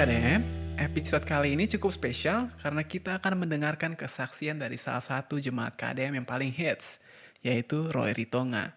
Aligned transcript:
KDM, 0.00 0.40
episode 0.80 1.28
kali 1.28 1.52
ini 1.52 1.68
cukup 1.68 1.92
spesial 1.92 2.48
karena 2.64 2.80
kita 2.80 3.20
akan 3.20 3.44
mendengarkan 3.44 3.92
kesaksian 3.92 4.56
dari 4.56 4.80
salah 4.80 5.04
satu 5.04 5.36
jemaat 5.36 5.76
KDM 5.76 6.16
yang 6.16 6.24
paling 6.24 6.48
hits, 6.48 6.96
yaitu 7.44 7.84
Roy 7.92 8.16
Ritonga. 8.16 8.72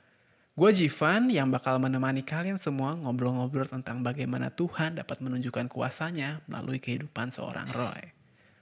Gue 0.52 0.76
Jivan 0.76 1.32
yang 1.32 1.48
bakal 1.48 1.80
menemani 1.80 2.28
kalian 2.28 2.60
semua 2.60 3.00
ngobrol-ngobrol 3.00 3.64
tentang 3.72 4.04
bagaimana 4.04 4.52
Tuhan 4.52 5.00
dapat 5.00 5.24
menunjukkan 5.24 5.72
kuasanya 5.72 6.44
melalui 6.52 6.84
kehidupan 6.84 7.32
seorang 7.32 7.72
Roy. 7.72 8.04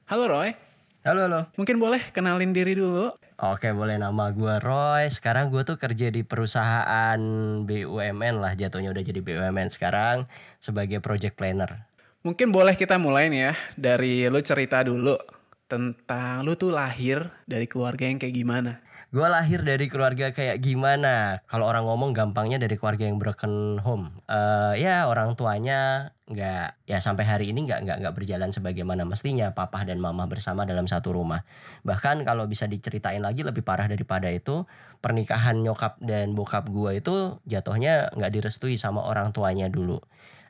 Halo 0.05 0.29
Roy, 0.29 0.53
Halo 1.01 1.25
halo. 1.25 1.49
mungkin 1.57 1.81
boleh 1.81 2.13
kenalin 2.13 2.53
diri 2.53 2.77
dulu? 2.77 3.09
Oke 3.41 3.73
boleh 3.73 3.97
nama 3.97 4.29
gue 4.29 4.61
Roy. 4.61 5.09
Sekarang 5.09 5.49
gue 5.49 5.65
tuh 5.65 5.81
kerja 5.81 6.13
di 6.13 6.21
perusahaan 6.21 7.17
BUMN 7.65 8.37
lah 8.37 8.53
jatuhnya 8.53 8.93
udah 8.93 9.01
jadi 9.01 9.17
BUMN 9.17 9.73
sekarang 9.73 10.29
sebagai 10.61 11.01
project 11.01 11.41
planner. 11.41 11.89
Mungkin 12.21 12.53
boleh 12.53 12.77
kita 12.77 13.01
mulai 13.01 13.33
nih 13.33 13.49
ya 13.49 13.53
dari 13.73 14.29
lu 14.29 14.37
cerita 14.45 14.85
dulu 14.85 15.17
tentang 15.65 16.45
lu 16.45 16.53
tuh 16.53 16.69
lahir 16.69 17.33
dari 17.49 17.65
keluarga 17.65 18.05
yang 18.05 18.21
kayak 18.21 18.37
gimana. 18.37 18.77
Gue 19.09 19.25
lahir 19.25 19.65
dari 19.65 19.89
keluarga 19.89 20.29
kayak 20.29 20.61
gimana? 20.61 21.41
Kalau 21.49 21.65
orang 21.65 21.83
ngomong 21.89 22.13
gampangnya 22.13 22.61
dari 22.61 22.77
keluarga 22.77 23.09
yang 23.09 23.17
broken 23.17 23.81
home. 23.81 24.13
Eh 24.29 24.85
ya 24.85 25.09
orang 25.09 25.33
tuanya 25.33 26.13
nggak 26.29 26.85
ya 26.85 27.01
sampai 27.01 27.25
hari 27.25 27.45
ini 27.49 27.65
nggak 27.65 27.89
nggak 27.89 27.97
nggak 28.05 28.13
berjalan 28.13 28.53
sebagaimana 28.53 29.01
mestinya 29.01 29.51
papa 29.57 29.81
dan 29.81 29.97
mama 29.97 30.29
bersama 30.29 30.61
dalam 30.69 30.85
satu 30.85 31.17
rumah. 31.17 31.41
Bahkan 31.81 32.21
kalau 32.21 32.45
bisa 32.45 32.69
diceritain 32.69 33.25
lagi 33.25 33.41
lebih 33.41 33.65
parah 33.65 33.89
daripada 33.89 34.29
itu 34.29 34.69
pernikahan 35.01 35.57
nyokap 35.57 35.97
dan 35.97 36.37
bokap 36.37 36.69
gue 36.69 37.01
itu 37.01 37.41
jatuhnya 37.49 38.13
nggak 38.13 38.29
direstui 38.29 38.77
sama 38.77 39.09
orang 39.09 39.33
tuanya 39.33 39.73
dulu. 39.73 39.97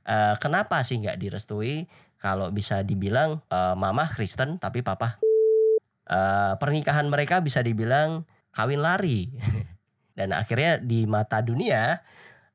Eh, 0.06 0.36
kenapa 0.42 0.82
sih 0.82 0.98
nggak 1.02 1.18
direstui? 1.22 1.86
Kalau 2.22 2.54
bisa 2.54 2.86
dibilang 2.86 3.42
eh, 3.50 3.76
mama 3.78 4.06
Kristen 4.10 4.62
tapi 4.62 4.82
papa 4.86 5.18
eh, 6.10 6.54
pernikahan 6.58 7.10
mereka 7.10 7.42
bisa 7.42 7.62
dibilang 7.62 8.26
kawin 8.54 8.82
lari. 8.82 9.30
Dan 10.18 10.36
akhirnya 10.36 10.78
di 10.82 11.08
mata 11.08 11.40
dunia 11.40 12.04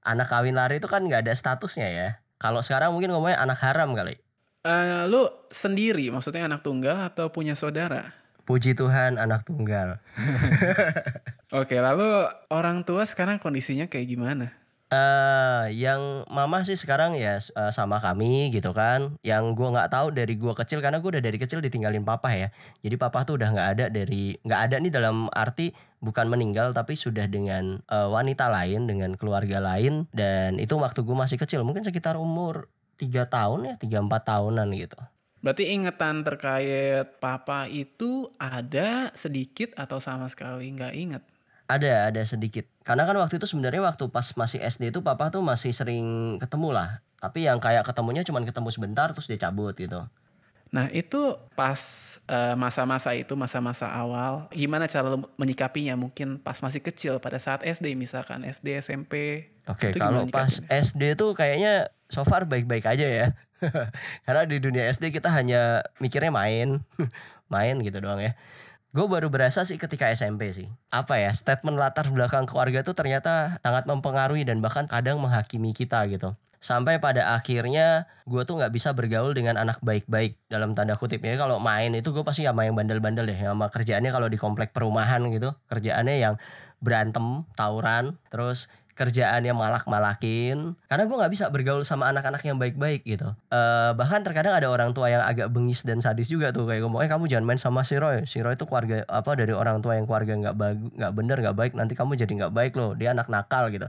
anak 0.07 0.31
kawin 0.31 0.55
lari 0.55 0.79
itu 0.79 0.87
kan 0.87 1.03
nggak 1.03 1.27
ada 1.27 1.35
statusnya 1.35 1.89
ya. 1.91 2.09
Kalau 2.37 2.61
sekarang 2.61 2.93
mungkin 2.95 3.11
ngomongnya 3.11 3.43
anak 3.43 3.59
haram 3.65 3.97
kali. 3.97 4.15
Eh, 4.67 5.03
lu 5.07 5.27
sendiri 5.51 6.11
maksudnya 6.11 6.51
anak 6.51 6.67
tunggal 6.67 7.07
atau 7.07 7.31
punya 7.31 7.55
saudara? 7.55 8.15
Puji 8.47 8.79
Tuhan 8.79 9.19
anak 9.19 9.47
tunggal. 9.47 9.99
Oke, 11.59 11.79
lalu 11.79 12.27
orang 12.51 12.87
tua 12.87 13.03
sekarang 13.07 13.43
kondisinya 13.43 13.91
kayak 13.91 14.07
gimana? 14.07 14.55
Eh 14.87 15.65
yang 15.75 16.23
mama 16.31 16.63
sih 16.63 16.79
sekarang 16.79 17.19
ya 17.19 17.43
eh, 17.43 17.73
sama 17.75 17.99
kami 17.99 18.55
gitu 18.55 18.71
kan. 18.71 19.19
Yang 19.27 19.45
gua 19.59 19.69
nggak 19.75 19.91
tahu 19.91 20.07
dari 20.15 20.35
gua 20.39 20.55
kecil 20.55 20.79
karena 20.79 21.03
gua 21.03 21.19
udah 21.19 21.25
dari 21.25 21.39
kecil 21.39 21.59
ditinggalin 21.59 22.07
papa 22.07 22.31
ya. 22.35 22.49
Jadi 22.87 22.95
papa 22.95 23.27
tuh 23.27 23.41
udah 23.41 23.49
nggak 23.51 23.69
ada 23.79 23.85
dari 23.91 24.39
nggak 24.47 24.61
ada 24.71 24.77
nih 24.79 24.93
dalam 24.95 25.27
arti 25.35 25.75
bukan 25.99 26.31
meninggal 26.31 26.71
tapi 26.71 26.95
sudah 26.95 27.27
dengan 27.27 27.83
eh, 27.87 28.09
wanita 28.09 28.47
lain 28.47 28.87
dengan 28.87 29.19
keluarga 29.19 29.59
lain 29.59 30.07
dan 30.15 30.63
itu 30.63 30.79
waktu 30.79 31.03
gua 31.03 31.27
masih 31.27 31.39
kecil 31.43 31.67
mungkin 31.67 31.83
sekitar 31.83 32.15
umur 32.15 32.71
tiga 32.97 33.29
tahun 33.29 33.71
ya 33.71 33.75
tiga 33.77 33.99
empat 34.01 34.23
tahunan 34.23 34.71
gitu. 34.79 34.99
Berarti 35.45 35.71
ingetan 35.71 36.27
terkait 36.27 37.23
papa 37.23 37.71
itu 37.71 38.35
ada 38.35 39.15
sedikit 39.15 39.77
atau 39.79 40.03
sama 40.03 40.27
sekali 40.27 40.75
nggak 40.75 40.95
inget? 40.97 41.23
Ada, 41.67 42.15
ada 42.15 42.23
sedikit. 42.23 42.67
Karena 42.87 43.03
kan 43.03 43.19
waktu 43.19 43.43
itu 43.43 43.47
sebenarnya 43.51 43.83
waktu 43.83 44.07
pas 44.11 44.27
masih 44.39 44.63
SD 44.63 44.95
itu 44.95 45.03
papa 45.03 45.35
tuh 45.35 45.43
masih 45.43 45.75
sering 45.75 46.39
ketemu 46.39 46.71
lah. 46.71 47.03
Tapi 47.19 47.47
yang 47.47 47.59
kayak 47.59 47.83
ketemunya 47.83 48.23
cuman 48.23 48.47
ketemu 48.47 48.69
sebentar 48.71 49.11
terus 49.11 49.27
dia 49.27 49.39
cabut 49.41 49.75
gitu. 49.75 50.07
Nah 50.75 50.91
itu 50.91 51.39
pas 51.55 51.79
eh, 52.27 52.55
masa-masa 52.59 53.15
itu 53.15 53.39
masa-masa 53.39 53.87
awal, 53.91 54.51
gimana 54.51 54.91
cara 54.91 55.15
lu 55.15 55.23
menyikapinya? 55.39 55.95
Mungkin 55.95 56.43
pas 56.43 56.59
masih 56.59 56.83
kecil 56.83 57.23
pada 57.23 57.39
saat 57.39 57.63
SD 57.63 57.95
misalkan 57.95 58.43
SD 58.43 58.83
SMP. 58.83 59.47
Oke, 59.67 59.95
Itu 59.95 59.99
kalau 60.03 60.27
pas? 60.27 60.63
SD 60.67 61.19
tuh 61.19 61.35
kayaknya 61.35 61.91
so 62.11 62.23
far 62.27 62.47
baik-baik 62.47 62.87
aja 62.87 63.07
ya. 63.07 63.27
Karena 64.27 64.43
di 64.47 64.59
dunia 64.59 64.91
SD 64.91 65.15
kita 65.15 65.31
hanya 65.33 65.87
mikirnya 66.03 66.31
main, 66.35 66.83
main 67.55 67.75
gitu 67.83 67.99
doang 68.03 68.23
ya. 68.23 68.35
Gue 68.97 69.05
baru 69.13 69.29
berasa 69.29 69.61
sih 69.69 69.77
ketika 69.77 70.09
SMP 70.09 70.57
sih. 70.57 70.73
Apa 70.89 71.21
ya, 71.21 71.29
statement 71.37 71.77
latar 71.77 72.09
belakang 72.09 72.49
keluarga 72.49 72.81
tuh 72.81 72.97
ternyata 72.97 73.61
sangat 73.61 73.85
mempengaruhi 73.85 74.49
dan 74.49 74.65
bahkan 74.65 74.89
kadang 74.89 75.21
menghakimi 75.21 75.77
kita 75.77 76.01
gitu. 76.09 76.33
Sampai 76.67 76.99
pada 76.99 77.39
akhirnya 77.39 78.11
gue 78.27 78.43
tuh 78.43 78.59
nggak 78.59 78.75
bisa 78.75 78.91
bergaul 78.91 79.31
dengan 79.39 79.55
anak 79.55 79.79
baik-baik 79.87 80.35
dalam 80.51 80.75
tanda 80.75 80.99
kutip 80.99 81.23
ya. 81.23 81.39
Kalau 81.39 81.63
main 81.63 81.95
itu 81.95 82.11
gue 82.11 82.27
pasti 82.27 82.43
sama 82.43 82.67
yang 82.67 82.75
bandel-bandel 82.75 83.23
deh. 83.23 83.39
Sama 83.39 83.71
kerjaannya 83.71 84.11
kalau 84.11 84.27
di 84.27 84.35
komplek 84.35 84.75
perumahan 84.75 85.23
gitu. 85.31 85.55
Kerjaannya 85.71 86.19
yang 86.19 86.35
berantem, 86.83 87.47
tawuran, 87.55 88.19
terus 88.35 88.67
kerjaannya 88.97 89.53
malak-malakin 89.53 90.73
karena 90.89 91.05
gue 91.05 91.17
nggak 91.21 91.33
bisa 91.37 91.53
bergaul 91.53 91.85
sama 91.85 92.09
anak-anak 92.09 92.41
yang 92.49 92.57
baik-baik 92.57 93.05
gitu 93.05 93.29
Eh 93.53 93.93
bahkan 93.93 94.25
terkadang 94.25 94.57
ada 94.57 94.73
orang 94.73 94.97
tua 94.97 95.13
yang 95.13 95.21
agak 95.21 95.53
bengis 95.53 95.85
dan 95.85 96.01
sadis 96.01 96.33
juga 96.33 96.49
tuh 96.51 96.65
kayak 96.65 96.81
ngomong 96.81 97.05
eh 97.05 97.09
kamu 97.13 97.29
jangan 97.29 97.45
main 97.45 97.61
sama 97.61 97.85
si 97.85 98.01
Roy 98.01 98.25
si 98.25 98.41
Roy 98.41 98.57
itu 98.57 98.65
keluarga 98.65 99.05
apa 99.05 99.37
dari 99.37 99.53
orang 99.53 99.85
tua 99.85 100.01
yang 100.01 100.09
keluarga 100.09 100.33
nggak 100.33 100.57
bagus 100.57 100.89
nggak 100.97 101.13
bener 101.13 101.37
nggak 101.45 101.57
baik 101.61 101.73
nanti 101.77 101.93
kamu 101.93 102.17
jadi 102.17 102.33
nggak 102.41 102.53
baik 102.57 102.73
loh 102.81 102.97
dia 102.97 103.13
anak 103.13 103.29
nakal 103.29 103.69
gitu 103.69 103.85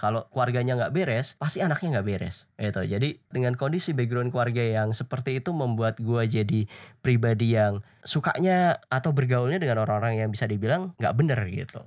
kalau 0.00 0.24
keluarganya 0.32 0.80
nggak 0.80 0.96
beres 0.96 1.36
pasti 1.36 1.60
anaknya 1.60 2.00
nggak 2.00 2.08
beres 2.08 2.48
gitu. 2.56 2.80
Jadi 2.88 3.20
dengan 3.28 3.52
kondisi 3.52 3.92
background 3.92 4.32
keluarga 4.32 4.64
yang 4.64 4.96
seperti 4.96 5.44
itu 5.44 5.52
membuat 5.52 6.00
gue 6.00 6.24
jadi 6.24 6.64
pribadi 7.04 7.52
yang 7.52 7.84
sukanya 8.00 8.80
atau 8.88 9.12
bergaulnya 9.12 9.60
dengan 9.60 9.84
orang-orang 9.84 10.24
yang 10.24 10.32
bisa 10.32 10.48
dibilang 10.48 10.96
nggak 10.96 11.14
bener 11.20 11.40
gitu. 11.52 11.84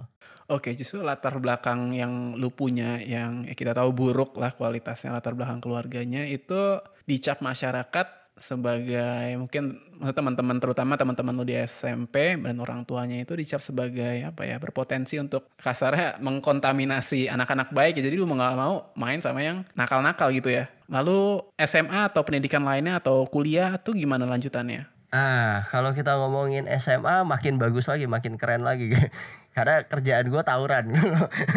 Oke, 0.51 0.75
justru 0.77 1.01
latar 1.01 1.39
belakang 1.41 1.95
yang 1.95 2.37
lu 2.37 2.53
punya 2.53 3.01
yang 3.01 3.47
ya 3.47 3.57
kita 3.57 3.73
tahu 3.73 3.95
buruk 3.95 4.37
lah 4.37 4.53
kualitasnya 4.53 5.15
latar 5.15 5.33
belakang 5.33 5.63
keluarganya 5.63 6.27
itu 6.29 6.77
dicap 7.09 7.41
masyarakat 7.41 8.22
sebagai 8.33 9.37
mungkin 9.37 9.77
maksud 10.01 10.17
teman-teman 10.17 10.57
terutama 10.57 10.97
teman-teman 10.97 11.33
lu 11.37 11.45
di 11.45 11.53
SMP 11.53 12.33
dan 12.33 12.57
orang 12.57 12.81
tuanya 12.83 13.21
itu 13.21 13.37
dicap 13.37 13.61
sebagai 13.61 14.25
apa 14.25 14.43
ya 14.43 14.57
berpotensi 14.57 15.21
untuk 15.21 15.47
kasarnya 15.61 16.17
mengkontaminasi 16.17 17.29
anak-anak 17.29 17.69
baik. 17.69 18.01
Ya 18.01 18.09
jadi 18.09 18.17
lu 18.17 18.25
mau 18.25 18.37
nggak 18.37 18.57
mau 18.57 18.89
main 18.97 19.21
sama 19.21 19.45
yang 19.45 19.61
nakal-nakal 19.77 20.33
gitu 20.33 20.49
ya. 20.49 20.69
Lalu 20.89 21.45
SMA 21.61 22.09
atau 22.09 22.25
pendidikan 22.25 22.65
lainnya 22.65 22.97
atau 22.97 23.25
kuliah 23.29 23.77
tuh 23.77 23.93
gimana 23.93 24.25
lanjutannya? 24.25 24.89
Ah, 25.13 25.69
kalau 25.69 25.93
kita 25.93 26.17
ngomongin 26.17 26.65
SMA 26.81 27.21
makin 27.21 27.61
bagus 27.61 27.85
lagi, 27.85 28.09
makin 28.09 28.33
keren 28.33 28.65
lagi. 28.65 28.89
Karena 29.53 29.85
kerjaan 29.85 30.25
gue 30.27 30.41
tawuran. 30.41 30.89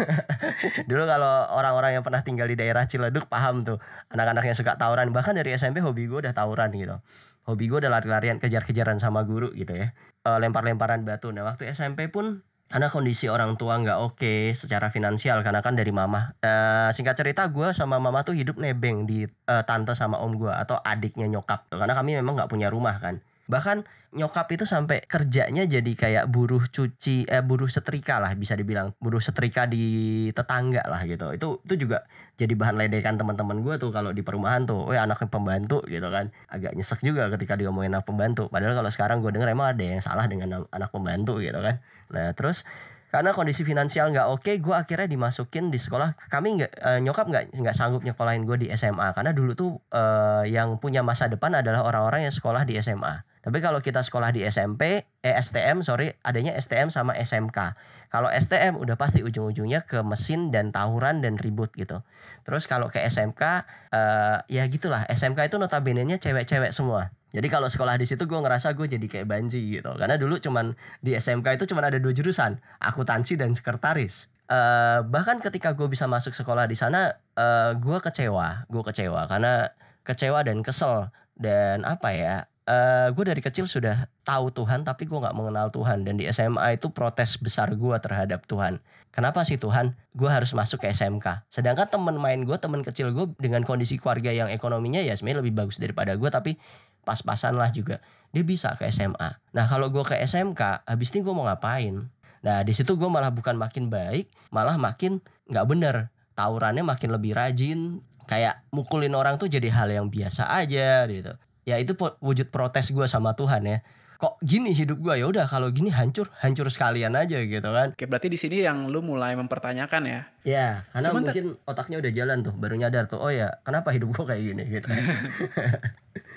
Dulu 0.89 1.03
kalau 1.09 1.49
orang-orang 1.57 1.97
yang 1.97 2.03
pernah 2.05 2.21
tinggal 2.21 2.45
di 2.45 2.53
daerah 2.53 2.85
Ciledug 2.85 3.25
paham 3.25 3.65
tuh. 3.65 3.81
Anak-anak 4.13 4.45
yang 4.45 4.57
suka 4.57 4.77
tawuran. 4.77 5.09
Bahkan 5.09 5.33
dari 5.33 5.57
SMP 5.57 5.81
hobi 5.81 6.05
gue 6.05 6.21
udah 6.21 6.33
tawuran 6.37 6.69
gitu. 6.77 7.01
Hobi 7.49 7.65
gue 7.65 7.81
udah 7.81 7.89
lari-larian, 7.89 8.37
kejar-kejaran 8.37 9.01
sama 9.01 9.25
guru 9.25 9.49
gitu 9.57 9.73
ya. 9.73 9.97
Eh, 10.23 10.37
lempar-lemparan 10.37 11.01
batu. 11.01 11.33
Nah 11.33 11.41
waktu 11.47 11.73
SMP 11.73 12.05
pun 12.11 12.45
karena 12.67 12.91
kondisi 12.91 13.31
orang 13.31 13.55
tua 13.55 13.79
nggak 13.79 13.95
oke 14.03 14.51
secara 14.51 14.91
finansial 14.91 15.39
karena 15.41 15.63
kan 15.63 15.73
dari 15.73 15.89
mama. 15.95 16.35
Eh, 16.43 16.91
singkat 16.91 17.15
cerita 17.15 17.47
gue 17.47 17.71
sama 17.71 17.97
mama 17.97 18.27
tuh 18.27 18.35
hidup 18.35 18.59
nebeng 18.59 19.07
di 19.07 19.23
eh, 19.25 19.63
tante 19.63 19.95
sama 19.95 20.19
om 20.19 20.35
gue 20.35 20.51
atau 20.51 20.77
adiknya 20.83 21.25
nyokap. 21.31 21.71
Karena 21.71 21.95
kami 21.95 22.19
memang 22.19 22.37
nggak 22.37 22.51
punya 22.51 22.67
rumah 22.67 22.99
kan. 22.99 23.23
Bahkan 23.47 23.87
nyokap 24.15 24.47
itu 24.55 24.63
sampai 24.63 25.03
kerjanya 25.03 25.67
jadi 25.67 25.91
kayak 25.91 26.25
buruh 26.31 26.63
cuci 26.63 27.27
eh 27.27 27.43
buruh 27.43 27.67
setrika 27.67 28.19
lah 28.19 28.35
bisa 28.35 28.55
dibilang. 28.55 28.91
Buruh 28.99 29.23
setrika 29.23 29.67
di 29.67 30.27
tetangga 30.31 30.83
lah 30.87 31.03
gitu. 31.07 31.31
Itu 31.31 31.63
itu 31.63 31.87
juga 31.87 32.03
jadi 32.35 32.53
bahan 32.55 32.75
ledekan 32.75 33.15
teman-teman 33.15 33.63
gue 33.63 33.75
tuh 33.79 33.91
kalau 33.95 34.11
di 34.11 34.21
perumahan 34.23 34.67
tuh, 34.67 34.87
oh 34.87 34.95
anaknya 34.95 35.27
pembantu 35.31 35.83
gitu 35.87 36.07
kan. 36.11 36.31
Agak 36.51 36.75
nyesek 36.75 36.99
juga 37.03 37.31
ketika 37.31 37.55
diomongin 37.55 37.95
anak 37.95 38.07
pembantu. 38.07 38.51
Padahal 38.51 38.75
kalau 38.75 38.91
sekarang 38.91 39.23
gue 39.23 39.31
denger 39.31 39.47
emang 39.51 39.75
ada 39.75 39.83
yang 39.83 40.03
salah 40.03 40.27
dengan 40.27 40.67
anak 40.67 40.89
pembantu 40.91 41.39
gitu 41.39 41.59
kan. 41.63 41.79
Nah 42.11 42.31
terus 42.35 42.67
karena 43.07 43.31
kondisi 43.31 43.63
finansial 43.63 44.11
nggak 44.11 44.27
oke 44.27 44.51
gue 44.59 44.75
akhirnya 44.75 45.07
dimasukin 45.07 45.71
di 45.71 45.79
sekolah. 45.79 46.19
Kami 46.27 46.59
nggak 46.59 46.71
eh, 46.83 46.99
nyokap 46.99 47.25
nggak 47.31 47.43
nggak 47.55 47.75
sanggup 47.75 48.03
nyekolahin 48.03 48.43
gue 48.43 48.59
di 48.59 48.67
SMA 48.75 49.15
karena 49.15 49.31
dulu 49.31 49.55
tuh 49.55 49.79
eh, 49.95 50.51
yang 50.51 50.75
punya 50.79 50.99
masa 51.07 51.31
depan 51.31 51.55
adalah 51.55 51.87
orang-orang 51.87 52.27
yang 52.27 52.35
sekolah 52.35 52.67
di 52.67 52.75
SMA 52.83 53.23
tapi 53.47 53.63
kalau 53.63 53.79
kita 53.79 54.03
sekolah 54.03 54.35
di 54.35 54.43
SMP 54.43 55.07
eh 55.23 55.35
STM 55.39 55.79
sorry 55.79 56.11
adanya 56.19 56.51
STM 56.59 56.91
sama 56.91 57.15
SMK 57.15 57.79
kalau 58.07 58.31
STM 58.31 58.79
udah 58.79 58.95
pasti 58.95 59.19
ujung-ujungnya 59.19 59.83
ke 59.83 59.99
mesin 59.99 60.47
dan 60.47 60.71
tawuran 60.71 61.19
dan 61.19 61.35
ribut 61.35 61.71
gitu. 61.75 61.99
Terus 62.47 62.63
kalau 62.63 62.87
ke 62.87 63.03
SMK 63.03 63.67
eh, 63.91 64.37
ya 64.47 64.63
gitulah. 64.71 65.03
SMK 65.11 65.51
itu 65.51 65.59
notabene-nya 65.59 66.15
cewek-cewek 66.15 66.71
semua. 66.71 67.11
Jadi 67.35 67.47
kalau 67.51 67.67
sekolah 67.67 67.99
di 67.99 68.07
situ 68.07 68.23
gue 68.23 68.39
ngerasa 68.39 68.71
gue 68.71 68.87
jadi 68.87 69.03
kayak 69.03 69.27
banji 69.27 69.79
gitu. 69.79 69.91
Karena 69.99 70.15
dulu 70.15 70.39
cuman 70.39 70.71
di 71.03 71.19
SMK 71.19 71.59
itu 71.59 71.75
cuman 71.75 71.91
ada 71.91 71.99
dua 71.99 72.15
jurusan, 72.15 72.55
akuntansi 72.79 73.35
dan 73.35 73.51
sekretaris. 73.51 74.31
Eh 74.47 75.03
bahkan 75.03 75.43
ketika 75.43 75.75
gue 75.75 75.91
bisa 75.91 76.07
masuk 76.07 76.31
sekolah 76.31 76.63
di 76.71 76.79
sana, 76.79 77.11
eh 77.35 77.75
gue 77.75 77.97
kecewa, 77.99 78.71
gue 78.71 78.83
kecewa 78.87 79.27
karena 79.27 79.75
kecewa 80.07 80.47
dan 80.47 80.63
kesel. 80.63 81.11
Dan 81.37 81.83
apa 81.83 82.15
ya 82.15 82.49
eh 82.67 83.07
gue 83.15 83.23
dari 83.23 83.39
kecil 83.39 83.63
sudah 83.63 84.11
tahu 84.27 84.51
Tuhan 84.51 84.83
tapi 84.83 85.07
gue 85.07 85.15
nggak 85.15 85.31
mengenal 85.31 85.71
Tuhan. 85.71 86.03
Dan 86.03 86.19
di 86.19 86.27
SMA 86.27 86.75
itu 86.75 86.91
protes 86.91 87.39
besar 87.39 87.71
gue 87.71 87.95
terhadap 88.03 88.43
Tuhan. 88.43 88.83
Kenapa 89.15 89.47
sih 89.47 89.55
Tuhan? 89.55 89.95
Gue 90.11 90.27
harus 90.27 90.51
masuk 90.51 90.83
ke 90.83 90.91
SMK 90.91 91.47
sedangkan 91.47 91.87
temen 91.87 92.19
main 92.19 92.43
gue 92.43 92.57
temen 92.59 92.83
kecil 92.83 93.15
gue 93.15 93.25
dengan 93.39 93.63
kondisi 93.63 93.95
keluarga 93.95 94.35
yang 94.35 94.51
ekonominya 94.51 94.99
ya 94.99 95.15
sebenarnya 95.15 95.47
lebih 95.47 95.55
bagus 95.55 95.79
daripada 95.79 96.13
gue 96.19 96.29
tapi 96.29 96.59
pas-pasan 97.07 97.55
lah 97.55 97.71
juga. 97.71 98.03
Dia 98.35 98.43
bisa 98.43 98.75
ke 98.75 98.83
SMA 98.91 99.39
nah 99.55 99.65
kalau 99.65 99.87
gue 99.87 100.03
ke 100.03 100.19
SMK 100.19 100.83
habis 100.83 101.09
ini 101.15 101.23
gue 101.23 101.33
mau 101.33 101.47
ngapain? 101.47 102.11
Nah 102.43 102.61
di 102.67 102.75
situ 102.75 102.99
gue 102.99 103.09
malah 103.09 103.31
bukan 103.31 103.55
makin 103.55 103.87
baik 103.87 104.27
malah 104.51 104.75
makin 104.75 105.23
nggak 105.47 105.65
bener. 105.65 105.95
Tawurannya 106.35 106.85
makin 106.85 107.09
lebih 107.15 107.33
rajin. 107.33 108.03
Kayak 108.27 108.67
mukulin 108.75 109.15
orang 109.15 109.39
tuh 109.39 109.47
jadi 109.47 109.71
hal 109.71 109.87
yang 109.87 110.11
biasa 110.11 110.51
aja 110.51 111.07
gitu 111.07 111.31
ya 111.67 111.75
itu 111.75 111.91
wujud 112.23 112.47
protes 112.47 112.95
gue 112.95 113.03
sama 113.03 113.35
Tuhan 113.35 113.67
ya. 113.67 113.79
Kok 114.17 114.41
gini 114.41 114.73
hidup 114.73 114.97
gue 114.97 115.13
ya 115.13 115.29
udah 115.29 115.45
kalau 115.45 115.69
gini 115.69 115.93
hancur 115.93 116.31
hancur 116.41 116.71
sekalian 116.71 117.13
aja 117.13 117.37
gitu 117.43 117.69
kan. 117.69 117.93
Oke, 117.93 118.07
berarti 118.09 118.31
di 118.31 118.39
sini 118.39 118.63
yang 118.63 118.89
lu 118.89 119.03
mulai 119.03 119.37
mempertanyakan 119.37 120.03
ya. 120.09 120.21
ya 120.41 120.87
karena 120.89 121.07
Cuman 121.11 121.21
mungkin 121.27 121.45
otaknya 121.69 122.01
udah 122.01 122.11
jalan 122.15 122.37
tuh 122.41 122.55
baru 122.55 122.79
nyadar 122.79 123.05
tuh 123.05 123.21
oh 123.21 123.29
ya 123.29 123.59
kenapa 123.61 123.93
hidup 123.93 124.15
gue 124.15 124.25
kayak 124.25 124.41
gini? 124.41 124.63
Gitu 124.65 124.89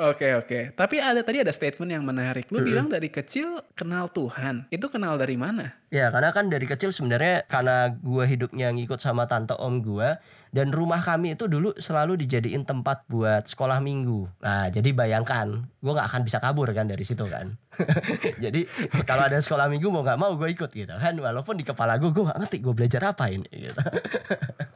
Oke, 0.00 0.34
oke. 0.34 0.58
Tapi 0.74 0.96
ada 0.98 1.20
tadi 1.20 1.44
ada 1.44 1.52
statement 1.52 1.90
yang 1.90 2.04
menarik. 2.04 2.48
Lu 2.48 2.60
bilang 2.64 2.88
dari 2.90 3.08
kecil 3.12 3.62
kenal 3.76 4.10
Tuhan. 4.10 4.68
Itu 4.68 4.88
kenal 4.90 5.16
dari 5.20 5.36
mana? 5.38 5.84
ya 5.94 6.10
karena 6.10 6.34
kan 6.34 6.50
dari 6.50 6.66
kecil 6.66 6.90
sebenarnya 6.90 7.46
karena 7.46 7.86
gue 7.86 8.24
hidupnya 8.26 8.74
ngikut 8.74 8.98
sama 8.98 9.30
tante 9.30 9.54
om 9.54 9.78
gue 9.78 10.18
dan 10.50 10.74
rumah 10.74 10.98
kami 10.98 11.38
itu 11.38 11.46
dulu 11.46 11.70
selalu 11.78 12.18
dijadiin 12.18 12.66
tempat 12.66 13.06
buat 13.06 13.46
sekolah 13.46 13.78
minggu 13.78 14.26
nah 14.42 14.66
jadi 14.74 14.90
bayangkan 14.90 15.62
gue 15.62 15.92
nggak 15.94 16.08
akan 16.10 16.26
bisa 16.26 16.42
kabur 16.42 16.66
kan 16.74 16.90
dari 16.90 17.06
situ 17.06 17.30
kan 17.30 17.54
jadi 18.42 18.66
kalau 19.06 19.30
ada 19.30 19.38
sekolah 19.38 19.70
minggu 19.70 19.86
mau 19.86 20.02
nggak 20.02 20.18
mau 20.18 20.34
gue 20.34 20.50
ikut 20.50 20.74
gitu 20.74 20.90
kan 20.98 21.14
walaupun 21.14 21.54
di 21.54 21.62
kepala 21.62 21.94
gue 22.02 22.10
gue 22.10 22.26
nggak 22.26 22.42
ngerti 22.42 22.56
gue 22.58 22.74
belajar 22.74 23.14
apa 23.14 23.30
ini 23.30 23.46
gitu 23.54 23.78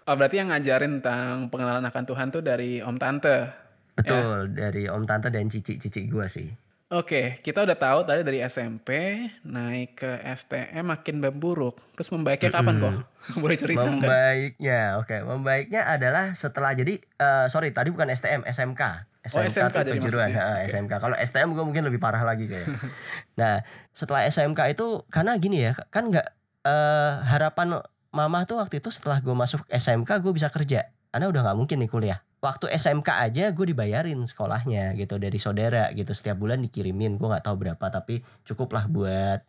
Oh, 0.09 0.17
berarti 0.17 0.41
yang 0.41 0.49
ngajarin 0.49 1.05
tentang 1.05 1.53
pengenalan 1.53 1.85
akan 1.85 2.05
Tuhan 2.09 2.33
tuh 2.33 2.41
dari 2.41 2.81
Om 2.81 2.97
Tante. 2.97 3.68
Betul 3.99 4.55
dari 4.55 4.87
om 4.87 5.03
tante 5.03 5.29
dan 5.35 5.51
cici 5.51 5.77
cici 5.77 6.07
gue 6.07 6.27
sih. 6.31 6.49
Oke, 6.89 7.45
kita 7.45 7.69
udah 7.69 7.77
tahu 7.77 8.01
tadi 8.09 8.25
dari 8.25 8.41
SMP 8.41 9.21
naik 9.45 10.01
ke 10.01 10.25
STM 10.25 10.89
makin 10.89 11.21
memburuk. 11.21 11.77
Terus 11.93 12.09
membaiknya 12.17 12.49
kapan 12.49 12.81
kok? 12.81 12.93
Boleh 13.45 13.61
cerita 13.61 13.85
membaiknya 13.85 14.97
oke. 14.97 15.21
Membaiknya 15.21 15.85
adalah 15.85 16.33
setelah 16.33 16.73
jadi 16.73 16.97
eh, 16.97 17.47
sorry 17.53 17.77
tadi 17.77 17.93
bukan 17.93 18.09
STM 18.09 18.41
SMK 18.49 19.05
Oh, 19.29 19.45
SMK 19.45 19.85
tuh 19.85 19.93
kejuruan. 20.01 20.33
Ha, 20.33 20.65
Oke. 20.65 20.73
SMK 20.73 20.93
kalau 20.97 21.13
STM 21.21 21.53
gue 21.53 21.61
mungkin 21.61 21.85
lebih 21.85 22.01
parah 22.01 22.25
lagi 22.25 22.49
kayak. 22.49 22.65
Nah 23.41 23.61
setelah 23.93 24.25
SMK 24.25 24.73
itu 24.73 25.05
karena 25.13 25.37
gini 25.37 25.69
ya 25.69 25.77
kan 25.93 26.09
nggak 26.09 26.25
eh, 26.65 27.13
harapan 27.29 27.85
mama 28.09 28.49
tuh 28.49 28.65
waktu 28.65 28.81
itu 28.81 28.89
setelah 28.89 29.21
gue 29.21 29.37
masuk 29.37 29.61
SMK 29.69 30.25
gue 30.25 30.33
bisa 30.33 30.49
kerja. 30.49 30.89
Karena 31.13 31.29
udah 31.29 31.41
nggak 31.45 31.59
mungkin 31.61 31.85
nih 31.85 31.91
kuliah 31.93 32.21
waktu 32.39 32.71
SMK 32.71 33.09
aja 33.11 33.51
gue 33.51 33.67
dibayarin 33.75 34.23
sekolahnya 34.23 34.95
gitu 34.95 35.19
dari 35.19 35.39
saudara 35.43 35.91
gitu. 35.95 36.11
Setiap 36.15 36.39
bulan 36.39 36.63
dikirimin 36.63 37.19
gue 37.19 37.29
nggak 37.29 37.45
tahu 37.45 37.57
berapa 37.59 37.87
tapi 37.91 38.23
cukup 38.47 38.79
lah 38.79 38.85
buat 38.87 39.41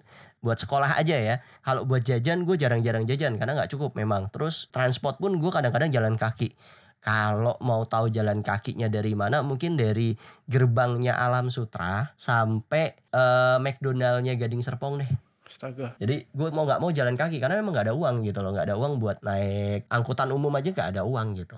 buat 0.42 0.58
sekolah 0.58 0.98
aja 0.98 1.18
ya. 1.18 1.36
Kalau 1.62 1.86
buat 1.86 2.02
jajan 2.02 2.48
gue 2.48 2.56
jarang-jarang 2.58 3.06
jajan 3.06 3.38
karena 3.38 3.54
nggak 3.60 3.72
cukup 3.72 3.94
memang. 3.94 4.34
Terus 4.34 4.72
transport 4.74 5.22
pun 5.22 5.38
gue 5.38 5.52
kadang-kadang 5.54 5.94
jalan 5.94 6.16
kaki. 6.18 6.50
Kalau 7.00 7.56
mau 7.64 7.88
tahu 7.88 8.12
jalan 8.12 8.44
kakinya 8.44 8.92
dari 8.92 9.16
mana 9.16 9.40
mungkin 9.40 9.80
dari 9.80 10.12
gerbangnya 10.52 11.16
Alam 11.16 11.48
Sutra 11.48 12.12
sampai 12.20 12.92
eh, 12.92 13.58
McDonaldnya 13.64 14.36
Gading 14.36 14.66
Serpong 14.66 15.00
deh. 15.00 15.12
Astaga. 15.50 15.98
jadi 15.98 16.30
gue 16.30 16.50
mau 16.54 16.62
nggak 16.62 16.78
mau 16.78 16.94
jalan 16.94 17.18
kaki 17.18 17.42
karena 17.42 17.58
memang 17.58 17.74
nggak 17.74 17.90
ada 17.90 17.96
uang 17.98 18.22
gitu 18.22 18.46
loh. 18.46 18.54
Nggak 18.54 18.68
ada 18.70 18.76
uang 18.78 18.94
buat 19.02 19.18
naik 19.26 19.90
angkutan 19.90 20.30
umum 20.30 20.54
aja 20.54 20.70
nggak 20.70 20.90
ada 20.94 21.02
uang 21.08 21.40
gitu 21.42 21.58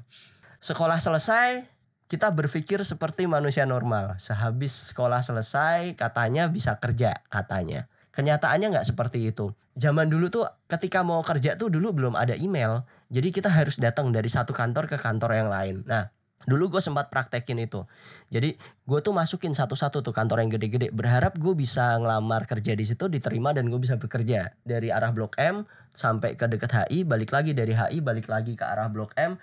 sekolah 0.61 1.01
selesai 1.01 1.65
kita 2.11 2.27
berpikir 2.27 2.83
seperti 2.83 3.23
manusia 3.23 3.63
normal. 3.63 4.19
Sehabis 4.19 4.91
sekolah 4.91 5.23
selesai 5.23 5.95
katanya 5.95 6.51
bisa 6.51 6.75
kerja 6.75 7.15
katanya. 7.31 7.87
Kenyataannya 8.11 8.75
nggak 8.75 8.87
seperti 8.91 9.31
itu. 9.31 9.55
Zaman 9.79 10.11
dulu 10.11 10.27
tuh 10.27 10.43
ketika 10.67 11.07
mau 11.07 11.23
kerja 11.23 11.55
tuh 11.55 11.71
dulu 11.71 11.95
belum 11.95 12.19
ada 12.19 12.35
email. 12.35 12.83
Jadi 13.07 13.31
kita 13.31 13.47
harus 13.47 13.79
datang 13.79 14.11
dari 14.11 14.27
satu 14.27 14.51
kantor 14.51 14.91
ke 14.91 14.99
kantor 14.99 15.31
yang 15.39 15.47
lain. 15.47 15.75
Nah 15.87 16.11
dulu 16.43 16.75
gue 16.75 16.83
sempat 16.83 17.07
praktekin 17.07 17.63
itu. 17.63 17.87
Jadi 18.27 18.59
gue 18.59 18.99
tuh 18.99 19.15
masukin 19.15 19.55
satu-satu 19.55 20.03
tuh 20.03 20.11
kantor 20.11 20.43
yang 20.43 20.51
gede-gede. 20.51 20.91
Berharap 20.91 21.39
gue 21.39 21.55
bisa 21.55 21.95
ngelamar 21.95 22.43
kerja 22.43 22.75
di 22.75 22.83
situ 22.83 23.07
diterima 23.07 23.55
dan 23.55 23.71
gue 23.71 23.79
bisa 23.79 23.95
bekerja. 23.95 24.51
Dari 24.67 24.91
arah 24.91 25.15
blok 25.15 25.39
M 25.39 25.63
sampai 25.95 26.35
ke 26.35 26.43
dekat 26.51 26.91
HI 26.91 27.07
balik 27.07 27.31
lagi. 27.31 27.55
Dari 27.55 27.71
HI 27.71 28.03
balik 28.03 28.27
lagi 28.27 28.59
ke 28.59 28.67
arah 28.67 28.91
blok 28.91 29.15
M 29.15 29.39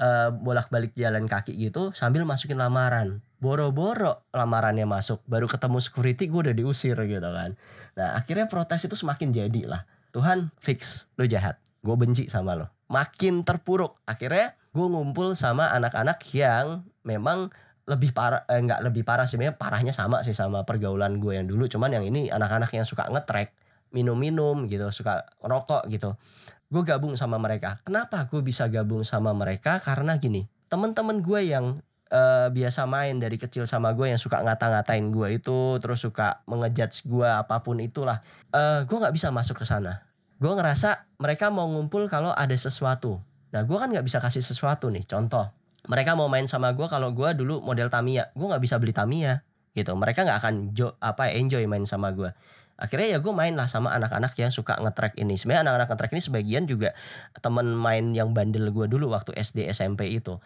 eh, 0.00 0.28
bolak-balik 0.32 0.96
jalan 0.96 1.28
kaki 1.28 1.52
gitu 1.60 1.92
sambil 1.92 2.24
masukin 2.24 2.56
lamaran. 2.56 3.20
Boro-boro 3.40 4.24
lamarannya 4.32 4.84
masuk 4.84 5.24
baru 5.28 5.48
ketemu 5.48 5.78
security 5.80 6.28
gue 6.28 6.40
udah 6.50 6.56
diusir 6.56 6.96
gitu 6.96 7.28
kan. 7.28 7.56
Nah 7.96 8.16
akhirnya 8.16 8.48
protes 8.48 8.88
itu 8.88 8.96
semakin 8.96 9.32
jadi 9.36 9.62
lah. 9.68 9.84
Tuhan 10.10 10.50
fix 10.58 11.06
lo 11.20 11.28
jahat. 11.28 11.60
Gue 11.80 11.96
benci 11.96 12.26
sama 12.26 12.56
lo 12.56 12.80
makin 12.90 13.46
terpuruk. 13.46 14.02
Akhirnya 14.04 14.58
gue 14.74 14.86
ngumpul 14.90 15.38
sama 15.38 15.70
anak-anak 15.70 16.18
yang 16.34 16.82
memang 17.06 17.54
lebih 17.88 18.12
parah 18.14 18.44
eh, 18.50 18.60
nggak 18.60 18.86
lebih 18.86 19.02
parah 19.06 19.24
sih 19.24 19.38
sebenarnya 19.38 19.56
parahnya 19.56 19.94
sama 19.94 20.22
sih 20.26 20.34
sama 20.34 20.66
pergaulan 20.66 21.22
gue 21.22 21.38
yang 21.38 21.46
dulu. 21.46 21.70
Cuman 21.70 21.94
yang 21.94 22.04
ini 22.04 22.28
anak-anak 22.28 22.68
yang 22.74 22.84
suka 22.84 23.06
ngetrek 23.08 23.54
minum-minum 23.90 24.70
gitu 24.70 24.90
suka 24.94 25.26
rokok 25.42 25.86
gitu 25.90 26.14
gue 26.70 26.82
gabung 26.86 27.18
sama 27.18 27.36
mereka. 27.36 27.82
Kenapa 27.82 28.30
gue 28.30 28.40
bisa 28.40 28.70
gabung 28.70 29.02
sama 29.02 29.34
mereka? 29.34 29.82
Karena 29.82 30.16
gini 30.16 30.46
temen-temen 30.70 31.18
gue 31.18 31.50
yang 31.50 31.82
eh, 32.14 32.48
biasa 32.48 32.86
main 32.86 33.18
dari 33.18 33.34
kecil 33.34 33.66
sama 33.66 33.90
gue 33.90 34.06
yang 34.06 34.22
suka 34.22 34.38
ngata-ngatain 34.38 35.10
gue 35.10 35.42
itu 35.42 35.82
terus 35.82 36.06
suka 36.06 36.46
mengejudge 36.46 37.10
gue 37.10 37.26
apa 37.26 37.58
pun 37.66 37.82
itulah 37.82 38.22
eh 38.54 38.86
gue 38.86 38.96
nggak 38.96 39.14
bisa 39.14 39.34
masuk 39.34 39.60
ke 39.60 39.66
sana. 39.66 40.06
Gue 40.40 40.54
ngerasa 40.54 41.10
mereka 41.20 41.50
mau 41.50 41.66
ngumpul 41.68 42.06
kalau 42.06 42.30
ada 42.32 42.54
sesuatu. 42.54 43.18
Nah 43.50 43.66
gue 43.66 43.76
kan 43.76 43.90
nggak 43.90 44.06
bisa 44.06 44.22
kasih 44.22 44.40
sesuatu 44.40 44.88
nih 44.88 45.02
contoh. 45.04 45.50
Mereka 45.90 46.14
mau 46.14 46.30
main 46.30 46.46
sama 46.46 46.70
gue 46.70 46.86
kalau 46.86 47.10
gue 47.10 47.34
dulu 47.34 47.60
model 47.66 47.90
Tamiya. 47.90 48.30
Gue 48.38 48.46
nggak 48.46 48.62
bisa 48.62 48.78
beli 48.78 48.94
Tamiya 48.94 49.42
gitu. 49.74 49.90
Mereka 49.98 50.22
nggak 50.22 50.38
akan 50.38 50.54
jo 50.70 50.94
apa 51.02 51.34
enjoy 51.34 51.66
main 51.66 51.82
sama 51.82 52.14
gue 52.14 52.30
akhirnya 52.80 53.14
ya 53.14 53.18
gue 53.20 53.30
main 53.30 53.52
lah 53.52 53.68
sama 53.68 53.92
anak-anak 53.92 54.32
yang 54.40 54.48
suka 54.48 54.80
ngetrack 54.80 55.20
ini. 55.20 55.36
Sebenarnya 55.36 55.68
anak-anak 55.68 55.88
ngetrack 55.92 56.12
ini 56.16 56.22
sebagian 56.24 56.64
juga 56.64 56.96
temen 57.38 57.76
main 57.76 58.16
yang 58.16 58.32
bandel 58.32 58.72
gue 58.72 58.86
dulu 58.88 59.12
waktu 59.12 59.36
SD 59.36 59.68
SMP 59.68 60.08
itu. 60.10 60.40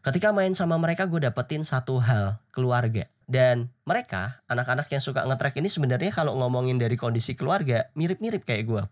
Ketika 0.00 0.32
main 0.32 0.52
sama 0.52 0.76
mereka 0.76 1.08
gue 1.08 1.20
dapetin 1.20 1.64
satu 1.64 2.00
hal 2.00 2.38
keluarga. 2.52 3.08
Dan 3.30 3.70
mereka 3.86 4.42
anak-anak 4.50 4.90
yang 4.90 4.98
suka 4.98 5.22
ngetrack 5.22 5.54
ini 5.62 5.70
sebenarnya 5.70 6.10
kalau 6.10 6.34
ngomongin 6.34 6.82
dari 6.82 6.98
kondisi 6.98 7.38
keluarga 7.38 7.86
mirip-mirip 7.94 8.42
kayak 8.42 8.64
gue 8.66 8.82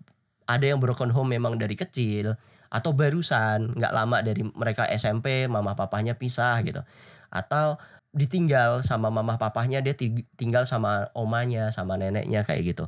ada 0.49 0.65
yang 0.65 0.81
broken 0.81 1.13
home 1.13 1.37
memang 1.37 1.61
dari 1.61 1.77
kecil 1.77 2.39
atau 2.73 2.91
barusan 2.97 3.77
nggak 3.77 3.93
lama 3.93 4.25
dari 4.25 4.47
mereka 4.47 4.89
SMP 4.89 5.51
mama 5.51 5.77
papahnya 5.77 6.17
pisah 6.17 6.63
gitu. 6.65 6.81
Atau 7.29 7.77
ditinggal 8.13 8.83
sama 8.85 9.13
mama 9.13 9.37
papahnya 9.37 9.85
dia 9.85 9.93
ti- 9.93 10.27
tinggal 10.35 10.65
sama 10.65 11.13
omanya 11.13 11.69
sama 11.75 12.01
neneknya 12.01 12.43
kayak 12.45 12.63
gitu. 12.75 12.85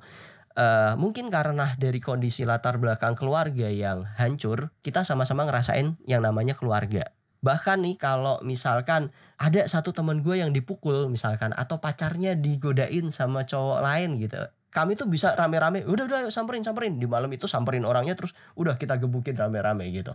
Eh, 0.58 0.92
mungkin 0.98 1.30
karena 1.30 1.78
dari 1.78 2.02
kondisi 2.02 2.42
latar 2.42 2.76
belakang 2.82 3.14
keluarga 3.14 3.70
yang 3.70 4.04
hancur 4.18 4.74
kita 4.82 5.06
sama-sama 5.06 5.46
ngerasain 5.46 5.94
yang 6.10 6.26
namanya 6.26 6.58
keluarga. 6.58 7.14
Bahkan 7.40 7.86
nih 7.86 7.96
kalau 7.96 8.42
misalkan 8.44 9.14
ada 9.40 9.64
satu 9.64 9.96
teman 9.96 10.20
gue 10.20 10.42
yang 10.42 10.52
dipukul 10.52 11.08
misalkan 11.08 11.56
atau 11.56 11.80
pacarnya 11.80 12.36
digodain 12.36 13.08
sama 13.08 13.48
cowok 13.48 13.80
lain 13.80 14.20
gitu 14.20 14.36
kami 14.70 14.94
tuh 14.94 15.10
bisa 15.10 15.34
rame-rame 15.34 15.82
udah 15.82 16.04
udah 16.06 16.18
ayo 16.26 16.30
samperin 16.30 16.62
samperin. 16.62 17.02
Di 17.02 17.10
malam 17.10 17.30
itu 17.34 17.50
samperin 17.50 17.82
orangnya 17.82 18.14
terus 18.14 18.38
udah 18.54 18.78
kita 18.78 19.02
gebukin 19.02 19.34
rame-rame 19.34 19.90
gitu 19.90 20.14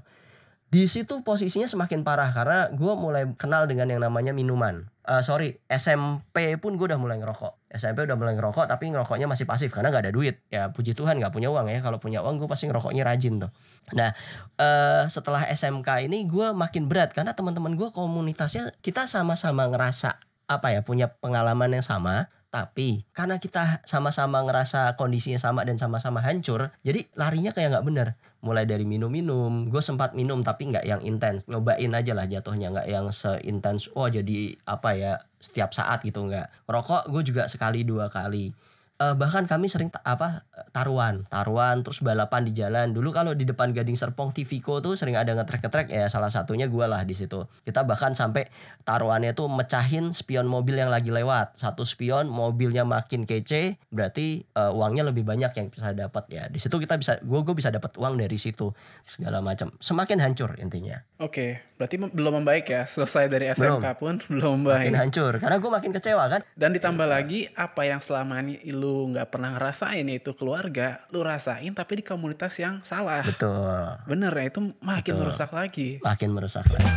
di 0.65 0.89
situ 0.89 1.21
posisinya 1.21 1.69
semakin 1.69 2.01
parah 2.01 2.33
karena 2.33 2.67
gue 2.73 2.93
mulai 2.97 3.29
kenal 3.37 3.69
dengan 3.69 3.87
yang 3.87 4.01
namanya 4.01 4.33
minuman. 4.33 4.89
Eh 5.05 5.21
sorry 5.21 5.61
SMP 5.69 6.57
pun 6.57 6.75
gue 6.75 6.89
udah 6.89 6.97
mulai 6.97 7.21
ngerokok. 7.21 7.69
SMP 7.69 8.03
udah 8.03 8.17
mulai 8.17 8.33
ngerokok 8.33 8.65
tapi 8.65 8.89
ngerokoknya 8.89 9.29
masih 9.29 9.45
pasif 9.45 9.69
karena 9.71 9.93
nggak 9.93 10.09
ada 10.09 10.13
duit. 10.13 10.41
Ya 10.49 10.73
puji 10.73 10.97
Tuhan 10.97 11.21
nggak 11.21 11.31
punya 11.31 11.53
uang 11.53 11.69
ya. 11.69 11.79
Kalau 11.85 12.01
punya 12.01 12.25
uang 12.25 12.41
gue 12.41 12.49
pasti 12.49 12.65
ngerokoknya 12.65 13.05
rajin 13.05 13.45
tuh. 13.45 13.51
Nah 13.93 14.11
eh 14.57 15.03
setelah 15.07 15.45
SMK 15.45 16.09
ini 16.09 16.25
gue 16.25 16.51
makin 16.51 16.89
berat 16.89 17.13
karena 17.13 17.37
teman-teman 17.37 17.77
gue 17.77 17.93
komunitasnya 17.93 18.73
kita 18.81 19.05
sama-sama 19.05 19.69
ngerasa 19.69 20.17
apa 20.45 20.73
ya 20.73 20.81
punya 20.85 21.09
pengalaman 21.21 21.73
yang 21.73 21.85
sama 21.85 22.29
Tapi 22.55 23.03
karena 23.11 23.35
kita 23.35 23.83
sama-sama 23.83 24.39
ngerasa 24.47 24.95
kondisinya 24.95 25.35
sama 25.35 25.67
dan 25.67 25.75
sama-sama 25.75 26.23
hancur, 26.23 26.71
jadi 26.87 27.03
larinya 27.19 27.51
kayak 27.51 27.75
nggak 27.75 27.83
bener. 27.91 28.07
Mulai 28.39 28.63
dari 28.63 28.87
minum-minum, 28.87 29.67
gue 29.67 29.83
sempat 29.83 30.15
minum 30.15 30.39
tapi 30.39 30.71
nggak 30.71 30.87
yang 30.87 31.03
intens, 31.03 31.43
nyobain 31.51 31.91
aja 31.91 32.15
lah 32.15 32.23
jatuhnya 32.23 32.71
nggak 32.71 32.87
yang 32.87 33.11
seintens. 33.11 33.91
Oh 33.91 34.07
jadi 34.07 34.55
apa 34.63 34.95
ya 34.95 35.19
setiap 35.35 35.75
saat 35.75 36.07
gitu 36.07 36.23
nggak. 36.23 36.47
Rokok 36.63 37.11
gue 37.11 37.27
juga 37.27 37.51
sekali 37.51 37.83
dua 37.83 38.07
kali 38.07 38.55
uh, 38.99 39.15
bahkan 39.15 39.43
kami 39.43 39.67
sering 39.67 39.91
ta 39.91 39.99
apa 40.05 40.47
taruhan 40.71 41.27
taruhan 41.27 41.83
terus 41.83 42.03
balapan 42.03 42.47
di 42.47 42.53
jalan. 42.55 42.91
Dulu 42.95 43.11
kalau 43.11 43.31
di 43.35 43.43
depan 43.43 43.71
Gading 43.75 43.97
Serpong 43.99 44.31
Tivico 44.31 44.79
tuh 44.79 44.95
sering 44.95 45.19
ada 45.19 45.35
ngetrek-ngetrek 45.35 45.91
ya 45.91 46.07
salah 46.07 46.31
satunya 46.31 46.67
gue 46.67 46.85
lah 46.85 47.03
di 47.03 47.15
situ. 47.15 47.47
Kita 47.63 47.83
bahkan 47.83 48.15
sampai 48.15 48.47
taruhannya 48.87 49.35
tuh 49.35 49.51
mecahin 49.51 50.11
spion 50.15 50.47
mobil 50.47 50.79
yang 50.79 50.91
lagi 50.91 51.11
lewat. 51.11 51.59
Satu 51.59 51.83
spion 51.83 52.27
mobilnya 52.31 52.87
makin 52.87 53.27
kece 53.27 53.79
berarti 53.91 54.45
uh, 54.55 54.71
uangnya 54.75 55.07
lebih 55.07 55.27
banyak 55.27 55.51
yang 55.55 55.67
bisa 55.71 55.91
dapat 55.91 56.23
ya. 56.31 56.43
Di 56.47 56.59
situ 56.59 56.75
kita 56.79 56.95
bisa 56.99 57.19
gue 57.19 57.39
gue 57.43 57.55
bisa 57.55 57.71
dapat 57.71 57.95
uang 57.99 58.19
dari 58.19 58.37
situ 58.39 58.71
segala 59.03 59.39
macam. 59.43 59.71
Semakin 59.79 60.23
hancur 60.23 60.55
intinya. 60.59 60.99
Oke 61.19 61.63
berarti 61.75 61.99
belum 61.99 62.43
membaik 62.43 62.71
ya? 62.71 62.87
Selesai 62.87 63.27
dari 63.27 63.51
SMK 63.51 63.83
belum. 63.83 63.99
pun 63.99 64.13
belum 64.31 64.51
membaik. 64.63 64.91
Makin 64.91 64.99
hancur 64.99 65.33
karena 65.39 65.57
gue 65.59 65.71
makin 65.71 65.91
kecewa 65.91 66.23
kan? 66.31 66.41
Dan 66.55 66.71
ditambah 66.71 67.07
lagi 67.07 67.51
apa 67.55 67.83
yang 67.83 67.99
selama 67.99 68.39
ini 68.43 68.59
lu 68.71 68.84
nggak 69.11 69.27
pernah 69.33 69.55
ngerasain 69.57 70.07
itu 70.09 70.31
keluarga, 70.37 71.03
lu 71.09 71.25
rasain 71.25 71.73
tapi 71.73 71.99
di 71.99 72.03
komunitas 72.05 72.55
yang 72.61 72.81
salah. 72.85 73.25
Betul. 73.25 73.99
Bener 74.05 74.31
ya 74.31 74.45
itu 74.49 74.59
makin 74.81 75.13
Betul. 75.15 75.21
merusak 75.25 75.51
lagi. 75.51 75.89
Makin 76.01 76.29
merusak 76.31 76.65
lagi. 76.69 76.91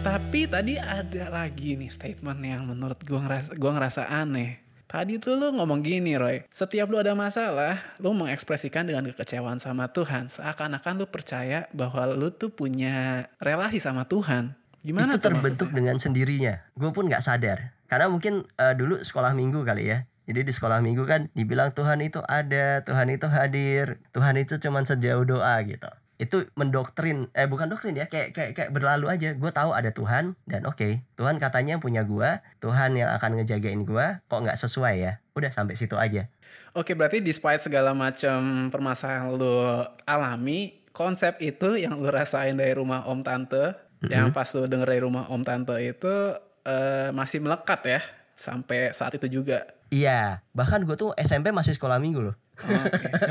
Tapi 0.00 0.46
tadi 0.46 0.78
ada 0.78 1.26
lagi 1.26 1.74
nih 1.74 1.90
statement 1.90 2.40
yang 2.42 2.62
menurut 2.70 3.02
gua 3.02 3.26
ngerasa 3.26 3.50
gua 3.58 3.70
ngerasa 3.74 4.02
aneh 4.08 4.69
Tadi 4.90 5.22
tuh 5.22 5.38
lu 5.38 5.54
ngomong 5.54 5.86
gini 5.86 6.18
Roy, 6.18 6.42
setiap 6.50 6.90
lu 6.90 6.98
ada 6.98 7.14
masalah, 7.14 7.78
lu 8.02 8.10
mengekspresikan 8.10 8.82
dengan 8.90 9.06
kekecewaan 9.06 9.62
sama 9.62 9.86
Tuhan. 9.94 10.26
Seakan-akan 10.26 10.98
lu 10.98 11.06
percaya 11.06 11.70
bahwa 11.70 12.10
lu 12.10 12.34
tuh 12.34 12.50
punya 12.50 13.30
relasi 13.38 13.78
sama 13.78 14.10
Tuhan. 14.10 14.58
Gimana 14.82 15.14
Itu 15.14 15.30
terbentuk 15.30 15.70
maksudnya? 15.70 15.78
dengan 15.78 15.96
sendirinya. 16.02 16.54
Gue 16.74 16.90
pun 16.90 17.06
gak 17.06 17.22
sadar. 17.22 17.70
Karena 17.86 18.10
mungkin 18.10 18.42
uh, 18.58 18.74
dulu 18.74 18.98
sekolah 18.98 19.30
minggu 19.30 19.62
kali 19.62 19.94
ya. 19.94 20.10
Jadi 20.26 20.42
di 20.42 20.50
sekolah 20.50 20.82
minggu 20.82 21.06
kan 21.06 21.30
dibilang 21.38 21.70
Tuhan 21.70 22.02
itu 22.02 22.18
ada, 22.26 22.82
Tuhan 22.82 23.14
itu 23.14 23.30
hadir, 23.30 24.02
Tuhan 24.10 24.42
itu 24.42 24.58
cuman 24.58 24.82
sejauh 24.90 25.22
doa 25.22 25.54
gitu 25.62 25.90
itu 26.20 26.44
mendoktrin 26.52 27.32
eh 27.32 27.48
bukan 27.48 27.72
doktrin 27.72 27.96
ya 27.96 28.04
kayak 28.04 28.36
kayak 28.36 28.52
kayak 28.52 28.70
berlalu 28.76 29.08
aja. 29.08 29.32
Gue 29.32 29.48
tahu 29.48 29.72
ada 29.72 29.88
Tuhan 29.88 30.36
dan 30.44 30.68
oke 30.68 30.76
okay, 30.76 30.92
Tuhan 31.16 31.40
katanya 31.40 31.80
punya 31.80 32.04
gue 32.04 32.44
Tuhan 32.60 32.92
yang 33.00 33.08
akan 33.16 33.40
ngejagain 33.40 33.88
gue 33.88 34.06
kok 34.28 34.40
nggak 34.44 34.60
sesuai 34.60 34.94
ya? 35.00 35.12
Udah 35.32 35.48
sampai 35.48 35.80
situ 35.80 35.96
aja. 35.96 36.28
Oke 36.76 36.92
berarti 36.92 37.24
despite 37.24 37.64
segala 37.64 37.96
macam 37.96 38.68
permasalahan 38.68 39.32
lo 39.32 39.88
alami 40.04 40.84
konsep 40.92 41.40
itu 41.40 41.80
yang 41.80 41.96
lo 41.96 42.12
rasain 42.12 42.54
dari 42.54 42.76
rumah 42.76 43.08
om 43.08 43.24
tante 43.24 43.72
mm-hmm. 44.04 44.12
yang 44.12 44.28
pas 44.36 44.52
lo 44.52 44.68
denger 44.68 44.86
dari 44.86 45.02
rumah 45.02 45.24
om 45.32 45.40
tante 45.40 45.80
itu 45.80 46.36
uh, 46.68 47.08
masih 47.16 47.40
melekat 47.40 47.80
ya 47.88 48.00
sampai 48.36 48.92
saat 48.92 49.16
itu 49.16 49.40
juga. 49.40 49.64
Iya 49.88 50.44
bahkan 50.52 50.84
gue 50.84 50.94
tuh 51.00 51.16
SMP 51.16 51.48
masih 51.50 51.72
sekolah 51.72 51.96
minggu 51.96 52.20
loh 52.20 52.36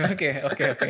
Oke, 0.09 0.41
oke, 0.41 0.63
oke. 0.73 0.89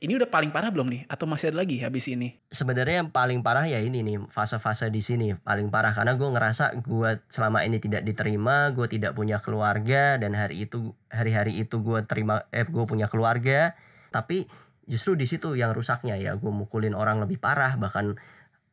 Ini 0.00 0.12
udah 0.16 0.28
paling 0.30 0.50
parah 0.54 0.72
belum 0.72 0.88
nih? 0.88 1.02
Atau 1.10 1.28
masih 1.28 1.52
ada 1.52 1.60
lagi 1.60 1.82
habis 1.82 2.08
ini? 2.08 2.38
Sebenarnya 2.48 3.04
yang 3.04 3.10
paling 3.12 3.44
parah 3.44 3.66
ya 3.68 3.78
ini 3.82 4.00
nih 4.00 4.16
fase-fase 4.30 4.88
di 4.88 5.02
sini 5.04 5.34
paling 5.36 5.68
parah 5.68 5.92
karena 5.92 6.16
gue 6.16 6.28
ngerasa 6.28 6.78
gue 6.80 7.10
selama 7.28 7.66
ini 7.66 7.82
tidak 7.82 8.06
diterima, 8.06 8.72
gue 8.72 8.86
tidak 8.88 9.12
punya 9.12 9.42
keluarga 9.42 10.16
dan 10.16 10.32
hari 10.32 10.64
itu 10.64 10.94
hari-hari 11.10 11.60
itu 11.60 11.82
gue 11.82 12.00
terima 12.06 12.46
eh 12.54 12.64
gue 12.64 12.84
punya 12.86 13.10
keluarga, 13.10 13.74
tapi 14.14 14.46
justru 14.90 15.14
di 15.14 15.26
situ 15.28 15.54
yang 15.54 15.70
rusaknya 15.70 16.18
ya 16.18 16.34
gue 16.34 16.50
mukulin 16.50 16.98
orang 16.98 17.22
lebih 17.22 17.38
parah 17.38 17.78
bahkan 17.78 18.18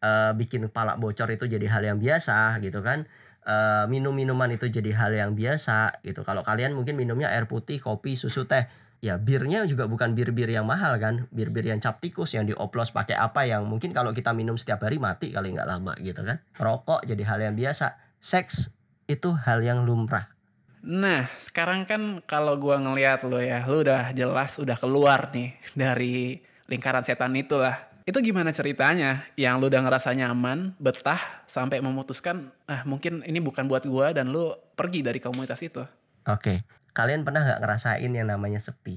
uh, 0.01 0.32
bikin 0.34 0.65
kepala 0.70 0.98
bocor 0.98 1.29
itu 1.29 1.46
jadi 1.46 1.70
hal 1.70 1.84
yang 1.86 2.00
biasa 2.01 2.58
gitu 2.65 2.82
kan 2.82 3.06
uh, 3.48 3.88
minum 3.88 4.12
minuman 4.12 4.51
itu 4.51 4.68
jadi 4.68 4.92
hal 4.94 5.16
yang 5.16 5.32
biasa 5.34 6.04
gitu. 6.04 6.22
Kalau 6.27 6.44
kalian 6.44 6.75
mungkin 6.75 7.00
minumnya 7.00 7.32
air 7.32 7.48
putih 7.48 7.80
kopi 7.80 8.20
susu 8.20 8.46
teh. 8.46 8.68
Ya 8.98 9.22
birnya 9.22 9.62
juga 9.70 9.86
bukan 9.86 10.18
bir-bir 10.18 10.50
yang 10.50 10.66
mahal 10.66 10.98
kan? 10.98 11.30
Bir-bir 11.30 11.70
yang 11.70 11.77
cap 11.77 12.01
tikus 12.01 12.34
yang 12.34 12.50
dioplos 12.50 12.89
pakai 12.89 13.13
apa 13.13 13.46
yang 13.46 13.70
mungkin 13.70 13.94
kalau 13.94 14.10
kita 14.10 14.34
minum 14.34 14.58
setiap 14.58 14.82
hari 14.82 14.98
mati 14.98 15.30
kali 15.30 15.54
nggak 15.54 15.70
lama 15.70 15.94
gitu 16.01 16.25
kan? 16.25 16.42
Rokok 16.58 17.06
jadi 17.06 17.24
hal 17.30 17.39
yang 17.46 17.56
biasa. 17.56 17.94
Seks 18.18 18.74
itu 19.06 19.38
hal 19.38 19.62
yang 19.62 19.86
lumrah. 19.86 20.34
Nah, 20.82 21.30
sekarang 21.38 21.86
kan 21.86 22.25
kalau 22.25 22.58
gua 22.58 22.82
ngeliat 22.82 23.22
lo 23.27 23.38
ya, 23.38 23.66
lu 23.70 23.86
udah 23.86 24.18
jelas 24.18 24.58
udah 24.58 24.77
keluar 24.77 25.30
nih 25.30 25.54
dari 25.77 26.42
lingkaran 26.66 27.06
setan 27.06 27.38
itulah. 27.38 27.77
Itu 28.08 28.24
gimana 28.24 28.56
ceritanya? 28.56 29.28
Yang 29.36 29.56
lu 29.60 29.66
udah 29.68 29.84
ngerasa 29.84 30.16
nyaman, 30.16 30.80
betah, 30.80 31.20
sampai 31.44 31.84
memutuskan, 31.84 32.56
ah 32.64 32.88
mungkin 32.88 33.20
ini 33.28 33.44
bukan 33.44 33.68
buat 33.68 33.84
gua 33.84 34.16
dan 34.16 34.32
lu 34.32 34.56
pergi 34.80 35.04
dari 35.04 35.20
komunitas 35.20 35.60
itu. 35.60 35.84
Oke, 36.24 36.64
kalian 36.96 37.28
pernah 37.28 37.44
nggak 37.44 37.60
ngerasain 37.60 38.08
yang 38.08 38.32
namanya 38.32 38.64
sepi? 38.64 38.96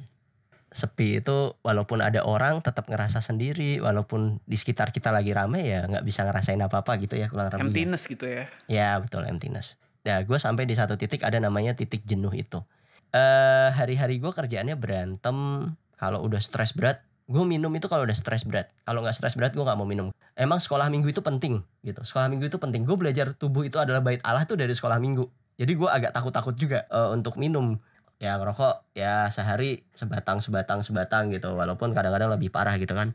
Sepi 0.71 1.19
itu 1.19 1.59
walaupun 1.67 1.99
ada 1.99 2.23
orang 2.23 2.63
tetap 2.63 2.87
ngerasa 2.87 3.19
sendiri, 3.19 3.83
walaupun 3.83 4.39
di 4.47 4.55
sekitar 4.55 4.95
kita 4.95 5.11
lagi 5.11 5.35
rame 5.35 5.67
ya 5.67 5.91
nggak 5.91 6.07
bisa 6.07 6.23
ngerasain 6.23 6.63
apa-apa 6.63 6.95
gitu 7.03 7.19
ya 7.19 7.27
kurang 7.27 7.51
lebih. 7.51 7.67
Emptiness 7.67 8.07
gitu 8.07 8.31
ya? 8.31 8.47
Ya 8.71 8.95
betul 9.03 9.27
emptiness. 9.27 9.75
Nah 10.07 10.23
gue 10.23 10.39
sampai 10.39 10.71
di 10.71 10.79
satu 10.79 10.95
titik 10.95 11.27
ada 11.27 11.43
namanya 11.43 11.75
titik 11.75 12.07
jenuh 12.07 12.31
itu. 12.31 12.63
Uh, 13.11 13.75
hari-hari 13.75 14.23
gue 14.23 14.31
kerjaannya 14.31 14.79
berantem, 14.79 15.75
kalau 15.99 16.23
udah 16.23 16.39
stres 16.39 16.71
berat 16.79 17.03
gue 17.31 17.45
minum 17.47 17.71
itu 17.71 17.87
kalau 17.87 18.03
udah 18.03 18.17
stres 18.19 18.43
berat. 18.43 18.75
Kalau 18.83 19.07
nggak 19.07 19.15
stres 19.15 19.39
berat 19.39 19.55
gue 19.55 19.63
nggak 19.63 19.79
mau 19.79 19.87
minum. 19.87 20.11
Emang 20.35 20.59
sekolah 20.59 20.91
minggu 20.91 21.15
itu 21.15 21.23
penting 21.23 21.63
gitu. 21.87 22.03
Sekolah 22.03 22.27
minggu 22.27 22.51
itu 22.51 22.59
penting. 22.59 22.83
Gue 22.83 22.99
belajar 22.99 23.31
tubuh 23.39 23.63
itu 23.63 23.79
adalah 23.79 24.03
bait 24.03 24.19
Allah 24.27 24.43
tuh 24.43 24.59
dari 24.59 24.75
sekolah 24.75 24.99
minggu. 24.99 25.31
Jadi 25.55 25.73
gue 25.79 25.87
agak 25.87 26.11
takut-takut 26.11 26.59
juga 26.59 26.91
uh, 26.91 27.15
untuk 27.15 27.39
minum. 27.39 27.79
Ya 28.19 28.35
ngerokok 28.37 28.99
ya 28.99 29.31
sehari 29.31 29.87
sebatang 29.95 30.43
sebatang 30.43 30.83
sebatang 30.83 31.31
gitu. 31.31 31.55
Walaupun 31.55 31.95
kadang-kadang 31.95 32.35
lebih 32.35 32.51
parah 32.51 32.75
gitu 32.83 32.99
kan. 32.99 33.15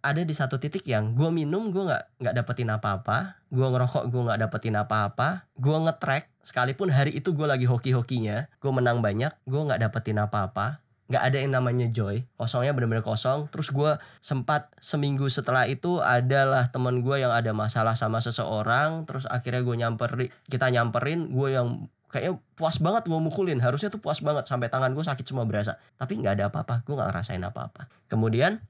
Ada 0.00 0.24
di 0.24 0.32
satu 0.32 0.56
titik 0.56 0.86
yang 0.86 1.12
gue 1.18 1.28
minum 1.28 1.74
gue 1.74 1.82
nggak 1.82 2.22
nggak 2.22 2.34
dapetin 2.38 2.70
apa-apa. 2.70 3.42
Gue 3.50 3.66
ngerokok 3.66 4.08
gue 4.08 4.22
nggak 4.30 4.40
dapetin 4.46 4.78
apa-apa. 4.78 5.50
Gue 5.58 5.76
ngetrek 5.76 6.30
sekalipun 6.40 6.88
hari 6.88 7.12
itu 7.12 7.36
gue 7.36 7.44
lagi 7.44 7.68
hoki-hokinya 7.68 8.48
gue 8.48 8.72
menang 8.72 9.04
banyak 9.04 9.32
gue 9.44 9.60
nggak 9.60 9.80
dapetin 9.84 10.16
apa-apa 10.16 10.80
nggak 11.10 11.22
ada 11.26 11.36
yang 11.42 11.52
namanya 11.58 11.90
joy. 11.90 12.22
Kosongnya 12.38 12.70
bener-bener 12.70 13.02
kosong. 13.02 13.50
Terus 13.50 13.74
gue 13.74 13.98
sempat 14.22 14.70
seminggu 14.78 15.26
setelah 15.26 15.66
itu 15.66 15.98
adalah 15.98 16.70
teman 16.70 17.02
gue 17.02 17.18
yang 17.18 17.34
ada 17.34 17.50
masalah 17.50 17.98
sama 17.98 18.22
seseorang. 18.22 19.04
Terus 19.10 19.26
akhirnya 19.26 19.66
gue 19.66 19.76
nyamperin 19.76 20.30
kita 20.46 20.70
nyamperin 20.70 21.34
gue 21.34 21.48
yang 21.50 21.90
kayaknya 22.14 22.38
puas 22.54 22.78
banget 22.78 23.10
gue 23.10 23.18
mukulin. 23.18 23.58
Harusnya 23.58 23.90
tuh 23.90 23.98
puas 23.98 24.22
banget 24.22 24.46
sampai 24.46 24.70
tangan 24.70 24.94
gue 24.94 25.02
sakit 25.02 25.26
semua 25.26 25.42
berasa. 25.50 25.82
Tapi 25.98 26.22
nggak 26.22 26.34
ada 26.38 26.44
apa-apa 26.54 26.86
gue 26.86 26.94
nggak 26.94 27.10
ngerasain 27.10 27.42
apa-apa. 27.42 27.90
Kemudian 28.06 28.62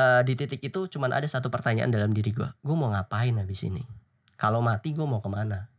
uh, 0.00 0.24
di 0.24 0.32
titik 0.32 0.64
itu 0.64 0.88
cuman 0.88 1.12
ada 1.12 1.28
satu 1.28 1.52
pertanyaan 1.52 1.92
dalam 1.92 2.16
diri 2.16 2.32
gue 2.32 2.48
gue 2.48 2.76
mau 2.76 2.88
ngapain 2.88 3.36
habis 3.36 3.68
ini? 3.68 3.84
Kalau 4.40 4.64
mati 4.64 4.96
gue 4.96 5.04
mau 5.04 5.20
ke 5.20 5.28
mana? 5.28 5.72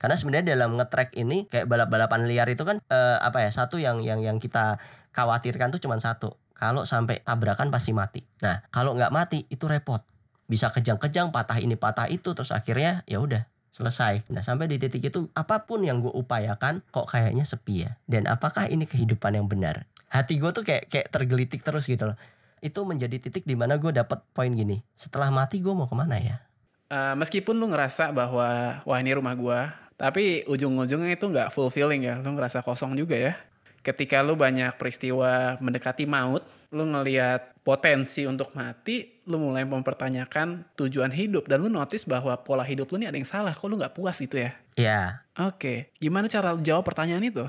Karena 0.00 0.16
sebenarnya 0.16 0.56
dalam 0.56 0.80
ngetrack 0.80 1.12
ini 1.20 1.44
kayak 1.44 1.68
balap-balapan 1.68 2.24
liar 2.24 2.48
itu 2.48 2.64
kan 2.64 2.80
uh, 2.88 3.20
apa 3.20 3.44
ya 3.44 3.52
satu 3.52 3.76
yang 3.76 4.00
yang 4.00 4.24
yang 4.24 4.40
kita 4.40 4.80
khawatirkan 5.14 5.74
tuh 5.74 5.80
cuma 5.82 5.98
satu 5.98 6.34
kalau 6.54 6.84
sampai 6.84 7.22
tabrakan 7.22 7.72
pasti 7.72 7.94
mati 7.94 8.20
nah 8.42 8.62
kalau 8.74 8.96
nggak 8.96 9.12
mati 9.12 9.46
itu 9.48 9.64
repot 9.66 10.02
bisa 10.50 10.74
kejang-kejang 10.74 11.30
patah 11.30 11.62
ini 11.62 11.78
patah 11.78 12.10
itu 12.10 12.34
terus 12.34 12.50
akhirnya 12.50 13.06
ya 13.06 13.22
udah 13.22 13.46
selesai. 13.70 14.26
Nah 14.34 14.42
sampai 14.42 14.66
di 14.66 14.76
titik 14.82 15.00
itu 15.00 15.30
apa 15.32 15.62
pun 15.62 15.86
yang 15.86 16.02
gue 16.02 16.10
upayakan 16.10 16.82
kok 16.90 17.06
kayaknya 17.06 17.46
sepi 17.46 17.86
ya. 17.86 17.94
Dan 18.04 18.26
apakah 18.26 18.66
ini 18.66 18.84
kehidupan 18.84 19.38
yang 19.38 19.46
benar? 19.46 19.86
Hati 20.10 20.42
gue 20.42 20.50
tuh 20.50 20.66
kayak 20.66 20.90
kayak 20.90 21.08
tergelitik 21.14 21.62
terus 21.62 21.86
gitu 21.86 22.10
loh. 22.10 22.18
Itu 22.58 22.82
menjadi 22.82 23.16
titik 23.16 23.46
di 23.46 23.54
mana 23.54 23.78
gue 23.78 23.94
dapet 23.94 24.20
poin 24.34 24.50
gini. 24.50 24.82
Setelah 24.98 25.30
mati 25.30 25.62
gue 25.62 25.70
mau 25.70 25.86
ke 25.86 25.94
mana 25.94 26.18
ya? 26.18 26.42
Uh, 26.90 27.14
meskipun 27.14 27.54
lu 27.54 27.70
ngerasa 27.70 28.10
bahwa 28.10 28.82
wah 28.82 28.98
ini 28.98 29.14
rumah 29.14 29.38
gue, 29.38 29.60
tapi 29.94 30.42
ujung-ujungnya 30.50 31.14
itu 31.14 31.30
nggak 31.30 31.54
fulfilling 31.54 32.02
ya, 32.02 32.18
lu 32.18 32.34
ngerasa 32.34 32.66
kosong 32.66 32.98
juga 32.98 33.14
ya. 33.14 33.38
Ketika 33.80 34.20
lu 34.20 34.36
banyak 34.36 34.76
peristiwa 34.76 35.56
mendekati 35.56 36.04
maut, 36.04 36.44
lu 36.68 36.84
ngelihat 36.84 37.56
potensi 37.64 38.28
untuk 38.28 38.52
mati, 38.52 39.24
lu 39.24 39.40
mulai 39.40 39.64
mempertanyakan 39.64 40.76
tujuan 40.76 41.08
hidup 41.10 41.48
dan 41.48 41.64
lu 41.64 41.72
notice 41.72 42.04
bahwa 42.04 42.36
pola 42.44 42.64
hidup 42.64 42.92
lu 42.92 43.00
ini 43.00 43.08
ada 43.08 43.16
yang 43.16 43.28
salah, 43.28 43.56
kok 43.56 43.64
lu 43.64 43.80
nggak 43.80 43.96
puas 43.96 44.20
gitu 44.20 44.36
ya? 44.36 44.52
Iya. 44.76 45.24
Oke, 45.40 45.56
okay. 45.56 45.78
gimana 45.96 46.28
cara 46.28 46.52
lu 46.52 46.60
jawab 46.60 46.84
pertanyaan 46.84 47.24
itu? 47.24 47.48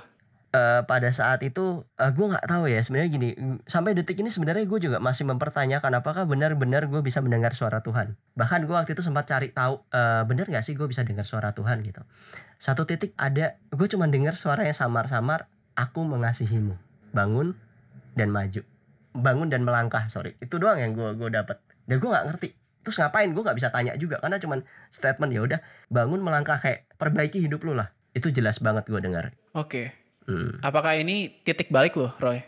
eh, 0.52 0.82
pada 0.86 1.10
saat 1.10 1.42
itu 1.42 1.84
eh, 1.98 2.12
gue 2.12 2.26
nggak 2.28 2.46
tahu 2.46 2.64
ya 2.68 2.80
sebenarnya 2.84 3.10
gini 3.10 3.30
sampai 3.66 3.96
detik 3.96 4.20
ini 4.20 4.30
sebenarnya 4.30 4.68
gue 4.68 4.80
juga 4.80 4.98
masih 5.00 5.26
mempertanyakan 5.28 6.04
apakah 6.04 6.28
benar-benar 6.28 6.92
gue 6.92 7.02
bisa 7.02 7.24
mendengar 7.24 7.56
suara 7.56 7.80
Tuhan 7.80 8.20
bahkan 8.36 8.64
gue 8.68 8.76
waktu 8.76 8.94
itu 8.94 9.04
sempat 9.04 9.28
cari 9.28 9.50
tahu 9.52 9.82
eh, 9.92 10.24
benar 10.28 10.46
nggak 10.52 10.64
sih 10.64 10.76
gue 10.76 10.88
bisa 10.88 11.02
dengar 11.08 11.24
suara 11.24 11.56
Tuhan 11.56 11.82
gitu 11.82 12.04
satu 12.62 12.86
titik 12.86 13.16
ada 13.18 13.58
gue 13.72 13.88
cuma 13.90 14.06
dengar 14.12 14.36
suara 14.36 14.68
yang 14.68 14.76
samar-samar 14.78 15.48
aku 15.76 16.04
mengasihimu. 16.04 16.76
Bangun 17.12 17.56
dan 18.16 18.32
maju. 18.32 18.62
Bangun 19.12 19.48
dan 19.52 19.68
melangkah 19.68 20.08
sorry. 20.08 20.36
Itu 20.40 20.60
doang 20.60 20.80
yang 20.80 20.96
gue 20.96 21.16
gue 21.16 21.30
dapat 21.32 21.60
dan 21.88 22.00
gue 22.00 22.10
nggak 22.10 22.26
ngerti. 22.32 22.50
Terus 22.82 22.98
ngapain? 22.98 23.30
Gue 23.36 23.44
nggak 23.46 23.58
bisa 23.58 23.70
tanya 23.70 23.94
juga. 24.00 24.18
Karena 24.24 24.42
cuman 24.42 24.60
statement 24.90 25.32
ya 25.36 25.42
udah 25.44 25.60
bangun 25.92 26.24
melangkah 26.24 26.58
kayak 26.58 26.90
perbaiki 26.98 27.44
hidup 27.44 27.62
lu 27.68 27.78
lah. 27.78 27.94
Itu 28.12 28.34
jelas 28.34 28.60
banget 28.60 28.88
gue 28.90 29.00
dengar. 29.00 29.36
Oke. 29.54 29.94
Hmm. 30.26 30.58
Apakah 30.64 30.98
ini 30.98 31.42
titik 31.44 31.74
balik 31.74 31.98
lo, 31.98 32.14
Roy? 32.22 32.42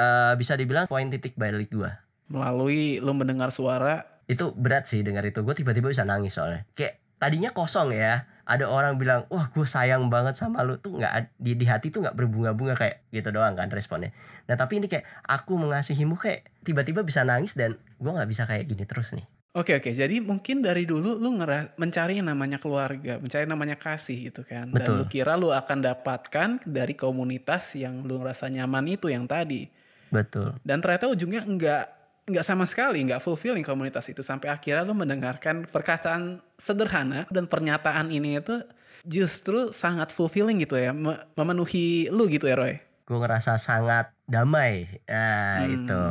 Eh, 0.00 0.32
bisa 0.40 0.56
dibilang 0.56 0.88
poin 0.88 1.06
titik 1.12 1.36
balik 1.36 1.68
gue 1.68 1.90
Melalui 2.30 3.02
lu 3.02 3.12
mendengar 3.12 3.52
suara. 3.52 4.22
Itu 4.30 4.54
berat 4.54 4.86
sih 4.86 5.02
dengar 5.02 5.26
itu. 5.26 5.42
Gue 5.42 5.52
tiba-tiba 5.52 5.90
bisa 5.90 6.06
nangis 6.06 6.38
soalnya. 6.38 6.62
Kayak 6.78 7.02
tadinya 7.20 7.52
kosong 7.52 7.92
ya 7.92 8.24
ada 8.48 8.66
orang 8.66 8.96
bilang 8.98 9.28
wah 9.30 9.46
gue 9.52 9.62
sayang 9.62 10.08
banget 10.10 10.34
sama 10.34 10.64
lu 10.64 10.80
tuh 10.80 10.98
nggak 10.98 11.36
di 11.38 11.54
di 11.54 11.66
hati 11.68 11.92
tuh 11.92 12.02
nggak 12.02 12.16
berbunga-bunga 12.16 12.74
kayak 12.74 13.06
gitu 13.14 13.30
doang 13.30 13.54
kan 13.54 13.68
responnya 13.70 14.10
nah 14.48 14.56
tapi 14.56 14.80
ini 14.82 14.88
kayak 14.88 15.04
aku 15.28 15.54
mengasihimu 15.54 16.18
kayak 16.18 16.48
tiba-tiba 16.64 17.04
bisa 17.04 17.22
nangis 17.22 17.54
dan 17.54 17.78
gue 18.00 18.10
nggak 18.10 18.26
bisa 18.26 18.48
kayak 18.48 18.66
gini 18.66 18.82
terus 18.88 19.14
nih 19.14 19.28
Oke 19.50 19.74
oke, 19.74 19.90
jadi 19.90 20.22
mungkin 20.22 20.62
dari 20.62 20.86
dulu 20.86 21.18
lu 21.18 21.42
ngera 21.42 21.74
mencari 21.74 22.22
yang 22.22 22.30
namanya 22.30 22.62
keluarga, 22.62 23.18
mencari 23.18 23.50
namanya 23.50 23.74
kasih 23.74 24.30
gitu 24.30 24.46
kan. 24.46 24.70
Dan 24.70 24.78
Betul. 24.78 24.94
lu 24.94 25.04
kira 25.10 25.34
lu 25.34 25.50
akan 25.50 25.90
dapatkan 25.90 26.62
dari 26.62 26.94
komunitas 26.94 27.74
yang 27.74 28.06
lu 28.06 28.22
rasa 28.22 28.46
nyaman 28.46 28.94
itu 28.94 29.10
yang 29.10 29.26
tadi. 29.26 29.66
betul 30.14 30.54
Dan 30.62 30.78
ternyata 30.78 31.10
ujungnya 31.10 31.42
enggak 31.42 31.99
enggak 32.30 32.46
sama 32.46 32.64
sekali, 32.64 33.02
enggak 33.02 33.18
fulfilling 33.18 33.60
komunitas 33.60 34.06
itu 34.06 34.22
sampai 34.22 34.48
akhirnya 34.48 34.82
lu 34.82 34.94
mendengarkan 34.94 35.66
perkataan 35.66 36.38
sederhana 36.54 37.26
dan 37.28 37.44
pernyataan 37.44 38.08
ini 38.08 38.38
itu 38.38 38.62
justru 39.02 39.70
sangat 39.70 40.10
fulfilling 40.10 40.58
gitu 40.58 40.76
ya, 40.76 40.92
me- 40.92 41.18
memenuhi 41.34 42.06
lu 42.08 42.26
gitu 42.26 42.46
ya 42.46 42.54
Roy. 42.54 42.78
gue 43.02 43.18
ngerasa 43.18 43.58
sangat 43.58 44.14
damai 44.22 45.02
nah 45.02 45.66
Hmm. 45.66 45.74
itu 45.74 46.04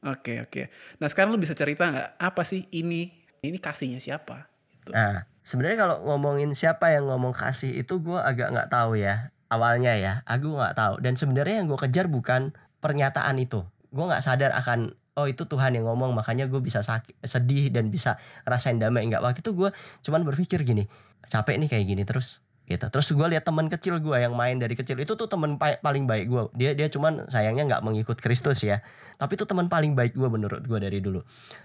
Oke 0.00 0.40
oke. 0.40 0.62
Nah 0.96 1.10
sekarang 1.10 1.34
lu 1.34 1.38
bisa 1.38 1.52
cerita 1.52 1.84
nggak 1.84 2.16
apa 2.16 2.42
sih 2.42 2.64
ini? 2.70 3.10
Ini 3.42 3.58
kasihnya 3.58 3.98
siapa? 3.98 4.46
Gitu. 4.70 4.94
Nah, 4.94 5.26
sebenarnya 5.42 5.74
kalau 5.76 5.96
ngomongin 6.06 6.54
siapa 6.54 6.94
yang 6.94 7.10
ngomong 7.10 7.34
kasih 7.34 7.74
itu 7.76 7.98
gue 7.98 8.14
agak 8.14 8.54
nggak 8.54 8.70
tahu 8.70 8.94
ya 8.94 9.28
awalnya 9.50 9.98
ya, 9.98 10.12
aku 10.24 10.54
nggak 10.54 10.72
tahu. 10.72 10.94
Dan 11.02 11.18
sebenarnya 11.18 11.60
yang 11.60 11.66
gue 11.66 11.76
kejar 11.76 12.06
bukan 12.06 12.54
pernyataan 12.78 13.36
itu. 13.42 13.66
Gue 13.90 14.04
nggak 14.06 14.22
sadar 14.22 14.54
akan 14.54 14.94
oh 15.18 15.26
itu 15.26 15.44
Tuhan 15.44 15.74
yang 15.74 15.90
ngomong 15.90 16.14
makanya 16.14 16.46
gue 16.46 16.62
bisa 16.62 16.80
sakit, 16.80 17.18
sedih 17.26 17.74
dan 17.74 17.90
bisa 17.90 18.14
ngerasain 18.46 18.78
damai 18.78 19.04
nggak. 19.10 19.18
Waktu 19.18 19.42
itu 19.42 19.52
gue 19.52 19.70
cuman 20.06 20.22
berpikir 20.22 20.62
gini, 20.62 20.86
capek 21.26 21.58
nih 21.58 21.68
kayak 21.68 21.84
gini 21.84 22.02
terus 22.06 22.46
gitu. 22.70 22.86
Terus 22.86 23.06
gue 23.10 23.26
lihat 23.34 23.42
teman 23.42 23.66
kecil 23.66 23.98
gue 23.98 24.16
yang 24.16 24.38
main 24.38 24.54
dari 24.60 24.78
kecil 24.78 24.94
itu 25.00 25.18
tuh 25.18 25.26
teman 25.26 25.58
pa- 25.58 25.80
paling 25.82 26.06
baik 26.06 26.30
gue. 26.30 26.42
Dia 26.54 26.70
dia 26.78 26.86
cuman 26.86 27.26
sayangnya 27.26 27.66
nggak 27.66 27.82
mengikut 27.82 28.22
Kristus 28.22 28.62
ya. 28.62 28.78
Tapi 29.18 29.34
itu 29.34 29.44
teman 29.48 29.66
paling 29.66 29.98
baik 29.98 30.14
gue 30.14 30.28
menurut 30.30 30.62
gue 30.62 30.78
dari 30.78 31.02
dulu. 31.02 31.24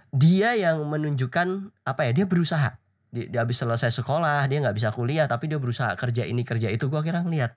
Dia 0.10 0.58
yang 0.58 0.82
menunjukkan 0.90 1.48
apa 1.86 2.10
ya? 2.10 2.12
Dia 2.16 2.26
berusaha 2.26 2.82
dia, 3.14 3.30
dia 3.30 3.40
habis 3.46 3.62
selesai 3.62 3.94
sekolah 3.94 4.50
dia 4.50 4.58
nggak 4.66 4.74
bisa 4.74 4.90
kuliah 4.90 5.30
tapi 5.30 5.46
dia 5.46 5.62
berusaha 5.62 5.94
kerja 5.94 6.26
ini 6.26 6.42
kerja 6.42 6.74
itu 6.74 6.90
gua 6.90 7.06
kira 7.06 7.22
ngeliat 7.22 7.54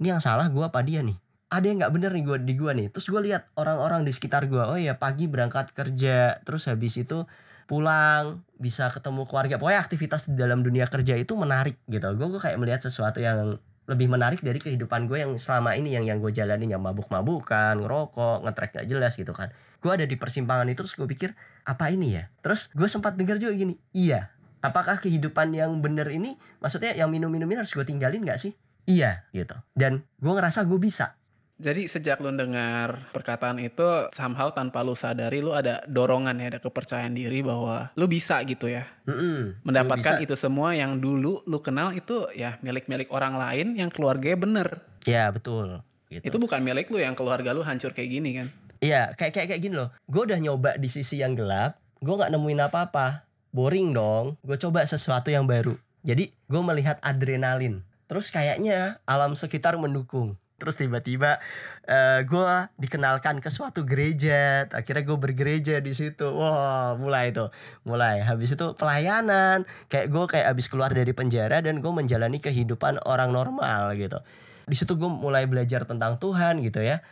ini 0.00 0.16
yang 0.16 0.24
salah 0.24 0.48
gua 0.48 0.72
apa 0.72 0.80
dia 0.80 1.04
nih 1.04 1.20
ada 1.54 1.66
yang 1.70 1.78
nggak 1.78 1.94
bener 1.94 2.10
nih 2.10 2.24
gua 2.26 2.38
di 2.42 2.54
gua 2.58 2.72
nih. 2.74 2.90
Terus 2.90 3.06
gua 3.06 3.22
lihat 3.22 3.46
orang-orang 3.54 4.02
di 4.02 4.10
sekitar 4.10 4.50
gua 4.50 4.74
oh 4.74 4.78
ya 4.78 4.98
pagi 4.98 5.30
berangkat 5.30 5.70
kerja 5.70 6.42
terus 6.42 6.66
habis 6.66 6.98
itu 6.98 7.22
pulang 7.64 8.44
bisa 8.60 8.88
ketemu 8.92 9.24
keluarga. 9.24 9.56
Pokoknya 9.56 9.80
aktivitas 9.80 10.28
di 10.32 10.36
dalam 10.36 10.60
dunia 10.60 10.88
kerja 10.88 11.16
itu 11.16 11.32
menarik 11.36 11.80
gitu. 11.88 12.12
Gue 12.16 12.28
gue 12.28 12.40
kayak 12.40 12.60
melihat 12.60 12.84
sesuatu 12.84 13.24
yang 13.24 13.56
lebih 13.84 14.08
menarik 14.08 14.40
dari 14.40 14.56
kehidupan 14.56 15.04
gue 15.08 15.20
yang 15.20 15.32
selama 15.36 15.76
ini 15.76 15.92
yang 15.92 16.08
yang 16.08 16.18
gue 16.20 16.32
jalanin 16.32 16.72
yang 16.72 16.80
mabuk-mabukan 16.80 17.76
ngerokok 17.84 18.48
ngetrek 18.48 18.70
gak 18.80 18.86
jelas 18.88 19.12
gitu 19.16 19.32
kan. 19.36 19.52
Gue 19.80 19.92
ada 19.92 20.08
di 20.08 20.16
persimpangan 20.16 20.64
itu 20.72 20.80
terus 20.80 20.96
gue 20.96 21.08
pikir 21.08 21.36
apa 21.68 21.92
ini 21.92 22.16
ya? 22.16 22.24
Terus 22.40 22.72
gue 22.72 22.88
sempat 22.88 23.16
dengar 23.16 23.36
juga 23.36 23.52
gini 23.52 23.76
iya 23.92 24.32
apakah 24.64 24.96
kehidupan 24.96 25.52
yang 25.52 25.76
bener 25.84 26.08
ini 26.08 26.40
maksudnya 26.64 26.96
yang 26.96 27.12
minum-minum 27.12 27.44
ini 27.44 27.60
harus 27.60 27.76
gue 27.76 27.84
tinggalin 27.84 28.24
gak 28.24 28.40
sih? 28.40 28.56
Iya 28.88 29.28
gitu. 29.36 29.56
Dan 29.76 30.04
gue 30.20 30.32
ngerasa 30.32 30.64
gue 30.64 30.80
bisa 30.80 31.16
Jadi 31.54 31.86
sejak 31.86 32.18
lu 32.18 32.34
dengar 32.34 33.14
perkataan 33.14 33.62
itu 33.62 34.10
somehow 34.10 34.50
tanpa 34.50 34.82
lu 34.82 34.98
sadari 34.98 35.38
lu 35.38 35.54
ada 35.54 35.86
dorongan 35.86 36.34
ya, 36.42 36.46
ada 36.50 36.60
kepercayaan 36.60 37.14
diri 37.14 37.46
bahwa 37.46 37.94
lu 37.94 38.10
bisa 38.10 38.42
gitu 38.42 38.66
ya. 38.66 38.90
Mm-mm. 39.06 39.62
Mendapatkan 39.62 40.18
itu 40.18 40.34
semua 40.34 40.74
yang 40.74 40.98
dulu 40.98 41.46
lu 41.46 41.58
kenal 41.62 41.94
itu 41.94 42.26
ya 42.34 42.58
milik-milik 42.58 43.06
orang 43.14 43.38
lain 43.38 43.78
yang 43.78 43.90
keluarganya 43.90 44.38
bener. 44.38 44.68
ya 45.04 45.28
betul 45.28 45.84
gitu. 46.08 46.24
Itu 46.30 46.36
bukan 46.38 46.62
milik 46.62 46.88
lu 46.90 47.02
yang 47.02 47.18
keluarga 47.18 47.50
lu 47.50 47.66
hancur 47.66 47.90
kayak 47.90 48.10
gini 48.10 48.30
kan. 48.38 48.46
Iya, 48.78 49.16
kayak 49.16 49.32
kayak 49.32 49.46
kayak 49.54 49.62
gini 49.62 49.74
loh. 49.78 49.90
Gue 50.06 50.28
udah 50.28 50.38
nyoba 50.38 50.76
di 50.76 50.86
sisi 50.90 51.22
yang 51.22 51.32
gelap, 51.34 51.80
gue 51.98 52.14
nggak 52.14 52.30
nemuin 52.30 52.60
apa-apa. 52.70 53.26
Boring 53.54 53.94
dong. 53.94 54.34
Gue 54.42 54.58
coba 54.58 54.82
sesuatu 54.82 55.30
yang 55.30 55.46
baru. 55.46 55.78
Jadi 56.02 56.34
gue 56.50 56.62
melihat 56.66 56.98
adrenalin. 57.00 57.80
Terus 58.10 58.28
kayaknya 58.28 59.00
alam 59.08 59.32
sekitar 59.38 59.78
mendukung. 59.80 60.36
Terus 60.54 60.74
tiba-tiba 60.78 61.42
eh 61.84 62.22
gue 62.24 62.50
dikenalkan 62.78 63.42
ke 63.42 63.50
suatu 63.50 63.82
gereja. 63.82 64.64
Akhirnya 64.70 65.02
gue 65.02 65.18
bergereja 65.18 65.82
di 65.82 65.92
situ. 65.92 66.30
Wah, 66.30 66.94
mulai 66.94 67.34
tuh, 67.34 67.50
mulai. 67.82 68.22
Habis 68.22 68.54
itu 68.54 68.66
pelayanan. 68.78 69.66
Kayak 69.90 70.06
gue 70.14 70.24
kayak 70.30 70.46
habis 70.54 70.66
keluar 70.70 70.94
dari 70.94 71.10
penjara 71.10 71.60
dan 71.60 71.82
gue 71.82 71.92
menjalani 71.92 72.38
kehidupan 72.38 73.02
orang 73.04 73.34
normal 73.34 73.94
gitu. 73.98 74.18
Di 74.64 74.76
situ 74.78 74.96
gue 74.96 75.10
mulai 75.10 75.44
belajar 75.44 75.84
tentang 75.84 76.16
Tuhan 76.16 76.62
gitu 76.64 76.80
ya 76.80 77.04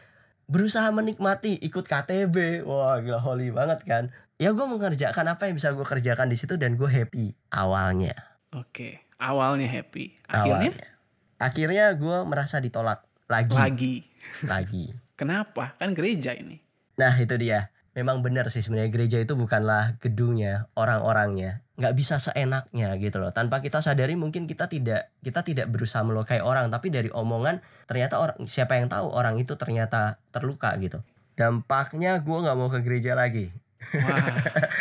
berusaha 0.51 0.91
menikmati 0.93 1.57
ikut 1.65 1.87
KTB 1.87 2.67
wah 2.67 3.01
gila 3.01 3.23
holy 3.23 3.55
banget 3.55 3.81
kan 3.89 4.05
ya 4.37 4.53
gue 4.53 4.67
mengerjakan 4.67 5.33
apa 5.33 5.49
yang 5.49 5.57
bisa 5.57 5.73
gue 5.73 5.87
kerjakan 5.87 6.29
di 6.29 6.37
situ 6.37 6.61
dan 6.61 6.77
gue 6.77 6.91
happy 6.91 7.33
awalnya 7.55 8.13
Oke, 8.53 9.09
awalnya 9.17 9.65
happy. 9.65 10.13
Akhirnya 10.29 10.77
awalnya 10.77 10.93
akhirnya 11.41 11.87
gue 11.97 12.17
merasa 12.29 12.61
ditolak 12.61 13.01
lagi 13.33 13.57
lagi. 13.57 13.95
lagi 14.45 14.85
Kenapa? 15.23 15.79
Kan 15.81 15.97
gereja 15.97 16.37
ini. 16.37 16.61
nah 17.01 17.17
itu 17.17 17.33
dia 17.41 17.73
memang 17.97 18.21
benar 18.21 18.53
sih 18.53 18.61
sebenarnya 18.61 18.91
gereja 18.93 19.19
itu 19.21 19.33
bukanlah 19.33 19.97
gedungnya 20.01 20.69
orang-orangnya 20.77 21.65
nggak 21.81 21.95
bisa 21.97 22.21
seenaknya 22.21 22.93
gitu 23.01 23.17
loh 23.17 23.33
tanpa 23.33 23.65
kita 23.65 23.81
sadari 23.81 24.13
mungkin 24.17 24.45
kita 24.45 24.69
tidak 24.69 25.09
kita 25.25 25.41
tidak 25.41 25.67
berusaha 25.73 26.05
melukai 26.05 26.45
orang 26.45 26.69
tapi 26.69 26.93
dari 26.93 27.09
omongan 27.09 27.65
ternyata 27.89 28.21
orang 28.21 28.45
siapa 28.45 28.77
yang 28.77 28.93
tahu 28.93 29.09
orang 29.09 29.41
itu 29.41 29.57
ternyata 29.57 30.21
terluka 30.33 30.73
gitu 30.81 31.01
dampaknya 31.37 32.21
gue 32.21 32.37
nggak 32.45 32.57
mau 32.61 32.69
ke 32.69 32.81
gereja 32.85 33.17
lagi 33.17 33.49
Wah, 33.99 34.31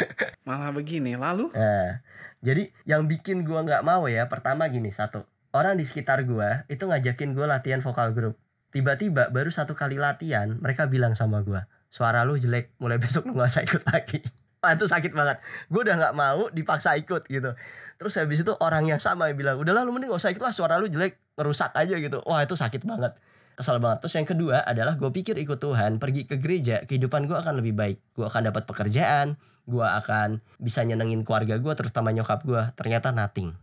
malah 0.47 0.69
begini. 0.69 1.17
Lalu? 1.17 1.49
Nah, 1.57 2.05
jadi 2.37 2.69
yang 2.85 3.09
bikin 3.09 3.41
gua 3.41 3.65
nggak 3.65 3.81
mau 3.81 4.05
ya 4.05 4.29
pertama 4.29 4.69
gini 4.69 4.93
satu 4.93 5.25
orang 5.51 5.79
di 5.79 5.85
sekitar 5.87 6.23
gua 6.27 6.63
itu 6.71 6.83
ngajakin 6.83 7.35
gua 7.35 7.47
latihan 7.47 7.79
vokal 7.79 8.11
grup. 8.15 8.35
Tiba-tiba 8.71 9.27
baru 9.29 9.51
satu 9.51 9.75
kali 9.75 9.99
latihan 9.99 10.55
mereka 10.59 10.87
bilang 10.87 11.15
sama 11.15 11.43
gua 11.43 11.67
suara 11.91 12.23
lu 12.23 12.39
jelek 12.39 12.71
mulai 12.79 12.97
besok 13.03 13.27
lu 13.27 13.35
nggak 13.35 13.51
usah 13.51 13.63
ikut 13.67 13.83
lagi. 13.91 14.23
Wah 14.61 14.77
itu 14.77 14.85
sakit 14.85 15.11
banget. 15.17 15.41
Gue 15.73 15.81
udah 15.81 15.97
nggak 15.97 16.15
mau 16.15 16.47
dipaksa 16.53 16.93
ikut 16.93 17.25
gitu. 17.27 17.51
Terus 17.97 18.13
habis 18.21 18.45
itu 18.45 18.53
orang 18.61 18.85
yang 18.85 19.01
sama 19.01 19.33
yang 19.33 19.37
bilang 19.37 19.57
udahlah 19.57 19.81
lu 19.81 19.89
mending 19.89 20.13
gak 20.13 20.21
usah 20.21 20.31
ikut 20.33 20.41
lah 20.41 20.53
suara 20.53 20.77
lu 20.77 20.85
jelek 20.85 21.17
ngerusak 21.33 21.73
aja 21.73 21.97
gitu. 21.97 22.21
Wah 22.29 22.45
itu 22.45 22.53
sakit 22.53 22.85
banget. 22.85 23.17
Kesal 23.57 23.81
banget. 23.81 24.05
Terus 24.05 24.13
yang 24.21 24.29
kedua 24.29 24.61
adalah 24.61 25.01
gue 25.01 25.09
pikir 25.09 25.33
ikut 25.41 25.57
Tuhan 25.57 25.97
pergi 25.97 26.29
ke 26.29 26.37
gereja 26.37 26.85
kehidupan 26.85 27.25
gue 27.25 27.33
akan 27.41 27.57
lebih 27.57 27.73
baik. 27.73 27.97
Gue 28.13 28.29
akan 28.29 28.53
dapat 28.53 28.69
pekerjaan, 28.69 29.41
gue 29.65 29.81
akan 29.81 30.45
bisa 30.61 30.85
nyenengin 30.85 31.25
keluarga 31.25 31.57
gue 31.57 31.73
terutama 31.73 32.13
nyokap 32.13 32.45
gue 32.45 32.61
ternyata 32.77 33.09
nothing 33.09 33.53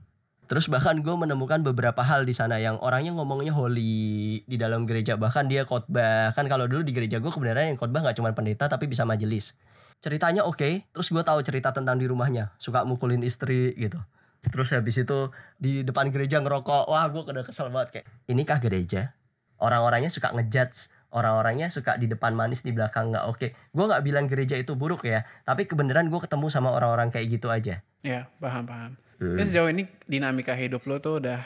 terus 0.49 0.67
bahkan 0.73 0.97
gue 1.05 1.13
menemukan 1.13 1.61
beberapa 1.61 2.01
hal 2.01 2.25
di 2.25 2.33
sana 2.33 2.57
yang 2.57 2.81
orangnya 2.81 3.13
ngomongnya 3.13 3.53
holy 3.53 4.41
di 4.49 4.57
dalam 4.57 4.89
gereja. 4.89 5.21
Bahkan 5.21 5.47
dia 5.53 5.69
khotbah. 5.69 6.33
Kan 6.33 6.49
kalau 6.49 6.65
dulu 6.65 6.81
di 6.81 6.97
gereja 6.97 7.21
gue 7.21 7.29
kebenaran 7.29 7.77
yang 7.77 7.79
khotbah 7.79 8.01
nggak 8.01 8.17
cuma 8.17 8.33
pendeta 8.33 8.65
tapi 8.65 8.89
bisa 8.89 9.05
majelis. 9.05 9.61
Ceritanya 10.01 10.49
oke 10.49 10.89
terus 10.89 11.13
gue 11.13 11.21
tahu 11.21 11.45
cerita 11.45 11.77
tentang 11.77 12.01
di 12.01 12.09
rumahnya. 12.09 12.57
Suka 12.57 12.89
mukulin 12.89 13.21
istri 13.21 13.77
gitu. 13.77 14.01
Terus 14.49 14.73
habis 14.73 14.97
itu 14.97 15.29
di 15.61 15.85
depan 15.85 16.09
gereja 16.09 16.41
ngerokok. 16.41 16.89
Wah 16.89 17.05
gue 17.13 17.23
udah 17.29 17.45
kesel 17.45 17.69
banget 17.69 18.01
kayak 18.01 18.07
inikah 18.33 18.57
gereja? 18.59 19.13
Orang-orangnya 19.61 20.09
suka 20.09 20.33
ngejudge. 20.33 20.97
Orang-orangnya 21.13 21.69
suka 21.73 21.97
di 21.97 22.05
depan 22.09 22.33
manis 22.33 22.65
di 22.65 22.73
belakang 22.73 23.13
nggak 23.13 23.25
oke. 23.29 23.53
Gue 23.53 23.85
nggak 23.85 24.01
bilang 24.01 24.25
gereja 24.25 24.57
itu 24.57 24.73
buruk 24.81 25.05
ya 25.05 25.29
tapi 25.45 25.69
kebenaran 25.69 26.09
gue 26.09 26.21
ketemu 26.25 26.49
sama 26.49 26.73
orang-orang 26.73 27.13
kayak 27.13 27.37
gitu 27.37 27.53
aja. 27.53 27.85
Ya, 28.01 28.33
paham, 28.41 28.65
paham. 28.65 28.97
Hmm. 29.19 29.39
Sejauh 29.39 29.71
ini 29.71 29.87
dinamika 30.07 30.55
hidup 30.55 30.87
lo 30.87 31.03
tuh 31.03 31.19
udah 31.23 31.43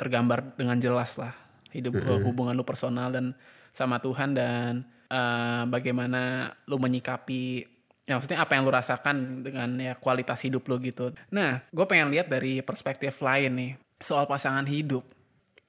tergambar 0.00 0.56
dengan 0.56 0.80
jelas 0.80 1.20
lah. 1.20 1.36
Hidup 1.70 1.94
Hmm. 1.96 2.24
hubungan 2.24 2.56
lo 2.56 2.64
personal 2.64 3.12
dan 3.12 3.36
sama 3.70 4.02
Tuhan 4.02 4.34
dan 4.34 4.82
uh, 5.12 5.68
bagaimana 5.70 6.52
lu 6.66 6.80
menyikapi 6.80 7.68
ya 8.08 8.18
maksudnya 8.18 8.42
apa 8.42 8.58
yang 8.58 8.66
lu 8.66 8.72
rasakan 8.74 9.46
dengan 9.46 9.70
ya 9.78 9.94
kualitas 9.94 10.42
hidup 10.42 10.66
lu 10.66 10.82
gitu. 10.82 11.14
Nah, 11.30 11.62
gue 11.70 11.86
pengen 11.86 12.10
lihat 12.10 12.26
dari 12.26 12.58
perspektif 12.58 13.22
lain 13.22 13.52
nih 13.54 13.72
soal 14.02 14.26
pasangan 14.26 14.66
hidup. 14.66 15.06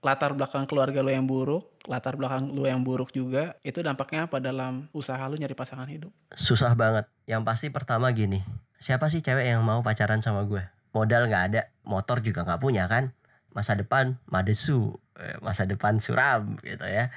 Latar 0.02 0.34
belakang 0.34 0.66
keluarga 0.66 1.06
lu 1.06 1.14
yang 1.14 1.30
buruk, 1.30 1.78
latar 1.86 2.18
belakang 2.18 2.50
lu 2.50 2.66
yang 2.66 2.82
buruk 2.82 3.14
juga, 3.14 3.54
itu 3.62 3.86
dampaknya 3.86 4.26
apa 4.26 4.42
dalam 4.42 4.90
usaha 4.98 5.22
lu 5.30 5.38
nyari 5.38 5.54
pasangan 5.54 5.86
hidup? 5.86 6.10
Susah 6.34 6.74
banget. 6.74 7.06
Yang 7.30 7.42
pasti 7.46 7.68
pertama 7.70 8.10
gini, 8.10 8.42
siapa 8.82 9.14
sih 9.14 9.22
cewek 9.22 9.46
yang 9.46 9.62
mau 9.62 9.86
pacaran 9.86 10.18
sama 10.18 10.42
gue? 10.50 10.66
Modal 10.92 11.32
nggak 11.32 11.44
ada, 11.52 11.62
motor 11.88 12.20
juga 12.20 12.44
nggak 12.44 12.60
punya 12.60 12.86
kan? 12.92 13.16
Masa 13.56 13.76
depan 13.76 14.20
madesu, 14.28 15.00
eh, 15.20 15.40
masa 15.40 15.64
depan 15.64 16.00
suram 16.00 16.60
gitu 16.60 16.84
ya. 16.84 17.12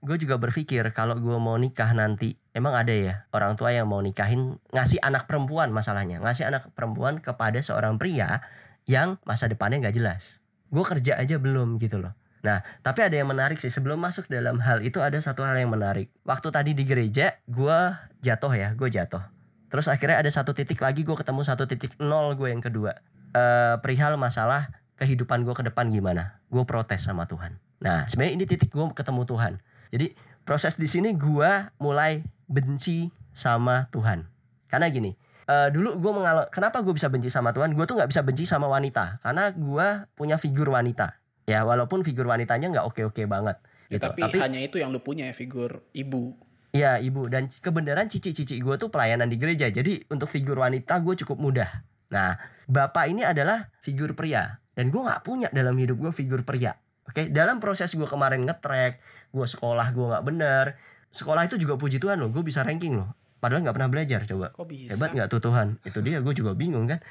Gue 0.00 0.16
juga 0.16 0.40
berpikir 0.40 0.82
kalau 0.96 1.14
gue 1.20 1.36
mau 1.36 1.54
nikah 1.60 1.92
nanti 1.92 2.40
emang 2.56 2.72
ada 2.72 2.90
ya 2.90 3.28
orang 3.36 3.52
tua 3.54 3.70
yang 3.70 3.84
mau 3.84 4.00
nikahin 4.00 4.56
ngasih 4.72 4.98
anak 5.04 5.28
perempuan 5.28 5.70
masalahnya. 5.70 6.18
Ngasih 6.24 6.48
anak 6.48 6.72
perempuan 6.72 7.20
kepada 7.20 7.60
seorang 7.60 8.00
pria 8.00 8.40
yang 8.88 9.20
masa 9.28 9.46
depannya 9.46 9.86
nggak 9.86 9.96
jelas. 10.00 10.40
Gue 10.72 10.82
kerja 10.82 11.20
aja 11.20 11.36
belum 11.36 11.76
gitu 11.78 12.00
loh. 12.00 12.16
Nah 12.40 12.64
tapi 12.80 13.04
ada 13.04 13.14
yang 13.14 13.28
menarik 13.28 13.60
sih 13.60 13.68
sebelum 13.68 14.00
masuk 14.00 14.26
dalam 14.32 14.56
hal 14.64 14.80
itu 14.80 15.04
ada 15.04 15.20
satu 15.20 15.44
hal 15.44 15.54
yang 15.60 15.68
menarik. 15.68 16.08
Waktu 16.24 16.48
tadi 16.48 16.70
di 16.72 16.88
gereja 16.88 17.36
gue 17.44 17.78
jatuh 18.24 18.52
ya 18.56 18.72
gue 18.72 18.88
jatuh. 18.88 19.22
Terus 19.70 19.86
akhirnya 19.86 20.18
ada 20.18 20.30
satu 20.32 20.56
titik 20.56 20.80
lagi 20.80 21.04
gue 21.04 21.14
ketemu 21.14 21.44
satu 21.44 21.68
titik 21.68 21.94
nol 22.00 22.34
gue 22.34 22.48
yang 22.48 22.64
kedua 22.64 22.96
uh, 23.34 23.78
perihal 23.82 24.16
masalah 24.16 24.70
kehidupan 25.00 25.42
gue 25.42 25.54
ke 25.56 25.64
depan 25.66 25.88
gimana 25.88 26.40
gue 26.48 26.64
protes 26.68 27.04
sama 27.04 27.24
Tuhan 27.26 27.56
nah 27.80 28.04
sebenarnya 28.06 28.34
ini 28.36 28.44
titik 28.44 28.70
gue 28.70 28.84
ketemu 28.92 29.22
Tuhan 29.24 29.52
jadi 29.90 30.14
proses 30.46 30.78
di 30.78 30.86
sini 30.86 31.14
gue 31.14 31.50
mulai 31.82 32.22
benci 32.50 33.10
sama 33.30 33.86
Tuhan. 33.94 34.26
Karena 34.66 34.86
gini, 34.90 35.14
uh, 35.50 35.70
dulu 35.70 35.98
gue 35.98 36.12
mengalami 36.14 36.48
kenapa 36.50 36.82
gue 36.82 36.94
bisa 36.94 37.10
benci 37.10 37.30
sama 37.30 37.54
Tuhan? 37.54 37.74
Gue 37.74 37.86
tuh 37.86 37.98
nggak 37.98 38.10
bisa 38.10 38.22
benci 38.22 38.46
sama 38.46 38.70
wanita 38.70 39.22
karena 39.22 39.50
gue 39.54 39.86
punya 40.14 40.38
figur 40.38 40.70
wanita. 40.70 41.18
Ya 41.46 41.66
walaupun 41.66 42.06
figur 42.06 42.26
wanitanya 42.30 42.70
nggak 42.70 42.86
oke-oke 42.86 43.26
banget. 43.26 43.58
Ya, 43.90 43.98
gitu. 43.98 44.06
tapi, 44.06 44.20
tapi 44.22 44.38
hanya 44.38 44.60
itu 44.62 44.78
yang 44.78 44.94
lu 44.94 45.02
punya 45.02 45.26
ya 45.26 45.34
figur 45.34 45.82
ibu. 45.90 46.38
Iya 46.70 47.02
ibu 47.02 47.26
dan 47.26 47.50
kebenaran 47.50 48.06
cici-cici 48.06 48.62
gue 48.62 48.74
tuh 48.78 48.94
pelayanan 48.94 49.26
di 49.26 49.34
gereja. 49.38 49.66
Jadi 49.66 50.06
untuk 50.06 50.30
figur 50.30 50.62
wanita 50.62 51.02
gue 51.02 51.18
cukup 51.26 51.38
mudah. 51.42 51.70
Nah 52.10 52.36
bapak 52.70 53.10
ini 53.10 53.26
adalah 53.26 53.70
figur 53.82 54.14
pria 54.14 54.60
dan 54.74 54.90
gue 54.94 55.02
nggak 55.02 55.22
punya 55.26 55.48
dalam 55.50 55.74
hidup 55.78 55.98
gue 55.98 56.12
figur 56.14 56.46
pria. 56.46 56.78
Oke, 57.10 57.26
dalam 57.26 57.58
proses 57.58 57.90
gue 57.90 58.06
kemarin 58.06 58.46
ngetrek, 58.46 59.02
gue 59.34 59.46
sekolah 59.46 59.90
gue 59.90 60.06
nggak 60.14 60.24
bener. 60.24 60.78
Sekolah 61.10 61.42
itu 61.42 61.58
juga 61.58 61.74
puji 61.74 61.98
Tuhan 61.98 62.22
loh, 62.22 62.30
gue 62.30 62.46
bisa 62.46 62.62
ranking 62.62 62.94
loh. 62.94 63.18
Padahal 63.42 63.66
nggak 63.66 63.74
pernah 63.74 63.90
belajar 63.90 64.20
coba. 64.30 64.54
Kok 64.54 64.66
bisa? 64.70 64.94
Hebat 64.94 65.10
nggak 65.16 65.26
tuh 65.26 65.42
Tuhan? 65.42 65.82
Itu 65.82 65.98
dia, 66.06 66.22
gue 66.22 66.34
juga 66.36 66.54
bingung 66.54 66.86
kan. 66.86 67.02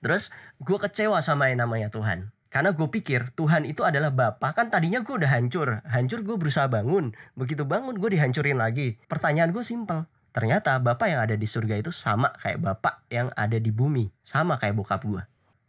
Terus 0.00 0.30
gue 0.62 0.78
kecewa 0.78 1.18
sama 1.18 1.50
yang 1.50 1.66
namanya 1.66 1.90
Tuhan. 1.90 2.30
Karena 2.50 2.74
gue 2.74 2.88
pikir 2.90 3.30
Tuhan 3.34 3.62
itu 3.62 3.86
adalah 3.86 4.10
Bapak. 4.10 4.58
Kan 4.58 4.66
tadinya 4.74 5.02
gue 5.02 5.14
udah 5.14 5.30
hancur. 5.30 5.82
Hancur 5.86 6.26
gue 6.26 6.36
berusaha 6.38 6.66
bangun. 6.66 7.14
Begitu 7.38 7.62
bangun 7.62 7.94
gue 7.94 8.10
dihancurin 8.10 8.58
lagi. 8.58 8.98
Pertanyaan 9.06 9.54
gue 9.54 9.62
simpel. 9.62 10.10
Ternyata 10.30 10.78
Bapak 10.78 11.10
yang 11.10 11.20
ada 11.22 11.34
di 11.34 11.46
surga 11.46 11.78
itu 11.78 11.90
sama 11.90 12.30
kayak 12.38 12.62
Bapak 12.62 13.06
yang 13.10 13.30
ada 13.34 13.58
di 13.58 13.74
bumi. 13.74 14.10
Sama 14.22 14.56
kayak 14.56 14.78
bokap 14.78 15.02
gue. 15.02 15.22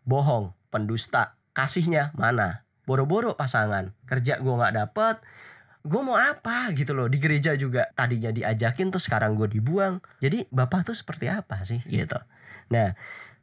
Bohong, 0.05 0.53
pendusta, 0.69 1.37
kasihnya 1.53 2.13
mana? 2.13 2.65
boro-boro 2.91 3.37
pasangan 3.37 3.93
kerja 4.09 4.43
gue 4.43 4.51
nggak 4.51 4.75
dapet 4.75 5.15
gue 5.81 6.01
mau 6.03 6.19
apa 6.19 6.75
gitu 6.75 6.91
loh 6.91 7.07
di 7.07 7.23
gereja 7.23 7.55
juga 7.55 7.87
tadinya 7.95 8.35
diajakin 8.35 8.91
tuh 8.91 8.99
sekarang 8.99 9.39
gue 9.39 9.47
dibuang 9.47 10.03
jadi 10.19 10.43
bapak 10.51 10.91
tuh 10.91 10.95
seperti 10.97 11.31
apa 11.31 11.63
sih 11.63 11.79
gitu 11.87 12.19
nah 12.67 12.91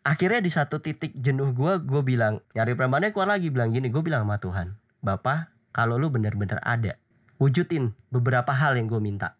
akhirnya 0.04 0.44
di 0.44 0.52
satu 0.52 0.84
titik 0.84 1.16
jenuh 1.16 1.56
gue 1.56 1.80
gue 1.80 2.02
bilang 2.04 2.44
nyari 2.52 2.76
premannya 2.76 3.10
keluar 3.16 3.40
lagi 3.40 3.48
bilang 3.48 3.72
gini 3.72 3.88
gue 3.88 4.02
bilang 4.04 4.28
sama 4.28 4.36
Tuhan 4.36 4.68
bapak 5.00 5.48
kalau 5.72 5.96
lu 5.96 6.12
bener-bener 6.12 6.60
ada 6.62 7.00
wujudin 7.40 7.96
beberapa 8.12 8.52
hal 8.52 8.76
yang 8.76 8.90
gue 8.90 9.00
minta 9.00 9.37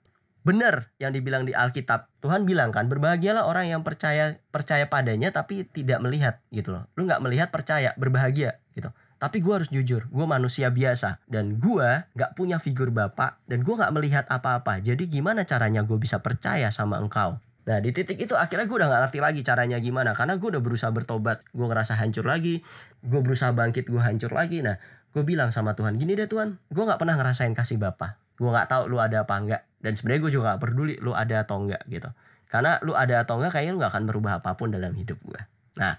bener 0.49 0.89
yang 0.97 1.13
dibilang 1.13 1.45
di 1.45 1.53
Alkitab 1.53 2.09
Tuhan 2.25 2.49
bilang 2.49 2.73
kan 2.73 2.89
berbahagialah 2.89 3.45
orang 3.45 3.69
yang 3.69 3.85
percaya 3.85 4.41
percaya 4.49 4.89
padanya 4.89 5.29
tapi 5.29 5.69
tidak 5.69 6.01
melihat 6.01 6.41
gitu 6.49 6.73
loh 6.73 6.89
lu 6.97 7.05
nggak 7.05 7.21
melihat 7.21 7.53
percaya 7.53 7.93
berbahagia 8.01 8.57
gitu 8.73 8.89
tapi 9.19 9.43
gue 9.43 9.51
harus 9.51 9.67
jujur, 9.67 10.07
gue 10.07 10.27
manusia 10.31 10.71
biasa. 10.71 11.19
Dan 11.27 11.59
gue 11.59 12.07
gak 12.15 12.39
punya 12.39 12.63
figur 12.63 12.95
bapak. 12.95 13.43
Dan 13.51 13.67
gue 13.67 13.75
gak 13.75 13.91
melihat 13.91 14.25
apa-apa. 14.31 14.79
Jadi 14.79 15.11
gimana 15.11 15.43
caranya 15.43 15.83
gue 15.83 15.99
bisa 15.99 16.23
percaya 16.23 16.71
sama 16.71 17.03
engkau? 17.03 17.43
Nah 17.67 17.83
di 17.83 17.91
titik 17.91 18.17
itu 18.17 18.39
akhirnya 18.39 18.71
gue 18.71 18.79
udah 18.79 18.89
gak 18.89 19.03
ngerti 19.11 19.19
lagi 19.19 19.41
caranya 19.43 19.83
gimana. 19.83 20.15
Karena 20.15 20.39
gue 20.39 20.49
udah 20.55 20.63
berusaha 20.63 20.95
bertobat. 20.95 21.43
Gue 21.51 21.67
ngerasa 21.67 21.99
hancur 21.99 22.31
lagi. 22.31 22.63
Gue 23.03 23.19
berusaha 23.19 23.51
bangkit, 23.51 23.91
gue 23.91 23.99
hancur 23.99 24.31
lagi. 24.31 24.63
Nah 24.63 24.79
gue 25.11 25.23
bilang 25.27 25.51
sama 25.51 25.75
Tuhan, 25.75 25.99
gini 25.99 26.15
deh 26.15 26.31
Tuhan. 26.31 26.63
Gue 26.71 26.87
gak 26.87 27.03
pernah 27.03 27.19
ngerasain 27.19 27.51
kasih 27.59 27.83
bapak. 27.83 28.28
Gue 28.39 28.51
gak 28.55 28.71
tahu 28.71 28.89
lu 28.89 29.03
ada 29.03 29.27
apa 29.27 29.35
enggak. 29.37 29.63
Dan 29.83 29.99
sebenarnya 29.99 30.21
gue 30.25 30.33
juga 30.33 30.45
gak 30.55 30.61
peduli 30.63 30.95
lu 31.03 31.13
ada 31.13 31.43
atau 31.43 31.59
enggak 31.61 31.83
gitu. 31.91 32.09
Karena 32.49 32.81
lu 32.81 32.95
ada 32.95 33.27
atau 33.27 33.37
enggak 33.43 33.59
kayaknya 33.59 33.73
lu 33.75 33.79
gak 33.83 33.93
akan 33.93 34.05
merubah 34.07 34.41
apa 34.41 34.55
pun 34.55 34.71
dalam 34.71 34.95
hidup 34.95 35.19
gue. 35.27 35.41
Nah 35.77 35.99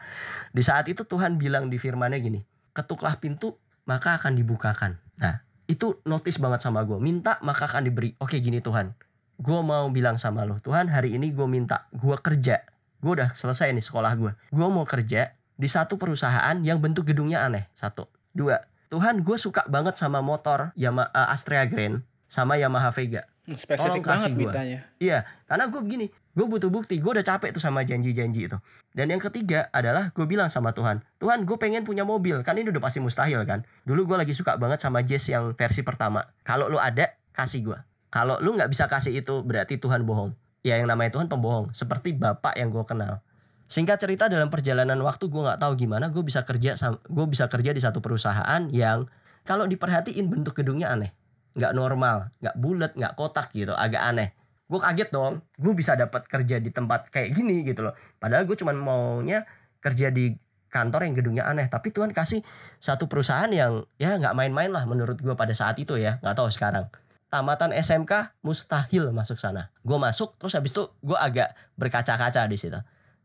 di 0.56 0.63
saat 0.63 0.88
itu 0.88 1.04
Tuhan 1.04 1.36
bilang 1.36 1.67
di 1.67 1.75
firmannya 1.75 2.19
gini 2.23 2.41
ketuklah 2.73 3.19
pintu 3.19 3.60
maka 3.89 4.15
akan 4.21 4.38
dibukakan. 4.38 5.02
Nah, 5.17 5.41
itu 5.65 5.97
notice 6.06 6.38
banget 6.38 6.62
sama 6.62 6.86
gue. 6.86 7.02
Minta 7.02 7.41
maka 7.41 7.65
akan 7.65 7.89
diberi. 7.89 8.13
Oke 8.21 8.38
gini 8.38 8.62
Tuhan, 8.62 8.93
gue 9.41 9.60
mau 9.65 9.89
bilang 9.89 10.21
sama 10.21 10.45
lo, 10.45 10.62
Tuhan 10.62 10.93
hari 10.93 11.17
ini 11.17 11.34
gue 11.34 11.49
minta, 11.49 11.89
gue 11.89 12.13
kerja. 12.21 12.62
Gue 13.02 13.12
udah 13.17 13.34
selesai 13.34 13.73
nih 13.73 13.84
sekolah 13.84 14.13
gue. 14.15 14.32
Gue 14.54 14.67
mau 14.69 14.86
kerja 14.86 15.34
di 15.60 15.67
satu 15.67 15.97
perusahaan 15.97 16.56
yang 16.62 16.80
bentuk 16.80 17.10
gedungnya 17.10 17.43
aneh. 17.43 17.67
Satu. 17.73 18.08
Dua. 18.32 18.60
Tuhan 18.89 19.21
gue 19.21 19.38
suka 19.38 19.69
banget 19.69 20.02
sama 20.02 20.19
motor 20.19 20.73
Yamaha 20.73 21.13
uh, 21.13 21.30
Astrea 21.30 21.69
Grand 21.69 22.02
sama 22.29 22.55
Yamaha 22.55 22.93
Vega. 22.93 23.25
Spesifik 23.49 24.05
banget 24.05 24.37
mintanya. 24.37 24.85
Iya, 25.01 25.25
karena 25.49 25.65
gue 25.73 25.81
begini, 25.81 26.05
gue 26.13 26.45
butuh 26.45 26.69
bukti, 26.69 27.01
gue 27.01 27.09
udah 27.09 27.25
capek 27.25 27.49
tuh 27.49 27.57
sama 27.57 27.81
janji-janji 27.81 28.45
itu. 28.45 28.57
Dan 28.93 29.09
yang 29.09 29.17
ketiga 29.17 29.73
adalah 29.73 30.13
gue 30.13 30.25
bilang 30.29 30.53
sama 30.53 30.69
Tuhan, 30.69 31.01
Tuhan 31.17 31.49
gue 31.49 31.57
pengen 31.57 31.81
punya 31.81 32.05
mobil, 32.05 32.37
kan 32.45 32.53
ini 32.61 32.69
udah 32.69 32.77
pasti 32.77 33.01
mustahil 33.01 33.41
kan. 33.49 33.65
Dulu 33.89 34.13
gue 34.13 34.17
lagi 34.21 34.37
suka 34.37 34.61
banget 34.61 34.85
sama 34.85 35.01
Jazz 35.01 35.25
yang 35.33 35.57
versi 35.57 35.81
pertama. 35.81 36.21
Kalau 36.45 36.69
lu 36.69 36.77
ada, 36.77 37.17
kasih 37.33 37.73
gue. 37.73 37.79
Kalau 38.13 38.37
lu 38.37 38.53
nggak 38.53 38.69
bisa 38.69 38.85
kasih 38.85 39.17
itu, 39.17 39.41
berarti 39.41 39.81
Tuhan 39.81 40.05
bohong. 40.05 40.37
Ya 40.61 40.77
yang 40.77 40.85
namanya 40.85 41.17
Tuhan 41.17 41.25
pembohong, 41.25 41.73
seperti 41.73 42.13
bapak 42.13 42.53
yang 42.61 42.69
gue 42.69 42.85
kenal. 42.85 43.25
Singkat 43.69 44.01
cerita 44.01 44.25
dalam 44.29 44.49
perjalanan 44.49 44.97
waktu 45.05 45.29
gue 45.29 45.41
nggak 45.45 45.61
tahu 45.61 45.77
gimana 45.77 46.09
gue 46.09 46.25
bisa 46.25 46.41
kerja 46.41 46.73
gue 46.89 47.25
bisa 47.29 47.45
kerja 47.45 47.69
di 47.69 47.77
satu 47.77 48.01
perusahaan 48.01 48.65
yang 48.73 49.05
kalau 49.45 49.69
diperhatiin 49.69 50.25
bentuk 50.25 50.57
gedungnya 50.57 50.89
aneh 50.89 51.13
nggak 51.57 51.73
normal 51.73 52.29
nggak 52.41 52.55
bulat 52.59 52.91
nggak 52.93 53.13
kotak 53.17 53.49
gitu 53.55 53.73
agak 53.73 54.03
aneh. 54.05 54.35
Gue 54.69 54.77
kaget 54.77 55.09
dong 55.09 55.41
gue 55.57 55.73
bisa 55.73 55.97
dapat 55.97 56.29
kerja 56.29 56.62
di 56.62 56.69
tempat 56.69 57.09
kayak 57.09 57.33
gini 57.33 57.65
gitu 57.65 57.89
loh. 57.89 57.93
Padahal 58.21 58.45
gue 58.45 58.53
cuma 58.53 58.75
maunya 58.75 59.45
kerja 59.81 60.13
di 60.13 60.38
kantor 60.69 61.09
yang 61.09 61.15
gedungnya 61.17 61.43
aneh. 61.49 61.65
Tapi 61.65 61.89
Tuhan 61.89 62.13
kasih 62.13 62.45
satu 62.77 63.09
perusahaan 63.09 63.49
yang 63.49 63.83
ya 63.97 64.15
nggak 64.21 64.38
main-main 64.38 64.69
lah 64.69 64.85
menurut 64.85 65.17
gue 65.17 65.33
pada 65.33 65.51
saat 65.57 65.81
itu 65.81 65.97
ya. 65.97 66.21
Nggak 66.21 66.35
tahu 66.38 66.49
sekarang. 66.53 66.85
Tamatan 67.29 67.73
SMK 67.73 68.41
mustahil 68.41 69.09
masuk 69.13 69.38
sana. 69.41 69.73
Gue 69.81 69.97
masuk 69.97 70.38
terus 70.38 70.53
habis 70.53 70.73
itu 70.73 70.85
gue 71.01 71.17
agak 71.17 71.53
berkaca-kaca 71.77 72.45
di 72.45 72.57
situ. 72.57 72.77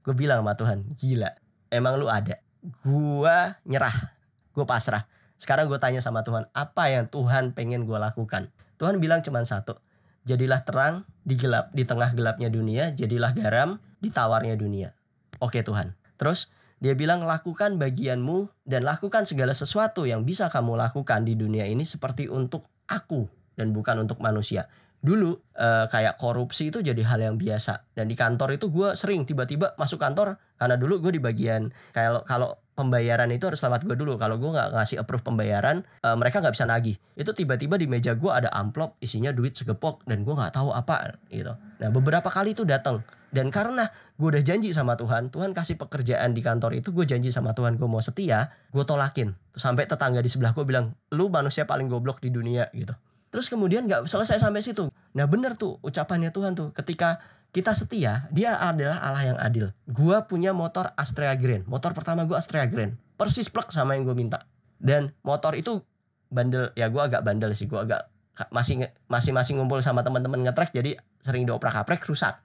Gue 0.04 0.16
bilang 0.16 0.44
sama 0.44 0.56
Tuhan 0.56 0.84
gila 0.96 1.28
emang 1.68 2.00
lu 2.00 2.08
ada? 2.08 2.40
Gue 2.80 3.36
nyerah. 3.68 4.16
Gue 4.56 4.64
pasrah 4.64 5.04
sekarang 5.36 5.66
gue 5.66 5.78
tanya 5.82 6.00
sama 6.00 6.22
Tuhan, 6.22 6.48
apa 6.54 6.90
yang 6.90 7.10
Tuhan 7.10 7.52
pengen 7.52 7.84
gue 7.84 7.98
lakukan? 7.98 8.50
Tuhan 8.78 8.98
bilang 8.98 9.22
cuma 9.22 9.42
satu, 9.42 9.78
jadilah 10.26 10.64
terang 10.64 11.04
di 11.22 11.36
gelap, 11.36 11.70
di 11.74 11.84
tengah 11.86 12.12
gelapnya 12.16 12.48
dunia, 12.50 12.90
jadilah 12.92 13.32
garam 13.36 13.78
di 14.00 14.08
tawarnya 14.10 14.56
dunia. 14.56 14.92
Oke 15.40 15.60
Tuhan. 15.60 15.94
Terus 16.16 16.50
dia 16.82 16.92
bilang 16.92 17.24
lakukan 17.24 17.80
bagianmu 17.80 18.68
dan 18.68 18.84
lakukan 18.84 19.24
segala 19.24 19.56
sesuatu 19.56 20.04
yang 20.04 20.28
bisa 20.28 20.52
kamu 20.52 20.76
lakukan 20.76 21.24
di 21.24 21.32
dunia 21.32 21.64
ini 21.64 21.86
seperti 21.86 22.28
untuk 22.28 22.68
aku 22.90 23.24
dan 23.54 23.72
bukan 23.72 24.04
untuk 24.04 24.20
manusia. 24.20 24.68
Dulu 25.04 25.36
eh, 25.60 25.84
kayak 25.92 26.16
korupsi 26.16 26.72
itu 26.72 26.80
jadi 26.80 27.04
hal 27.04 27.20
yang 27.20 27.36
biasa. 27.36 27.92
Dan 27.92 28.08
di 28.08 28.16
kantor 28.16 28.56
itu 28.56 28.72
gue 28.72 28.96
sering 28.96 29.28
tiba-tiba 29.28 29.76
masuk 29.76 30.00
kantor 30.00 30.40
karena 30.56 30.80
dulu 30.80 31.04
gue 31.04 31.12
di 31.12 31.20
bagian 31.20 31.68
kayak 31.92 32.24
kalau 32.24 32.56
pembayaran 32.72 33.30
itu 33.30 33.44
harus 33.44 33.60
lewat 33.60 33.84
gue 33.84 33.96
dulu. 34.00 34.16
Kalau 34.16 34.40
gue 34.40 34.48
nggak 34.48 34.72
ngasih 34.72 35.04
approve 35.04 35.20
pembayaran 35.20 35.84
uh, 36.02 36.16
mereka 36.16 36.40
nggak 36.40 36.56
bisa 36.56 36.64
nagih. 36.64 36.96
Itu 37.14 37.36
tiba-tiba 37.36 37.76
di 37.76 37.84
meja 37.84 38.16
gue 38.16 38.32
ada 38.32 38.48
amplop 38.50 38.96
isinya 39.04 39.28
duit 39.28 39.52
segepok 39.52 40.08
dan 40.08 40.24
gue 40.24 40.34
nggak 40.34 40.56
tahu 40.56 40.72
apa 40.72 41.20
gitu. 41.28 41.52
Nah 41.52 41.88
beberapa 41.92 42.32
kali 42.32 42.56
itu 42.56 42.64
datang 42.64 43.04
dan 43.28 43.52
karena 43.52 43.90
gue 44.16 44.28
udah 44.30 44.42
janji 44.46 44.70
sama 44.70 44.94
Tuhan 44.94 45.28
Tuhan 45.28 45.52
kasih 45.52 45.74
pekerjaan 45.74 46.32
di 46.32 46.40
kantor 46.40 46.78
itu 46.78 46.94
gue 46.94 47.04
janji 47.06 47.28
sama 47.28 47.52
Tuhan 47.52 47.76
gue 47.78 47.88
mau 47.88 48.00
setia 48.00 48.50
gue 48.74 48.84
tolakin. 48.88 49.36
Sampai 49.54 49.86
tetangga 49.86 50.18
di 50.24 50.32
sebelah 50.32 50.56
gue 50.56 50.64
bilang 50.66 50.96
lu 51.14 51.30
manusia 51.30 51.68
paling 51.68 51.86
goblok 51.86 52.18
di 52.18 52.34
dunia 52.34 52.72
gitu 52.74 52.96
terus 53.34 53.50
kemudian 53.50 53.82
nggak 53.82 54.06
selesai 54.06 54.38
sampai 54.38 54.62
situ. 54.62 54.86
Nah 55.10 55.26
bener 55.26 55.58
tuh 55.58 55.82
ucapannya 55.82 56.30
Tuhan 56.30 56.54
tuh. 56.54 56.70
Ketika 56.70 57.18
kita 57.50 57.74
setia 57.74 58.30
dia 58.30 58.54
adalah 58.62 59.02
Allah 59.02 59.34
yang 59.34 59.38
adil. 59.42 59.74
Gua 59.90 60.22
punya 60.22 60.54
motor 60.54 60.94
Astrea 60.94 61.34
Grand. 61.34 61.66
Motor 61.66 61.98
pertama 61.98 62.22
gua 62.22 62.38
Astrea 62.38 62.70
Grand. 62.70 62.94
Persis 63.18 63.50
plek 63.50 63.74
sama 63.74 63.98
yang 63.98 64.06
gue 64.06 64.14
minta. 64.14 64.46
Dan 64.78 65.10
motor 65.26 65.58
itu 65.58 65.82
bandel. 66.30 66.70
Ya 66.78 66.86
gua 66.86 67.10
agak 67.10 67.26
bandel 67.26 67.50
sih. 67.58 67.66
Gua 67.66 67.82
agak 67.82 68.06
masih 68.54 68.86
masih 69.10 69.34
masih 69.34 69.58
ngumpul 69.58 69.82
sama 69.82 70.06
teman-teman 70.06 70.38
ngetrek 70.46 70.70
jadi 70.70 70.94
sering 71.18 71.42
dioprak 71.42 71.74
aprek 71.74 72.06
rusak. 72.06 72.38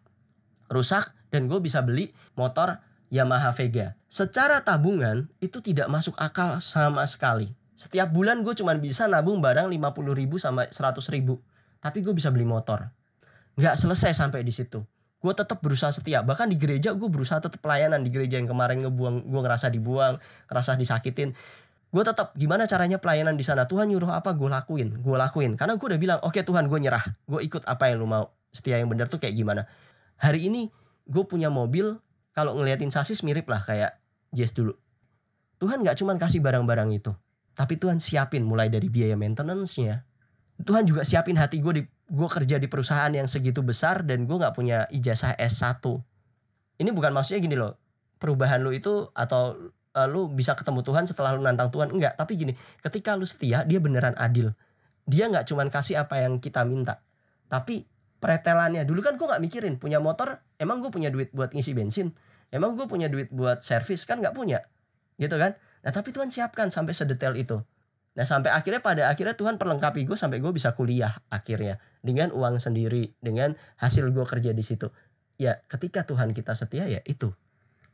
Rusak 0.73 1.13
dan 1.29 1.45
gue 1.45 1.61
bisa 1.61 1.85
beli 1.85 2.09
motor 2.33 2.81
Yamaha 3.13 3.53
Vega. 3.53 3.93
Secara 4.09 4.65
tabungan 4.65 5.29
itu 5.37 5.61
tidak 5.61 5.85
masuk 5.89 6.17
akal 6.17 6.57
sama 6.61 7.05
sekali 7.05 7.58
setiap 7.79 8.11
bulan 8.11 8.43
gue 8.43 8.51
cuma 8.59 8.75
bisa 8.75 9.07
nabung 9.07 9.39
barang 9.39 9.71
50 9.71 10.19
ribu 10.19 10.35
sama 10.35 10.67
100 10.67 10.99
ribu. 11.15 11.39
Tapi 11.79 12.03
gue 12.03 12.11
bisa 12.11 12.27
beli 12.27 12.43
motor. 12.43 12.91
Nggak 13.55 13.79
selesai 13.79 14.11
sampai 14.19 14.43
di 14.43 14.51
situ. 14.51 14.83
Gue 15.23 15.31
tetap 15.31 15.63
berusaha 15.63 15.87
setia. 15.95 16.19
Bahkan 16.19 16.51
di 16.51 16.59
gereja 16.59 16.91
gue 16.91 17.07
berusaha 17.07 17.39
tetap 17.39 17.55
pelayanan. 17.63 18.03
Di 18.03 18.11
gereja 18.11 18.35
yang 18.35 18.51
kemarin 18.51 18.83
ngebuang 18.83 19.31
gue 19.31 19.41
ngerasa 19.47 19.71
dibuang 19.71 20.19
ngerasa 20.51 20.75
disakitin. 20.75 21.31
Gue 21.87 22.03
tetap 22.03 22.35
gimana 22.35 22.67
caranya 22.67 22.99
pelayanan 22.99 23.39
di 23.39 23.47
sana? 23.47 23.63
Tuhan 23.63 23.87
nyuruh 23.87 24.11
apa? 24.11 24.35
Gue 24.35 24.51
lakuin 24.51 24.99
gue 24.99 25.15
lakuin. 25.15 25.55
Karena 25.55 25.79
gue 25.79 25.87
udah 25.87 25.99
bilang 26.03 26.19
oke 26.19 26.35
okay, 26.35 26.43
Tuhan 26.43 26.67
gue 26.67 26.79
nyerah. 26.83 27.15
Gue 27.31 27.47
ikut 27.47 27.63
apa 27.63 27.87
yang 27.87 28.03
lu 28.03 28.11
mau. 28.11 28.27
Setia 28.51 28.75
yang 28.75 28.91
benar 28.91 29.07
tuh 29.07 29.23
kayak 29.23 29.39
gimana? 29.39 29.63
Hari 30.19 30.51
ini 30.51 30.67
gue 31.07 31.23
punya 31.23 31.47
mobil 31.47 31.95
kalau 32.35 32.59
ngeliatin 32.59 32.91
sasis 32.91 33.23
mirip 33.23 33.47
lah 33.47 33.63
kayak 33.63 33.95
Jazz 34.35 34.51
dulu. 34.51 34.75
Tuhan 35.63 35.79
nggak 35.79 35.95
cuma 35.95 36.19
kasih 36.19 36.43
barang-barang 36.43 36.91
itu 36.91 37.15
tapi 37.59 37.75
Tuhan 37.75 37.99
siapin 37.99 38.47
mulai 38.47 38.71
dari 38.71 38.87
biaya 38.87 39.19
maintenance-nya. 39.19 40.07
Tuhan 40.63 40.87
juga 40.87 41.03
siapin 41.03 41.35
hati 41.35 41.59
gue 41.59 41.73
di 41.75 41.83
gue 41.83 42.29
kerja 42.31 42.55
di 42.55 42.71
perusahaan 42.71 43.11
yang 43.11 43.27
segitu 43.27 43.59
besar 43.59 44.07
dan 44.07 44.23
gue 44.23 44.35
nggak 44.39 44.55
punya 44.55 44.87
ijazah 44.95 45.35
S1 45.35 45.83
ini 46.79 46.89
bukan 46.95 47.11
maksudnya 47.11 47.43
gini 47.43 47.55
loh 47.59 47.75
perubahan 48.17 48.63
lu 48.63 48.71
itu 48.71 49.11
atau 49.11 49.71
uh, 49.95 50.07
lu 50.07 50.31
bisa 50.31 50.55
ketemu 50.55 50.79
Tuhan 50.83 51.03
setelah 51.07 51.35
lu 51.35 51.43
nantang 51.43 51.67
Tuhan 51.69 51.91
enggak. 51.91 52.15
Tapi 52.15 52.39
gini 52.39 52.55
ketika 52.79 53.19
lu 53.19 53.27
setia 53.27 53.67
dia 53.67 53.79
beneran 53.83 54.15
adil. 54.15 54.55
Dia 55.03 55.27
nggak 55.27 55.43
cuman 55.51 55.67
kasih 55.67 55.99
apa 55.99 56.23
yang 56.23 56.39
kita 56.39 56.63
minta. 56.63 57.03
Tapi 57.51 57.83
pretelannya 58.19 58.87
dulu 58.87 59.03
kan 59.03 59.19
gue 59.19 59.27
nggak 59.27 59.43
mikirin 59.43 59.75
punya 59.75 59.99
motor 59.99 60.39
emang 60.55 60.79
gue 60.79 60.91
punya 60.91 61.11
duit 61.11 61.35
buat 61.35 61.51
ngisi 61.51 61.75
bensin? 61.75 62.15
Emang 62.49 62.79
gue 62.79 62.87
punya 62.87 63.11
duit 63.11 63.27
buat 63.29 63.59
servis? 63.59 64.07
Kan 64.07 64.23
nggak 64.23 64.35
punya. 64.35 64.63
Gitu 65.19 65.35
kan 65.35 65.59
nah 65.85 65.91
tapi 65.93 66.11
Tuhan 66.11 66.29
siapkan 66.29 66.69
sampai 66.69 66.93
sedetail 66.95 67.35
itu 67.35 67.61
nah 68.17 68.25
sampai 68.25 68.51
akhirnya 68.51 68.83
pada 68.83 69.07
akhirnya 69.07 69.37
Tuhan 69.37 69.55
perlengkapi 69.55 70.03
gue 70.03 70.17
sampai 70.17 70.43
gue 70.43 70.51
bisa 70.51 70.75
kuliah 70.75 71.13
akhirnya 71.31 71.79
dengan 72.03 72.33
uang 72.35 72.59
sendiri 72.59 73.15
dengan 73.23 73.55
hasil 73.79 74.11
gue 74.11 74.25
kerja 74.27 74.51
di 74.51 74.63
situ 74.65 74.91
ya 75.39 75.61
ketika 75.71 76.03
Tuhan 76.03 76.35
kita 76.35 76.51
setia 76.57 76.89
ya 76.89 76.99
itu 77.07 77.31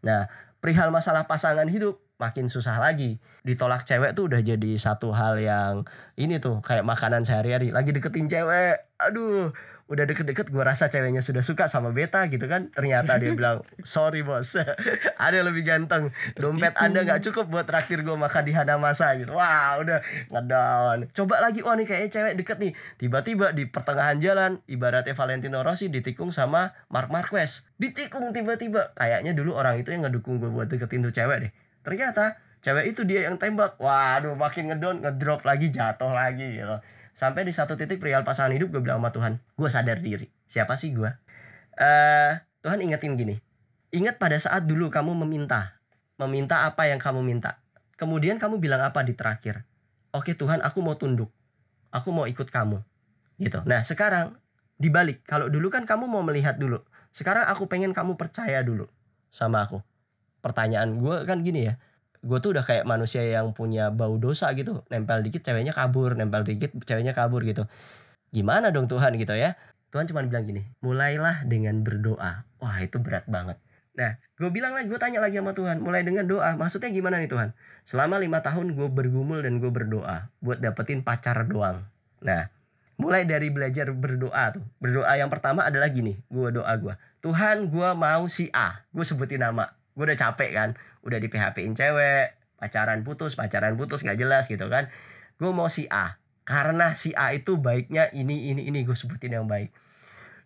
nah 0.01 0.25
perihal 0.63 0.89
masalah 0.89 1.29
pasangan 1.29 1.69
hidup 1.69 2.01
makin 2.15 2.47
susah 2.47 2.79
lagi. 2.79 3.19
Ditolak 3.43 3.83
cewek 3.83 4.15
tuh 4.15 4.31
udah 4.31 4.39
jadi 4.39 4.71
satu 4.79 5.11
hal 5.11 5.39
yang 5.39 5.83
ini 6.15 6.39
tuh 6.39 6.63
kayak 6.63 6.87
makanan 6.87 7.27
sehari-hari. 7.27 7.75
Lagi 7.75 7.91
deketin 7.91 8.31
cewek, 8.31 8.79
aduh 8.99 9.51
udah 9.85 10.09
deket-deket 10.09 10.49
gue 10.49 10.63
rasa 10.65 10.89
ceweknya 10.89 11.21
sudah 11.21 11.45
suka 11.45 11.69
sama 11.69 11.93
beta 11.93 12.25
gitu 12.25 12.49
kan. 12.49 12.73
Ternyata 12.73 13.21
dia 13.21 13.33
bilang 13.37 13.61
sorry 13.85 14.25
bos. 14.25 14.57
Ada 15.25 15.45
lebih 15.45 15.61
ganteng. 15.61 16.09
Dompet 16.33 16.73
anda 16.81 17.05
nggak 17.05 17.21
cukup 17.29 17.53
buat 17.53 17.69
traktir 17.69 18.01
gue 18.01 18.17
makan 18.17 18.43
di 18.49 18.53
masa 18.81 19.13
gitu. 19.17 19.37
Wah 19.37 19.77
udah. 19.77 20.01
Ngedown. 20.33 21.13
Coba 21.13 21.45
lagi 21.45 21.61
wah 21.61 21.77
nih 21.77 21.85
kayaknya 21.85 22.09
cewek 22.09 22.33
deket 22.41 22.57
nih. 22.57 22.71
Tiba-tiba 22.97 23.53
di 23.53 23.69
pertengahan 23.69 24.17
jalan 24.17 24.57
ibaratnya 24.65 25.13
Valentino 25.13 25.61
Rossi 25.61 25.93
ditikung 25.93 26.33
sama 26.33 26.73
Mark 26.89 27.13
Marquez. 27.13 27.69
Ditikung 27.77 28.33
tiba-tiba. 28.33 28.97
Kayaknya 28.97 29.37
dulu 29.37 29.53
orang 29.53 29.77
itu 29.77 29.93
yang 29.93 30.09
ngedukung 30.09 30.41
gue 30.41 30.49
buat 30.49 30.65
deketin 30.65 31.05
tuh 31.05 31.13
cewek 31.13 31.37
deh. 31.45 31.51
Ternyata 31.85 32.41
cewek 32.65 32.89
itu 32.89 33.05
dia 33.05 33.29
yang 33.29 33.37
tembak. 33.37 33.77
Waduh 33.77 34.33
makin 34.33 34.73
ngedon 34.73 35.05
ngedrop 35.05 35.45
lagi 35.45 35.69
jatuh 35.69 36.09
lagi 36.09 36.57
gitu 36.57 36.81
sampai 37.15 37.47
di 37.47 37.55
satu 37.55 37.79
titik 37.79 38.03
perihal 38.03 38.27
pasangan 38.27 38.51
hidup 38.51 38.75
gue 38.75 38.81
bilang 38.83 38.99
sama 38.99 39.09
Tuhan 39.15 39.33
gue 39.55 39.69
sadar 39.71 39.97
diri. 40.03 40.27
Siapa 40.43 40.75
sih 40.75 40.91
gue 40.91 41.07
uh, 41.79 42.31
Tuhan 42.61 42.83
ingetin 42.83 43.15
gini 43.15 43.39
ingat 43.95 44.19
pada 44.19 44.35
saat 44.35 44.67
dulu 44.67 44.91
kamu 44.91 45.15
meminta 45.23 45.75
meminta 46.19 46.63
apa 46.67 46.87
yang 46.87 46.99
kamu 46.99 47.23
minta. 47.23 47.59
Kemudian 47.95 48.39
kamu 48.39 48.59
bilang 48.59 48.83
apa 48.83 49.03
di 49.03 49.15
terakhir? 49.15 49.63
Oke 50.11 50.35
Tuhan 50.35 50.63
aku 50.63 50.79
mau 50.83 50.95
tunduk. 50.95 51.31
Aku 51.91 52.11
mau 52.11 52.27
ikut 52.27 52.51
kamu. 52.51 52.83
Gitu. 53.39 53.59
Nah 53.67 53.83
sekarang 53.83 54.35
dibalik. 54.79 55.23
Kalau 55.23 55.47
dulu 55.47 55.71
kan 55.71 55.87
kamu 55.87 56.07
mau 56.07 56.23
melihat 56.23 56.59
dulu. 56.59 56.83
Sekarang 57.11 57.47
aku 57.47 57.67
pengen 57.71 57.95
kamu 57.95 58.19
percaya 58.19 58.59
dulu 58.63 58.87
sama 59.31 59.63
aku. 59.67 59.79
Pertanyaan 60.43 60.99
gue 60.99 61.23
kan 61.23 61.39
gini 61.43 61.71
ya 61.71 61.79
gue 62.25 62.37
tuh 62.41 62.57
udah 62.57 62.65
kayak 62.65 62.89
manusia 62.89 63.21
yang 63.21 63.53
punya 63.53 63.93
bau 63.93 64.17
dosa 64.17 64.49
gitu. 64.57 64.81
Nempel 64.89 65.21
dikit 65.21 65.45
ceweknya 65.45 65.77
kabur. 65.77 66.17
Nempel 66.17 66.41
dikit 66.41 66.73
ceweknya 66.81 67.13
kabur 67.13 67.45
gitu. 67.45 67.69
Gimana 68.33 68.73
dong 68.73 68.89
Tuhan 68.89 69.13
gitu 69.15 69.37
ya? 69.37 69.53
Tuhan 69.93 70.11
cuma 70.11 70.25
bilang 70.27 70.43
gini 70.43 70.65
mulailah 70.83 71.47
dengan 71.47 71.79
berdoa. 71.85 72.43
Wah 72.59 72.77
itu 72.83 72.99
berat 72.99 73.23
banget. 73.31 73.55
Nah 73.95 74.19
gue 74.19 74.49
bilang 74.51 74.75
lagi 74.75 74.91
gue 74.91 74.99
tanya 74.99 75.23
lagi 75.23 75.39
sama 75.39 75.55
Tuhan 75.55 75.79
mulai 75.79 76.03
dengan 76.03 76.27
doa. 76.27 76.57
Maksudnya 76.59 76.91
gimana 76.91 77.21
nih 77.21 77.31
Tuhan? 77.31 77.55
Selama 77.87 78.19
lima 78.19 78.43
tahun 78.43 78.75
gue 78.75 78.91
bergumul 78.91 79.39
dan 79.39 79.63
gue 79.63 79.71
berdoa 79.71 80.27
buat 80.43 80.59
dapetin 80.59 80.99
pacar 81.05 81.47
doang. 81.47 81.87
Nah 82.25 82.51
mulai 82.99 83.23
dari 83.23 83.47
belajar 83.53 83.93
berdoa 83.95 84.51
tuh. 84.51 84.65
Berdoa 84.83 85.15
yang 85.15 85.31
pertama 85.31 85.63
adalah 85.63 85.87
gini 85.87 86.19
gue 86.27 86.49
doa 86.51 86.73
gue 86.75 86.91
Tuhan 87.23 87.71
gue 87.71 87.89
mau 87.95 88.27
si 88.27 88.51
A. 88.51 88.83
Gue 88.91 89.07
sebutin 89.07 89.47
nama. 89.47 89.71
Gue 89.95 90.11
udah 90.11 90.19
capek 90.19 90.51
kan 90.51 90.69
udah 91.05 91.21
di 91.21 91.29
PHP-in 91.29 91.77
cewek 91.77 92.33
pacaran 92.57 93.05
putus 93.05 93.37
pacaran 93.37 93.77
putus 93.77 94.01
nggak 94.01 94.17
jelas 94.17 94.49
gitu 94.49 94.65
kan 94.67 94.89
gue 95.37 95.51
mau 95.53 95.69
si 95.69 95.85
A 95.87 96.17
karena 96.45 96.97
si 96.97 97.13
A 97.13 97.31
itu 97.31 97.61
baiknya 97.61 98.09
ini 98.11 98.51
ini 98.51 98.65
ini 98.67 98.83
gue 98.83 98.97
sebutin 98.97 99.37
yang 99.37 99.45
baik 99.45 99.69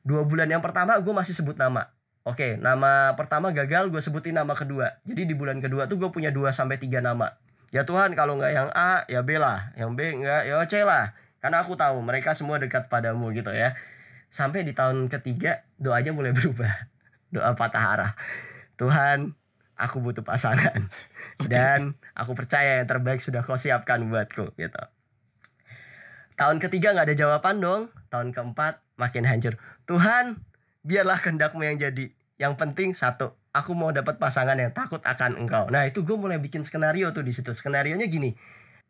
dua 0.04 0.28
bulan 0.28 0.52
yang 0.52 0.64
pertama 0.64 1.00
gue 1.00 1.14
masih 1.16 1.34
sebut 1.34 1.56
nama 1.56 1.92
Oke, 2.28 2.60
nama 2.60 3.16
pertama 3.16 3.50
gagal, 3.56 3.90
gue 3.90 4.02
sebutin 4.04 4.36
nama 4.36 4.52
kedua. 4.52 5.00
Jadi 5.08 5.24
di 5.24 5.34
bulan 5.34 5.64
kedua 5.64 5.88
tuh 5.88 5.96
gue 5.98 6.12
punya 6.12 6.30
2 6.36 6.52
sampai 6.52 6.76
tiga 6.76 7.00
nama. 7.00 7.40
Ya 7.72 7.88
Tuhan, 7.88 8.14
kalau 8.14 8.36
nggak 8.36 8.54
yang 8.54 8.70
A, 8.76 9.08
ya 9.08 9.24
B 9.24 9.40
lah. 9.40 9.72
Yang 9.80 9.92
B 9.96 10.00
nggak, 10.22 10.42
ya 10.46 10.62
C 10.68 10.84
lah. 10.84 11.16
Karena 11.40 11.64
aku 11.64 11.80
tahu 11.80 12.04
mereka 12.04 12.36
semua 12.36 12.60
dekat 12.60 12.92
padamu 12.92 13.32
gitu 13.32 13.50
ya. 13.56 13.74
Sampai 14.28 14.68
di 14.68 14.76
tahun 14.76 15.08
ketiga, 15.08 15.64
doanya 15.80 16.12
mulai 16.12 16.36
berubah. 16.38 16.92
Doa 17.32 17.56
patah 17.56 17.84
arah. 17.98 18.12
Tuhan, 18.76 19.39
aku 19.80 20.04
butuh 20.04 20.22
pasangan. 20.22 20.92
Dan 21.52 21.96
aku 22.12 22.36
percaya 22.36 22.84
yang 22.84 22.88
terbaik 22.92 23.24
sudah 23.24 23.42
kau 23.48 23.56
siapkan 23.56 24.04
buatku 24.12 24.52
gitu. 24.60 24.84
Tahun 26.36 26.58
ketiga 26.60 26.92
nggak 26.92 27.08
ada 27.12 27.16
jawaban 27.16 27.64
dong. 27.64 27.82
Tahun 28.12 28.36
keempat 28.36 28.84
makin 29.00 29.24
hancur. 29.24 29.56
Tuhan 29.88 30.44
biarlah 30.84 31.24
kehendakmu 31.24 31.64
yang 31.64 31.80
jadi. 31.80 32.12
Yang 32.36 32.54
penting 32.60 32.92
satu 32.92 33.40
aku 33.56 33.72
mau 33.72 33.96
dapat 33.96 34.20
pasangan 34.20 34.60
yang 34.60 34.76
takut 34.76 35.00
akan 35.08 35.40
engkau. 35.40 35.72
Nah 35.72 35.88
itu 35.88 36.04
gue 36.04 36.16
mulai 36.20 36.38
bikin 36.38 36.68
skenario 36.68 37.12
tuh 37.16 37.24
di 37.24 37.32
situ. 37.32 37.56
Skenario 37.56 37.96
nya 37.96 38.12
gini 38.12 38.36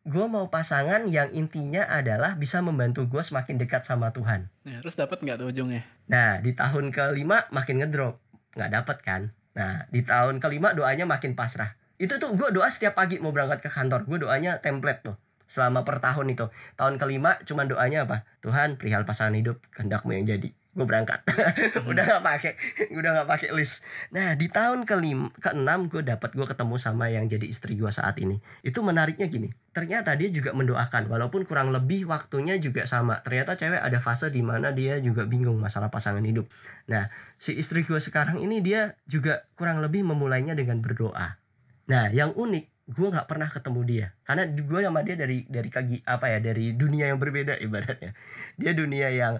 gue 0.07 0.25
mau 0.31 0.47
pasangan 0.47 1.03
yang 1.11 1.27
intinya 1.35 1.83
adalah 1.85 2.39
bisa 2.39 2.63
membantu 2.63 3.03
gue 3.03 3.19
semakin 3.19 3.59
dekat 3.59 3.83
sama 3.83 4.15
Tuhan. 4.15 4.47
Ya, 4.63 4.79
terus 4.79 4.95
dapat 4.95 5.19
nggak 5.19 5.43
tuh 5.43 5.51
ujungnya? 5.51 5.83
Nah 6.07 6.39
di 6.39 6.55
tahun 6.55 6.95
kelima 6.95 7.45
makin 7.51 7.83
ngedrop, 7.83 8.15
nggak 8.55 8.71
dapat 8.79 8.97
kan? 9.03 9.21
Nah, 9.59 9.83
di 9.91 10.07
tahun 10.07 10.39
kelima 10.39 10.71
doanya 10.71 11.03
makin 11.03 11.35
pasrah. 11.35 11.75
Itu 11.99 12.15
tuh 12.15 12.31
gue 12.39 12.55
doa 12.55 12.71
setiap 12.71 12.95
pagi 12.95 13.19
mau 13.19 13.35
berangkat 13.35 13.59
ke 13.59 13.67
kantor. 13.67 14.07
Gue 14.07 14.23
doanya 14.23 14.63
template 14.63 15.03
tuh 15.03 15.19
selama 15.51 15.83
per 15.83 15.99
tahun 15.99 16.31
itu. 16.31 16.47
Tahun 16.79 16.95
kelima 16.95 17.35
cuman 17.43 17.67
doanya 17.67 18.07
apa? 18.07 18.23
Tuhan 18.39 18.79
perihal 18.79 19.03
pasangan 19.03 19.35
hidup 19.35 19.59
kehendakmu 19.75 20.15
yang 20.15 20.23
jadi 20.23 20.55
gue 20.69 20.85
berangkat. 20.85 21.19
Hmm. 21.25 21.89
udah 21.91 22.03
nggak 22.05 22.23
pakai 22.23 22.53
udah 22.93 23.09
nggak 23.19 23.27
pakai 23.29 23.49
list. 23.57 23.81
Nah 24.13 24.37
di 24.37 24.47
tahun 24.47 24.85
kelima 24.85 25.33
keenam 25.41 25.89
gue 25.89 26.05
dapat 26.05 26.29
gue 26.37 26.45
ketemu 26.45 26.75
sama 26.77 27.09
yang 27.09 27.25
jadi 27.25 27.45
istri 27.49 27.73
gue 27.73 27.89
saat 27.89 28.21
ini. 28.21 28.37
Itu 28.61 28.85
menariknya 28.85 29.25
gini 29.25 29.49
ternyata 29.69 30.11
dia 30.17 30.27
juga 30.33 30.51
mendoakan 30.51 31.07
walaupun 31.07 31.45
kurang 31.45 31.73
lebih 31.73 32.05
waktunya 32.05 32.57
juga 32.61 32.85
sama. 32.85 33.21
Ternyata 33.25 33.57
cewek 33.57 33.81
ada 33.81 33.97
fase 33.97 34.29
di 34.29 34.45
mana 34.45 34.69
dia 34.69 35.01
juga 35.01 35.25
bingung 35.25 35.57
masalah 35.57 35.89
pasangan 35.89 36.21
hidup. 36.21 36.45
Nah 36.89 37.09
si 37.39 37.57
istri 37.57 37.81
gue 37.81 37.97
sekarang 37.97 38.37
ini 38.37 38.61
dia 38.61 38.93
juga 39.09 39.49
kurang 39.57 39.81
lebih 39.81 40.05
memulainya 40.05 40.53
dengan 40.53 40.83
berdoa. 40.85 41.41
Nah 41.89 42.13
yang 42.13 42.37
unik 42.37 42.79
gue 42.89 43.07
nggak 43.09 43.29
pernah 43.29 43.49
ketemu 43.49 43.81
dia. 43.85 44.07
Karena 44.25 44.49
gue 44.49 44.79
sama 44.81 45.01
dia 45.05 45.15
dari 45.17 45.45
dari 45.45 45.69
kaki 45.69 46.05
apa 46.09 46.25
ya 46.33 46.39
dari 46.41 46.73
dunia 46.73 47.09
yang 47.13 47.21
berbeda 47.21 47.57
ibaratnya. 47.61 48.17
Dia 48.57 48.71
dunia 48.73 49.09
yang 49.13 49.37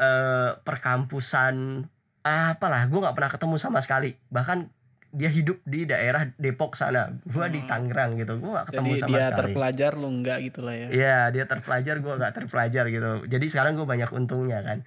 uh, 0.00 0.56
perkampusan 0.64 1.84
apalah 2.24 2.88
gue 2.88 2.98
nggak 3.00 3.16
pernah 3.16 3.32
ketemu 3.32 3.54
sama 3.60 3.84
sekali. 3.84 4.16
Bahkan 4.32 4.80
dia 5.10 5.26
hidup 5.26 5.58
di 5.66 5.84
daerah 5.90 6.30
Depok 6.38 6.78
sana. 6.78 7.10
Gue 7.26 7.46
di 7.50 7.66
Tangerang 7.66 8.14
gitu 8.14 8.38
gue 8.38 8.50
gak 8.50 8.70
ketemu 8.70 8.86
Hmm. 8.86 8.94
Jadi 8.94 9.02
sama 9.02 9.10
dia 9.10 9.22
sekali. 9.26 9.38
terpelajar 9.42 9.92
lu 9.98 10.08
enggak 10.08 10.38
gitu 10.46 10.60
lah 10.62 10.74
ya. 10.74 10.88
Iya 10.90 11.20
dia 11.34 11.44
terpelajar 11.50 11.94
gue 11.98 12.14
gak 12.14 12.34
terpelajar 12.34 12.84
gitu. 12.86 13.10
Jadi 13.26 13.46
sekarang 13.50 13.74
gue 13.74 13.86
banyak 13.86 14.10
untungnya 14.14 14.62
kan. 14.62 14.86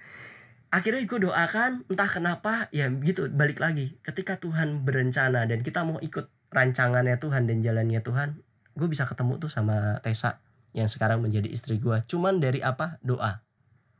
Akhirnya 0.72 1.04
gue 1.06 1.20
doakan 1.28 1.86
entah 1.86 2.10
kenapa 2.10 2.72
ya 2.72 2.88
gitu 2.88 3.28
balik 3.30 3.60
lagi. 3.60 4.00
Ketika 4.00 4.40
Tuhan 4.40 4.82
berencana 4.82 5.44
dan 5.44 5.60
kita 5.60 5.84
mau 5.84 6.00
ikut 6.00 6.32
rancangannya 6.54 7.20
Tuhan 7.20 7.50
dan 7.50 7.60
jalannya 7.60 8.00
Tuhan 8.00 8.40
Gue 8.74 8.90
bisa 8.90 9.06
ketemu 9.06 9.38
tuh 9.38 9.50
sama 9.50 10.02
Tessa 10.02 10.42
yang 10.74 10.90
sekarang 10.90 11.22
menjadi 11.22 11.46
istri 11.46 11.78
gue 11.78 12.02
Cuman 12.10 12.42
dari 12.42 12.58
apa? 12.58 12.98
Doa 13.06 13.43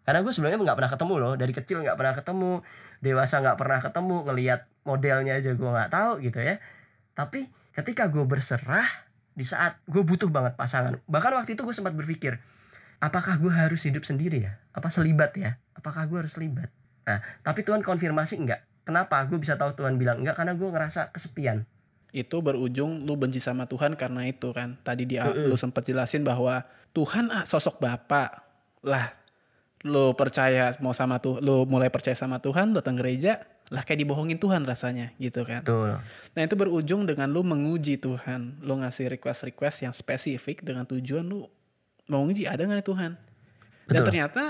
Karena 0.04 0.20
gue 0.20 0.32
sebelumnya 0.36 0.60
nggak 0.60 0.78
pernah 0.78 0.92
ketemu 0.92 1.14
loh 1.16 1.32
Dari 1.32 1.52
kecil 1.56 1.80
nggak 1.80 1.96
pernah 1.96 2.12
ketemu 2.12 2.52
Dewasa 3.00 3.40
nggak 3.40 3.56
pernah 3.56 3.80
ketemu 3.80 4.16
Ngeliat 4.28 4.60
modelnya 4.84 5.40
aja 5.40 5.56
gue 5.56 5.64
nggak 5.68 5.90
tahu 5.90 6.12
gitu 6.20 6.38
ya. 6.44 6.60
Tapi 7.16 7.48
ketika 7.74 8.06
gue 8.12 8.22
berserah 8.22 8.86
di 9.34 9.42
saat 9.42 9.82
gue 9.90 10.04
butuh 10.06 10.30
banget 10.30 10.54
pasangan 10.54 11.02
bahkan 11.10 11.34
waktu 11.34 11.58
itu 11.58 11.66
gue 11.66 11.74
sempat 11.74 11.90
berpikir 11.90 12.38
apakah 13.02 13.34
gue 13.34 13.50
harus 13.50 13.82
hidup 13.82 14.06
sendiri 14.06 14.46
ya? 14.46 14.62
Apa 14.70 14.94
selibat 14.94 15.34
ya? 15.34 15.58
Apakah 15.74 16.06
gue 16.06 16.22
harus 16.22 16.38
selibat? 16.38 16.70
Nah 17.02 17.18
tapi 17.42 17.66
Tuhan 17.66 17.82
konfirmasi 17.82 18.38
enggak 18.38 18.62
kenapa? 18.86 19.18
Gue 19.26 19.42
bisa 19.42 19.58
tahu 19.58 19.74
Tuhan 19.74 19.98
bilang 19.98 20.22
enggak 20.22 20.38
karena 20.38 20.54
gue 20.54 20.68
ngerasa 20.70 21.10
kesepian. 21.10 21.66
Itu 22.14 22.46
berujung 22.46 23.02
lu 23.10 23.18
benci 23.18 23.42
sama 23.42 23.66
Tuhan 23.66 23.98
karena 23.98 24.22
itu 24.30 24.54
kan. 24.54 24.78
Tadi 24.86 25.02
dia 25.02 25.26
lu 25.26 25.58
sempat 25.58 25.82
jelasin 25.82 26.22
bahwa 26.22 26.62
Tuhan 26.94 27.26
ah, 27.34 27.42
sosok 27.42 27.82
Bapak. 27.82 28.46
Lah, 28.86 29.10
lu 29.84 30.16
percaya 30.16 30.72
mau 30.80 30.96
sama 30.96 31.20
tuh, 31.20 31.44
lu 31.44 31.68
mulai 31.68 31.92
percaya 31.92 32.16
sama 32.16 32.40
Tuhan, 32.40 32.72
datang 32.72 32.96
gereja, 32.96 33.44
lah 33.68 33.84
kayak 33.84 34.00
dibohongin 34.00 34.40
Tuhan 34.40 34.64
rasanya 34.64 35.12
gitu 35.20 35.44
kan. 35.44 35.60
betul 35.60 36.00
Nah 36.36 36.40
itu 36.40 36.54
berujung 36.56 37.04
dengan 37.04 37.28
lu 37.28 37.44
menguji 37.44 38.00
Tuhan. 38.00 38.64
Lu 38.64 38.80
ngasih 38.80 39.12
request-request 39.16 39.84
yang 39.88 39.92
spesifik 39.92 40.64
dengan 40.64 40.88
tujuan 40.88 41.24
lu 41.24 41.44
mau 42.08 42.24
nguji 42.24 42.48
ada 42.48 42.64
nggak 42.64 42.80
nih 42.80 42.88
Tuhan. 42.88 43.12
Dan 43.84 44.00
Betul. 44.00 44.06
ternyata 44.08 44.44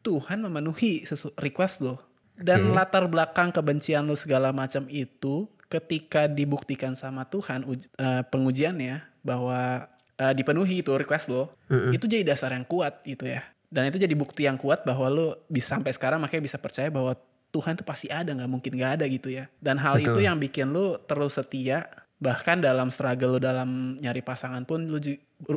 Tuhan 0.00 0.38
memenuhi 0.44 1.04
request 1.36 1.84
lu. 1.84 1.96
Dan 2.40 2.72
Oke. 2.72 2.76
latar 2.76 3.04
belakang 3.04 3.52
kebencian 3.52 4.04
lu 4.08 4.16
segala 4.16 4.48
macam 4.48 4.88
itu 4.88 5.44
ketika 5.68 6.24
dibuktikan 6.24 6.96
sama 6.96 7.28
Tuhan 7.28 7.68
eh, 7.68 8.22
pengujiannya 8.28 9.20
bahwa 9.20 9.88
eh, 10.16 10.32
dipenuhi 10.32 10.80
itu 10.80 10.92
request 10.96 11.28
lo, 11.28 11.52
itu 11.92 12.08
jadi 12.08 12.24
dasar 12.32 12.56
yang 12.56 12.64
kuat 12.64 13.04
gitu 13.04 13.28
ya. 13.28 13.44
Dan 13.70 13.86
itu 13.86 14.02
jadi 14.02 14.14
bukti 14.18 14.44
yang 14.50 14.58
kuat 14.58 14.82
bahwa 14.82 15.06
lu 15.06 15.26
bisa 15.46 15.78
sampai 15.78 15.94
sekarang 15.94 16.18
makanya 16.18 16.42
bisa 16.42 16.58
percaya 16.58 16.90
bahwa 16.90 17.14
Tuhan 17.50 17.78
itu 17.78 17.82
pasti 17.86 18.06
ada 18.10 18.30
nggak 18.30 18.50
mungkin 18.50 18.72
nggak 18.74 18.92
ada 18.98 19.04
gitu 19.06 19.30
ya. 19.30 19.46
Dan 19.62 19.78
hal 19.78 19.98
Betul. 19.98 20.18
itu 20.18 20.20
yang 20.26 20.36
bikin 20.38 20.74
lu 20.74 20.98
terus 21.06 21.38
setia 21.38 21.86
bahkan 22.20 22.60
dalam 22.60 22.92
struggle 22.92 23.38
lu 23.38 23.40
dalam 23.40 23.96
nyari 23.96 24.20
pasangan 24.20 24.68
pun 24.68 24.84
lu 24.84 25.00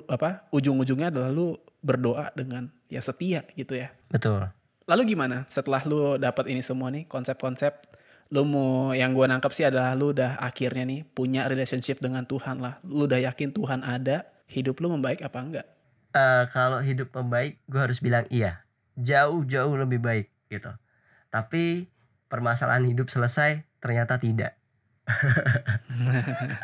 apa 0.08 0.48
ujung-ujungnya 0.56 1.12
adalah 1.12 1.28
lu 1.28 1.60
berdoa 1.84 2.32
dengan 2.32 2.72
ya 2.88 3.04
setia 3.04 3.44
gitu 3.60 3.76
ya. 3.76 3.92
betul 4.08 4.48
Lalu 4.88 5.16
gimana 5.16 5.48
setelah 5.48 5.84
lu 5.84 6.16
dapat 6.16 6.48
ini 6.52 6.64
semua 6.64 6.92
nih 6.92 7.08
konsep-konsep 7.08 7.72
lu 8.34 8.48
mau 8.48 8.96
yang 8.96 9.14
gua 9.14 9.30
nangkep 9.30 9.52
sih 9.54 9.66
adalah 9.68 9.94
lu 9.94 10.10
udah 10.16 10.42
akhirnya 10.42 10.84
nih 10.90 11.02
punya 11.06 11.46
relationship 11.46 12.02
dengan 12.02 12.26
Tuhan 12.26 12.60
lah. 12.60 12.82
Lu 12.82 13.06
udah 13.06 13.22
yakin 13.22 13.54
Tuhan 13.54 13.86
ada, 13.86 14.26
hidup 14.50 14.82
lu 14.82 14.90
membaik 14.90 15.22
apa 15.22 15.38
enggak? 15.38 15.68
Eh, 16.14 16.46
kalau 16.54 16.78
hidup 16.78 17.10
membaik 17.10 17.58
gue 17.66 17.82
harus 17.82 17.98
bilang 17.98 18.22
iya 18.30 18.62
jauh 18.94 19.42
jauh 19.50 19.74
lebih 19.74 19.98
baik 19.98 20.30
gitu 20.46 20.70
tapi 21.34 21.90
permasalahan 22.30 22.86
hidup 22.86 23.10
selesai 23.10 23.66
ternyata 23.82 24.22
tidak 24.22 24.54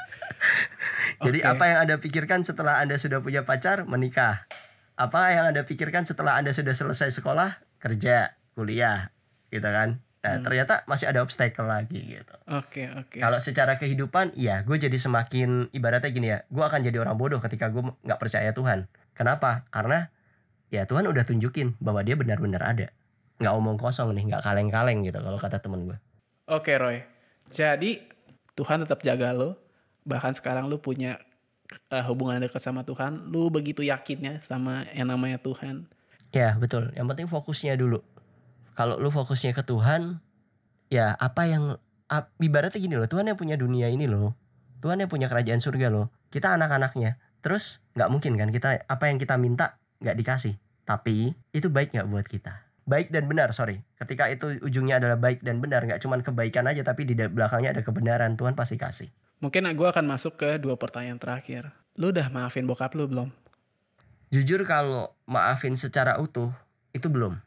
Jadi 1.19 1.43
Oke. 1.43 1.51
apa 1.51 1.63
yang 1.67 1.79
Anda 1.83 1.95
pikirkan 1.99 2.47
setelah 2.47 2.79
Anda 2.79 2.95
sudah 2.95 3.19
punya 3.19 3.43
pacar, 3.43 3.83
menikah. 3.83 4.47
Apa 4.95 5.35
yang 5.35 5.51
Anda 5.51 5.67
pikirkan 5.67 6.07
setelah 6.07 6.39
Anda 6.39 6.55
sudah 6.55 6.71
selesai 6.71 7.12
sekolah, 7.12 7.59
kerja, 7.83 8.39
kuliah, 8.55 9.12
gitu 9.51 9.67
kan. 9.67 9.99
Nah, 10.19 10.39
Hmm. 10.39 10.43
ternyata 10.47 10.83
masih 10.88 11.12
ada 11.12 11.23
obstacle 11.23 11.67
lagi 11.67 12.19
gitu. 12.19 12.35
Oke, 12.51 12.88
oke. 12.91 13.19
Kalau 13.19 13.39
secara 13.39 13.75
kehidupan, 13.75 14.35
iya, 14.35 14.63
gue 14.63 14.75
jadi 14.75 14.95
semakin 14.95 15.71
ibaratnya 15.71 16.12
gini 16.12 16.27
ya, 16.31 16.43
gue 16.47 16.63
akan 16.63 16.83
jadi 16.83 17.03
orang 17.03 17.15
bodoh 17.15 17.39
ketika 17.39 17.67
gue 17.71 17.83
nggak 17.83 18.19
percaya 18.19 18.51
Tuhan. 18.51 18.88
Kenapa? 19.19 19.67
Karena 19.67 20.08
ya 20.71 20.88
Tuhan 20.88 21.03
udah 21.12 21.27
tunjukin 21.27 21.75
bahwa 21.84 21.99
dia 22.08 22.15
benar-benar 22.15 22.63
ada. 22.63 22.88
Nggak 23.43 23.53
omong 23.60 23.75
kosong 23.75 24.15
nih, 24.15 24.32
nggak 24.32 24.47
kaleng-kaleng 24.47 25.03
gitu 25.03 25.19
kalau 25.19 25.36
kata 25.36 25.60
temen 25.60 25.84
gue. 25.91 25.97
Oke, 26.47 26.79
Roy. 26.79 27.03
Jadi 27.51 27.99
Tuhan 28.55 28.88
tetap 28.88 29.03
jaga 29.03 29.36
lo. 29.36 29.60
Bahkan 30.08 30.39
sekarang 30.39 30.71
lu 30.71 30.79
punya 30.79 31.19
eh, 31.91 32.03
hubungan 32.08 32.39
dekat 32.39 32.63
sama 32.63 32.88
Tuhan, 32.88 33.27
lu 33.27 33.51
begitu 33.51 33.84
yakinnya 33.84 34.39
sama 34.39 34.88
yang 34.95 35.12
namanya 35.12 35.36
Tuhan. 35.43 35.91
Ya 36.32 36.55
betul. 36.55 36.95
Yang 36.95 37.08
penting 37.12 37.27
fokusnya 37.27 37.75
dulu. 37.75 37.99
Kalau 38.79 38.95
lu 38.95 39.12
fokusnya 39.12 39.51
ke 39.51 39.67
Tuhan, 39.67 40.23
ya 40.88 41.12
apa 41.19 41.43
yang 41.43 41.75
ibaratnya 42.39 42.79
gini 42.79 42.95
loh. 42.95 43.10
Tuhan 43.12 43.27
yang 43.27 43.36
punya 43.36 43.60
dunia 43.60 43.91
ini 43.91 44.08
loh. 44.08 44.34
Tuhan 44.79 45.03
yang 45.03 45.12
punya 45.12 45.27
kerajaan 45.27 45.60
surga 45.60 45.91
loh. 45.91 46.08
Kita 46.32 46.55
anak-anaknya. 46.55 47.19
Terus 47.39 47.84
nggak 47.95 48.10
mungkin 48.12 48.36
kan 48.36 48.49
kita 48.52 48.84
apa 48.88 49.08
yang 49.08 49.17
kita 49.19 49.39
minta 49.39 49.80
nggak 50.04 50.15
dikasih. 50.15 50.56
Tapi 50.84 51.32
itu 51.54 51.67
baik 51.69 51.95
nggak 51.95 52.08
buat 52.10 52.25
kita? 52.25 52.65
Baik 52.89 53.13
dan 53.13 53.30
benar, 53.30 53.54
sorry. 53.54 53.86
Ketika 54.02 54.25
itu 54.34 54.58
ujungnya 54.65 54.97
adalah 54.97 55.13
baik 55.21 55.45
dan 55.45 55.62
benar, 55.62 55.86
nggak 55.86 56.02
cuman 56.02 56.25
kebaikan 56.25 56.65
aja, 56.65 56.82
tapi 56.82 57.06
di 57.06 57.13
belakangnya 57.13 57.78
ada 57.78 57.86
kebenaran. 57.86 58.34
Tuhan 58.34 58.58
pasti 58.58 58.82
kasih. 58.82 59.13
Mungkin 59.39 59.69
gue 59.78 59.88
akan 59.88 60.10
masuk 60.10 60.41
ke 60.41 60.58
dua 60.58 60.75
pertanyaan 60.75 61.21
terakhir. 61.21 61.69
Lu 61.95 62.10
udah 62.10 62.34
maafin 62.34 62.65
bokap 62.65 62.97
lu 62.97 63.06
belum? 63.06 63.30
Jujur 64.34 64.65
kalau 64.65 65.13
maafin 65.30 65.78
secara 65.78 66.17
utuh 66.17 66.49
itu 66.91 67.06
belum. 67.08 67.38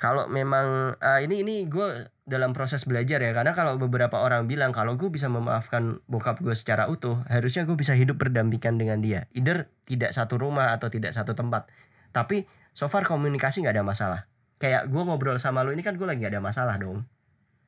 Kalau 0.00 0.24
memang 0.32 0.96
eh, 0.96 1.28
ini 1.28 1.44
ini 1.44 1.54
gue 1.68 2.08
dalam 2.30 2.54
proses 2.54 2.86
belajar 2.86 3.18
ya 3.18 3.34
karena 3.34 3.50
kalau 3.50 3.74
beberapa 3.74 4.22
orang 4.22 4.46
bilang 4.46 4.70
kalau 4.70 4.94
gue 4.94 5.10
bisa 5.10 5.26
memaafkan 5.26 5.98
bokap 6.06 6.38
gue 6.38 6.54
secara 6.54 6.86
utuh 6.86 7.26
harusnya 7.26 7.66
gue 7.66 7.74
bisa 7.74 7.98
hidup 7.98 8.22
berdampingan 8.22 8.78
dengan 8.78 9.02
dia. 9.02 9.26
Either 9.34 9.66
tidak 9.90 10.14
satu 10.14 10.38
rumah 10.38 10.70
atau 10.70 10.86
tidak 10.86 11.10
satu 11.10 11.34
tempat. 11.34 11.66
Tapi 12.14 12.46
so 12.70 12.86
far 12.86 13.02
komunikasi 13.02 13.66
nggak 13.66 13.74
ada 13.74 13.84
masalah. 13.84 14.20
Kayak 14.62 14.86
gue 14.86 15.02
ngobrol 15.02 15.42
sama 15.42 15.66
lu 15.66 15.74
ini 15.74 15.82
kan 15.82 15.98
gue 15.98 16.06
lagi 16.06 16.22
gak 16.22 16.36
ada 16.36 16.44
masalah 16.44 16.76
dong. 16.78 17.08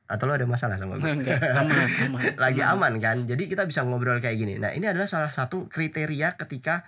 Atau 0.05 0.29
lu 0.29 0.37
ada 0.37 0.45
masalah 0.45 0.77
sama 0.77 1.01
gue? 1.01 1.09
Enggak, 1.09 1.41
aman, 1.41 1.89
aman. 2.05 2.21
lagi 2.43 2.61
aman 2.61 2.93
kan 3.01 3.17
jadi 3.25 3.43
kita 3.49 3.63
bisa 3.65 3.81
ngobrol 3.87 4.19
kayak 4.21 4.35
gini 4.37 4.61
nah 4.61 4.69
ini 4.75 4.85
adalah 4.85 5.09
salah 5.09 5.31
satu 5.31 5.71
kriteria 5.71 6.37
ketika 6.37 6.85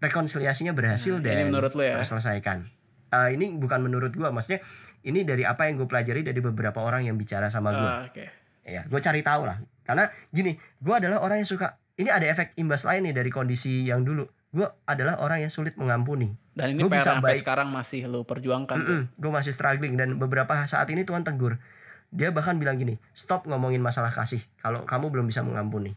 rekonsiliasinya 0.00 0.72
berhasil 0.72 1.18
Nah, 1.18 1.24
dan 1.24 1.50
menurut 1.50 1.72
ya? 1.76 1.98
terselesaikan 2.00 2.75
Eh, 3.06 3.28
ini 3.32 3.54
bukan 3.54 3.80
menurut 3.80 4.10
gua 4.12 4.28
maksudnya 4.28 4.58
ini 5.00 5.22
dari 5.22 5.42
apa 5.42 5.64
yang 5.64 5.76
gue 5.76 5.86
pelajari 5.86 6.20
dari 6.20 6.38
beberapa 6.38 6.80
orang 6.80 7.02
yang 7.02 7.14
bicara 7.14 7.46
sama 7.46 7.70
gua 7.70 7.90
Ah, 7.92 8.00
Oke. 8.04 8.26
ya 8.62 8.82
gue 8.82 8.98
cari 8.98 9.22
tahu 9.22 9.46
lah 9.46 9.56
karena 9.80 10.04
gini 10.28 10.52
gua 10.76 10.98
adalah 10.98 11.20
orang 11.20 11.38
yang 11.38 11.46
suka 11.46 11.78
ini 11.94 12.08
ada 12.08 12.26
efek 12.26 12.52
imbas 12.56 12.82
lain 12.82 13.06
nih 13.06 13.14
dari 13.14 13.30
kondisi 13.30 13.84
yang 13.84 14.02
dulu 14.02 14.26
gua 14.50 14.74
adalah 14.84 15.18
orang 15.18 15.38
yang 15.40 15.48
sulit 15.48 15.74
mengampuni 15.74 16.34
Dan 16.50 16.72
ini 16.72 16.82
Gua 16.82 16.90
PR 16.90 16.98
bisa 16.98 17.10
sampai 17.14 17.30
baik. 17.30 17.40
sekarang 17.40 17.68
masih 17.68 18.00
lu 18.04 18.20
perjuangkan 18.22 18.76
tuh. 18.80 19.02
gue 19.06 19.30
masih 19.30 19.52
struggling 19.52 19.94
dan 19.94 20.16
beberapa 20.16 20.56
saat 20.64 20.88
ini 20.88 21.04
Tuhan 21.04 21.22
tegur 21.22 21.62
dia 22.08 22.30
bahkan 22.30 22.56
bilang 22.56 22.74
gini 22.74 22.98
stop 23.12 23.44
ngomongin 23.44 23.78
masalah 23.78 24.10
kasih 24.10 24.42
kalau 24.56 24.82
kamu 24.82 25.10
belum 25.10 25.26
bisa 25.26 25.40
mengampuni 25.40 25.94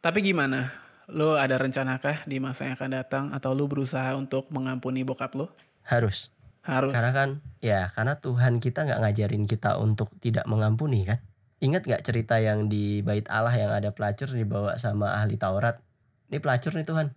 Tapi 0.00 0.18
gimana? 0.20 0.72
Lu 1.06 1.36
ada 1.36 1.54
rencanakah 1.54 2.24
di 2.24 2.36
masa 2.36 2.64
yang 2.64 2.74
akan 2.74 2.90
datang 2.92 3.24
atau 3.30 3.52
lu 3.52 3.64
berusaha 3.64 4.12
untuk 4.14 4.48
mengampuni 4.48 5.00
bokap 5.00 5.30
lu? 5.32 5.46
Harus 5.86 6.34
Harus. 6.64 6.96
Karena 6.96 7.12
kan 7.12 7.28
ya 7.60 7.92
karena 7.92 8.16
Tuhan 8.24 8.56
kita 8.56 8.88
nggak 8.88 9.00
ngajarin 9.04 9.44
kita 9.44 9.76
untuk 9.76 10.08
tidak 10.16 10.48
mengampuni 10.48 11.04
kan. 11.04 11.20
Ingat 11.60 11.84
nggak 11.84 12.02
cerita 12.08 12.40
yang 12.40 12.72
di 12.72 13.04
bait 13.04 13.28
Allah 13.28 13.52
yang 13.52 13.68
ada 13.68 13.92
pelacur 13.92 14.32
dibawa 14.32 14.80
sama 14.80 15.12
ahli 15.20 15.36
Taurat? 15.36 15.84
Ini 16.32 16.40
pelacur 16.40 16.72
nih 16.72 16.88
Tuhan. 16.88 17.12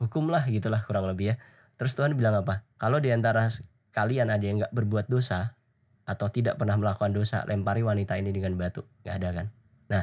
Hukumlah 0.00 0.48
gitulah 0.48 0.80
kurang 0.88 1.04
lebih 1.12 1.32
ya. 1.32 1.34
Terus 1.76 1.92
Tuhan 1.92 2.16
bilang 2.16 2.40
apa? 2.40 2.64
Kalau 2.80 2.96
di 2.96 3.12
antara 3.12 3.52
s- 3.52 3.68
kalian 3.92 4.32
ada 4.32 4.40
yang 4.40 4.64
nggak 4.64 4.72
berbuat 4.72 5.12
dosa 5.12 5.52
atau 6.08 6.32
tidak 6.32 6.56
pernah 6.56 6.80
melakukan 6.80 7.12
dosa, 7.12 7.44
lempari 7.44 7.84
wanita 7.84 8.16
ini 8.16 8.32
dengan 8.32 8.56
batu. 8.56 8.80
Nggak 9.04 9.14
ada 9.20 9.28
kan? 9.32 9.46
Nah, 9.92 10.02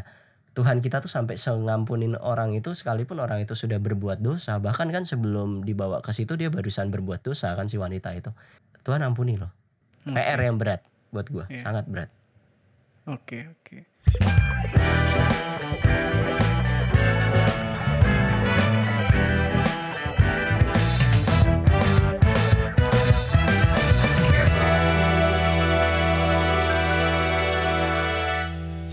Tuhan 0.53 0.85
kita 0.85 1.01
tuh 1.01 1.09
sampai 1.09 1.33
sengampunin 1.33 2.13
orang 2.21 2.53
itu 2.53 2.77
sekalipun 2.77 3.17
orang 3.17 3.41
itu 3.41 3.57
sudah 3.57 3.81
berbuat 3.81 4.21
dosa, 4.21 4.61
bahkan 4.61 4.85
kan 4.93 5.01
sebelum 5.01 5.65
dibawa 5.65 6.05
ke 6.05 6.13
situ 6.13 6.37
dia 6.37 6.53
barusan 6.53 6.93
berbuat 6.93 7.25
dosa 7.25 7.57
kan 7.57 7.65
si 7.65 7.81
wanita 7.81 8.13
itu. 8.13 8.29
Tuhan 8.85 9.01
ampuni 9.01 9.41
loh. 9.41 9.49
Oke. 10.05 10.13
PR 10.13 10.39
yang 10.45 10.61
berat 10.61 10.85
buat 11.09 11.25
gua, 11.33 11.49
Iya. 11.49 11.65
sangat 11.65 11.89
berat. 11.89 12.13
Oke, 13.09 13.49
oke. 13.49 13.77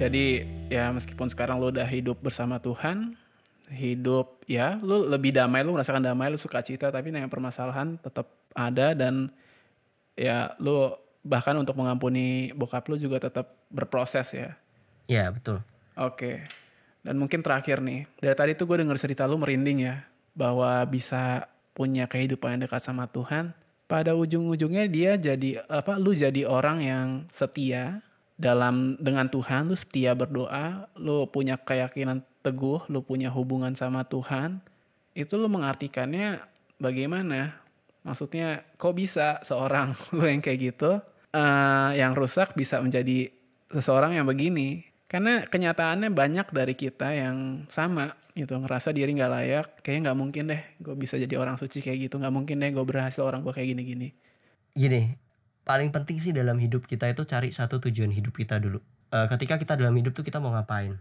Jadi 0.00 0.59
ya 0.70 0.94
meskipun 0.94 1.26
sekarang 1.26 1.58
lu 1.58 1.74
udah 1.74 1.84
hidup 1.84 2.22
bersama 2.22 2.62
Tuhan, 2.62 3.18
hidup 3.74 4.40
ya 4.46 4.78
lu 4.78 5.04
lebih 5.10 5.34
damai, 5.34 5.66
lu 5.66 5.74
merasakan 5.74 6.00
damai, 6.00 6.30
lu 6.30 6.38
suka 6.38 6.62
cita, 6.62 6.88
tapi 6.88 7.10
yang 7.10 7.26
permasalahan 7.26 7.98
tetap 7.98 8.30
ada 8.54 8.94
dan 8.94 9.34
ya 10.14 10.54
lu 10.62 10.94
bahkan 11.20 11.52
untuk 11.58 11.76
mengampuni 11.76 12.54
bokap 12.56 12.86
lu 12.88 12.96
juga 12.96 13.20
tetap 13.20 13.50
berproses 13.68 14.30
ya. 14.32 14.56
Iya 15.10 15.34
betul. 15.34 15.60
Oke. 15.98 16.46
Dan 17.00 17.16
mungkin 17.16 17.40
terakhir 17.40 17.80
nih, 17.80 18.04
dari 18.20 18.36
tadi 18.36 18.52
tuh 18.54 18.68
gue 18.68 18.84
denger 18.84 18.96
cerita 19.00 19.24
lu 19.24 19.40
merinding 19.40 19.88
ya, 19.88 20.04
bahwa 20.36 20.84
bisa 20.84 21.48
punya 21.72 22.04
kehidupan 22.04 22.56
yang 22.56 22.62
dekat 22.68 22.84
sama 22.84 23.08
Tuhan, 23.08 23.56
pada 23.88 24.14
ujung-ujungnya 24.14 24.86
dia 24.86 25.16
jadi 25.16 25.64
apa 25.66 25.98
lu 25.98 26.14
jadi 26.14 26.46
orang 26.46 26.78
yang 26.84 27.06
setia 27.32 28.04
dalam 28.40 28.96
dengan 28.96 29.28
Tuhan 29.28 29.68
lu 29.68 29.76
setia 29.76 30.16
berdoa 30.16 30.88
lu 30.96 31.28
punya 31.28 31.60
keyakinan 31.60 32.24
teguh 32.40 32.88
lu 32.88 33.04
punya 33.04 33.28
hubungan 33.28 33.76
sama 33.76 34.08
Tuhan 34.08 34.64
itu 35.12 35.34
lu 35.36 35.50
mengartikannya 35.50 36.40
bagaimana? 36.80 37.60
Maksudnya 38.00 38.64
kok 38.80 38.96
bisa 38.96 39.42
seorang 39.44 39.92
lu 40.16 40.24
yang 40.24 40.40
kayak 40.40 40.72
gitu 40.72 40.98
uh, 41.36 41.90
yang 41.92 42.16
rusak 42.16 42.56
bisa 42.56 42.80
menjadi 42.80 43.30
seseorang 43.70 44.16
yang 44.16 44.26
begini? 44.26 44.88
Karena 45.10 45.42
kenyataannya 45.42 46.14
banyak 46.14 46.54
dari 46.54 46.74
kita 46.78 47.10
yang 47.10 47.66
sama 47.66 48.14
gitu. 48.38 48.56
Ngerasa 48.56 48.94
diri 48.94 49.10
nggak 49.12 49.30
layak 49.30 49.66
kayaknya 49.82 50.10
nggak 50.10 50.18
mungkin 50.18 50.44
deh 50.54 50.62
gue 50.78 50.94
bisa 50.94 51.18
jadi 51.18 51.34
orang 51.36 51.58
suci 51.58 51.82
kayak 51.82 52.08
gitu. 52.08 52.22
Nggak 52.22 52.34
mungkin 52.34 52.56
deh 52.62 52.70
gue 52.70 52.84
berhasil 52.86 53.20
orang 53.20 53.42
gue 53.42 53.50
kayak 53.50 53.74
gini-gini. 53.74 54.08
Gini, 54.70 55.02
paling 55.70 55.94
penting 55.94 56.18
sih 56.18 56.34
dalam 56.34 56.58
hidup 56.58 56.82
kita 56.82 57.06
itu 57.06 57.22
cari 57.22 57.54
satu 57.54 57.78
tujuan 57.78 58.10
hidup 58.10 58.34
kita 58.34 58.58
dulu. 58.58 58.82
Eh, 59.14 59.26
ketika 59.30 59.54
kita 59.54 59.78
dalam 59.78 59.94
hidup 59.94 60.10
tuh 60.18 60.26
kita 60.26 60.42
mau 60.42 60.50
ngapain? 60.50 60.98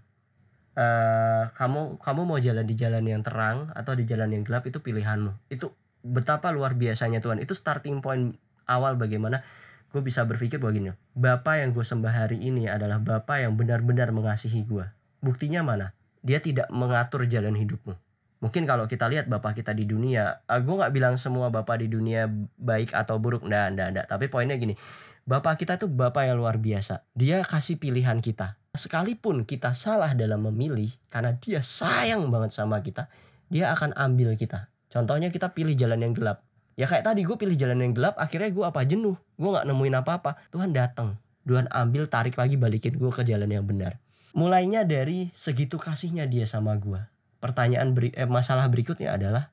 Eh, 0.78 1.44
kamu 1.58 1.98
kamu 1.98 2.22
mau 2.30 2.38
jalan 2.38 2.62
di 2.70 2.78
jalan 2.78 3.02
yang 3.02 3.26
terang 3.26 3.74
atau 3.74 3.98
di 3.98 4.06
jalan 4.06 4.30
yang 4.30 4.46
gelap 4.46 4.70
itu 4.70 4.78
pilihanmu. 4.78 5.50
Itu 5.50 5.74
betapa 6.06 6.54
luar 6.54 6.78
biasanya 6.78 7.18
Tuhan. 7.18 7.42
Itu 7.42 7.58
starting 7.58 8.06
point 8.06 8.38
awal 8.70 8.94
bagaimana 9.02 9.42
gue 9.90 10.06
bisa 10.06 10.22
berpikir 10.30 10.62
bahwa 10.62 10.74
gini, 10.78 10.90
Bapak 11.18 11.66
yang 11.66 11.74
gue 11.74 11.82
sembah 11.82 12.14
hari 12.14 12.38
ini 12.38 12.70
adalah 12.70 13.02
Bapak 13.02 13.42
yang 13.42 13.58
benar-benar 13.58 14.14
mengasihi 14.14 14.70
gue. 14.70 14.86
Buktinya 15.26 15.66
mana? 15.66 15.98
Dia 16.22 16.46
tidak 16.46 16.70
mengatur 16.70 17.26
jalan 17.26 17.58
hidupmu. 17.58 17.98
Mungkin 18.40 18.64
kalau 18.64 18.88
kita 18.88 19.12
lihat 19.12 19.28
bapak 19.28 19.60
kita 19.60 19.76
di 19.76 19.84
dunia, 19.84 20.40
uh, 20.48 20.60
gue 20.64 20.76
nggak 20.80 20.96
bilang 20.96 21.20
semua 21.20 21.52
bapak 21.52 21.84
di 21.84 21.92
dunia 21.92 22.24
baik 22.56 22.96
atau 22.96 23.20
buruk, 23.20 23.44
ndak, 23.44 23.76
ndak, 23.76 23.88
ndak. 23.92 24.06
Tapi 24.08 24.32
poinnya 24.32 24.56
gini, 24.56 24.80
bapak 25.28 25.60
kita 25.60 25.76
tuh 25.76 25.92
bapak 25.92 26.32
yang 26.32 26.40
luar 26.40 26.56
biasa. 26.56 27.04
Dia 27.12 27.44
kasih 27.44 27.76
pilihan 27.76 28.24
kita. 28.24 28.56
Sekalipun 28.72 29.44
kita 29.44 29.76
salah 29.76 30.16
dalam 30.16 30.48
memilih, 30.48 30.88
karena 31.12 31.36
dia 31.36 31.60
sayang 31.60 32.32
banget 32.32 32.56
sama 32.56 32.80
kita, 32.80 33.12
dia 33.52 33.76
akan 33.76 33.92
ambil 34.00 34.40
kita. 34.40 34.72
Contohnya 34.88 35.28
kita 35.36 35.52
pilih 35.52 35.76
jalan 35.76 36.00
yang 36.00 36.16
gelap. 36.16 36.48
Ya 36.80 36.88
kayak 36.88 37.12
tadi 37.12 37.28
gue 37.28 37.36
pilih 37.36 37.60
jalan 37.60 37.84
yang 37.84 37.92
gelap, 37.92 38.16
akhirnya 38.16 38.56
gue 38.56 38.64
apa 38.64 38.88
jenuh, 38.88 39.20
gue 39.36 39.50
nggak 39.52 39.68
nemuin 39.68 39.96
apa-apa. 40.00 40.40
Tuhan 40.48 40.72
datang, 40.72 41.20
Tuhan 41.44 41.68
ambil, 41.76 42.08
tarik 42.08 42.40
lagi, 42.40 42.56
balikin 42.56 42.96
gue 42.96 43.12
ke 43.12 43.28
jalan 43.28 43.52
yang 43.52 43.68
benar. 43.68 44.00
Mulainya 44.32 44.88
dari 44.88 45.28
segitu 45.36 45.76
kasihnya 45.76 46.24
dia 46.24 46.48
sama 46.48 46.80
gue 46.80 47.19
pertanyaan 47.40 47.96
beri, 47.96 48.12
eh, 48.16 48.28
masalah 48.28 48.68
berikutnya 48.68 49.16
adalah 49.16 49.52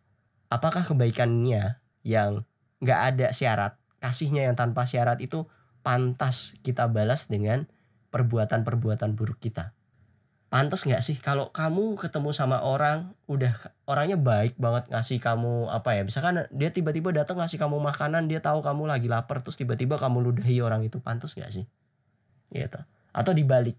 apakah 0.51 0.87
kebaikannya 0.87 1.79
yang 2.07 2.47
nggak 2.83 3.01
ada 3.15 3.27
syarat 3.33 3.79
kasihnya 3.99 4.47
yang 4.47 4.55
tanpa 4.55 4.85
syarat 4.85 5.19
itu 5.25 5.49
pantas 5.81 6.59
kita 6.61 6.91
balas 6.91 7.27
dengan 7.31 7.67
perbuatan-perbuatan 8.11 9.15
buruk 9.19 9.39
kita? 9.43 9.73
Pantas 10.47 10.87
nggak 10.87 11.03
sih? 11.03 11.19
Kalau 11.19 11.51
kamu 11.51 11.99
ketemu 11.99 12.31
sama 12.31 12.63
orang 12.63 13.19
udah 13.27 13.51
orangnya 13.91 14.15
baik 14.15 14.55
banget 14.59 14.87
ngasih 14.95 15.19
kamu 15.19 15.71
apa 15.75 15.99
ya? 15.99 16.03
Misalkan 16.07 16.47
dia 16.55 16.71
tiba-tiba 16.71 17.11
datang 17.11 17.43
ngasih 17.43 17.59
kamu 17.59 17.83
makanan 17.83 18.31
dia 18.31 18.39
tahu 18.39 18.63
kamu 18.63 18.87
lagi 18.87 19.11
lapar 19.11 19.43
terus 19.43 19.59
tiba-tiba 19.59 19.99
kamu 19.99 20.23
ludahi 20.23 20.63
orang 20.63 20.87
itu 20.87 21.03
pantas 21.03 21.35
nggak 21.35 21.51
sih? 21.51 21.67
Gitu. 22.55 22.79
Atau 23.11 23.35
dibalik 23.35 23.75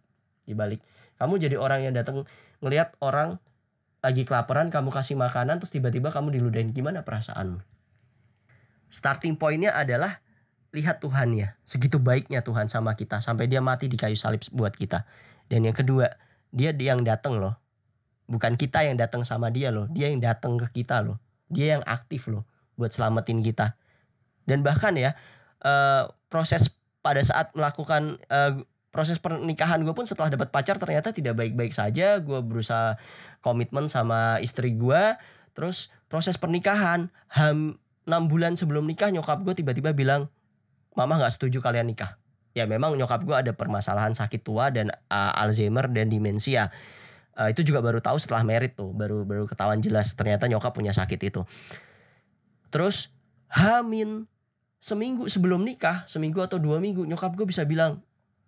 dibalik. 0.47 0.79
Kamu 1.19 1.39
jadi 1.39 1.59
orang 1.59 1.83
yang 1.83 1.93
datang 1.93 2.23
ngelihat 2.63 2.95
orang 3.03 3.37
lagi 4.07 4.23
kelaparan 4.23 4.71
kamu 4.71 4.87
kasih 4.87 5.19
makanan 5.19 5.59
terus 5.59 5.75
tiba-tiba 5.75 6.15
kamu 6.15 6.39
diludahin. 6.39 6.71
Gimana 6.71 7.03
perasaanmu? 7.03 7.59
Starting 8.87 9.35
pointnya 9.35 9.75
adalah 9.75 10.23
lihat 10.71 11.03
Tuhan 11.03 11.35
ya 11.35 11.59
segitu 11.67 11.99
baiknya 11.99 12.39
Tuhan 12.39 12.71
sama 12.71 12.95
kita 12.95 13.19
sampai 13.19 13.51
dia 13.51 13.59
mati 13.59 13.91
di 13.91 13.99
kayu 13.99 14.15
salib 14.15 14.39
buat 14.55 14.71
kita. 14.71 15.03
Dan 15.51 15.67
yang 15.67 15.75
kedua 15.75 16.07
dia 16.55 16.71
yang 16.71 17.03
datang 17.03 17.35
loh. 17.35 17.59
Bukan 18.31 18.55
kita 18.55 18.87
yang 18.87 18.95
datang 18.95 19.27
sama 19.27 19.51
dia 19.51 19.75
loh 19.75 19.91
dia 19.91 20.07
yang 20.07 20.23
datang 20.23 20.55
ke 20.55 20.83
kita 20.83 21.03
loh. 21.03 21.19
Dia 21.51 21.75
yang 21.75 21.83
aktif 21.83 22.31
loh 22.31 22.47
buat 22.79 22.95
selamatin 22.95 23.43
kita. 23.43 23.75
Dan 24.47 24.63
bahkan 24.63 24.95
ya 24.95 25.19
uh, 25.67 26.07
proses 26.31 26.71
pada 27.03 27.19
saat 27.19 27.51
melakukan 27.51 28.15
uh, 28.31 28.63
proses 28.89 29.19
pernikahan 29.19 29.83
gue 29.83 29.93
pun 29.93 30.07
setelah 30.07 30.31
dapat 30.33 30.49
pacar 30.49 30.79
ternyata 30.79 31.11
tidak 31.11 31.37
baik-baik 31.37 31.71
saja. 31.75 32.17
Gue 32.23 32.39
berusaha 32.41 32.95
komitmen 33.43 33.91
sama 33.91 34.39
istri 34.41 34.73
gue 34.73 35.15
terus 35.57 35.89
proses 36.05 36.37
pernikahan 36.37 37.09
ham 37.33 37.81
6 38.07 38.31
bulan 38.31 38.53
sebelum 38.55 38.87
nikah 38.87 39.11
nyokap 39.11 39.43
gue 39.43 39.57
tiba-tiba 39.57 39.91
bilang 39.91 40.31
mama 40.95 41.19
nggak 41.19 41.33
setuju 41.35 41.59
kalian 41.59 41.91
nikah. 41.91 42.15
Ya 42.55 42.65
memang 42.65 42.97
nyokap 42.97 43.21
gue 43.21 43.35
ada 43.35 43.51
permasalahan 43.53 44.17
sakit 44.17 44.41
tua 44.41 44.73
dan 44.73 44.89
uh, 45.13 45.41
Alzheimer 45.43 45.85
dan 45.91 46.09
demensia. 46.09 46.73
Uh, 47.37 47.53
itu 47.53 47.61
juga 47.61 47.85
baru 47.85 48.01
tahu 48.01 48.17
setelah 48.17 48.41
merit 48.41 48.73
tuh 48.73 48.89
baru 48.97 49.21
baru 49.21 49.45
ketahuan 49.45 49.77
jelas 49.77 50.17
ternyata 50.17 50.49
nyokap 50.49 50.73
punya 50.73 50.89
sakit 50.89 51.19
itu. 51.21 51.45
Terus 52.73 53.13
hamin 53.53 54.25
seminggu 54.81 55.29
sebelum 55.29 55.61
nikah 55.61 56.05
seminggu 56.09 56.41
atau 56.41 56.57
dua 56.57 56.81
minggu 56.81 57.05
nyokap 57.05 57.37
gue 57.37 57.45
bisa 57.45 57.61
bilang 57.65 58.01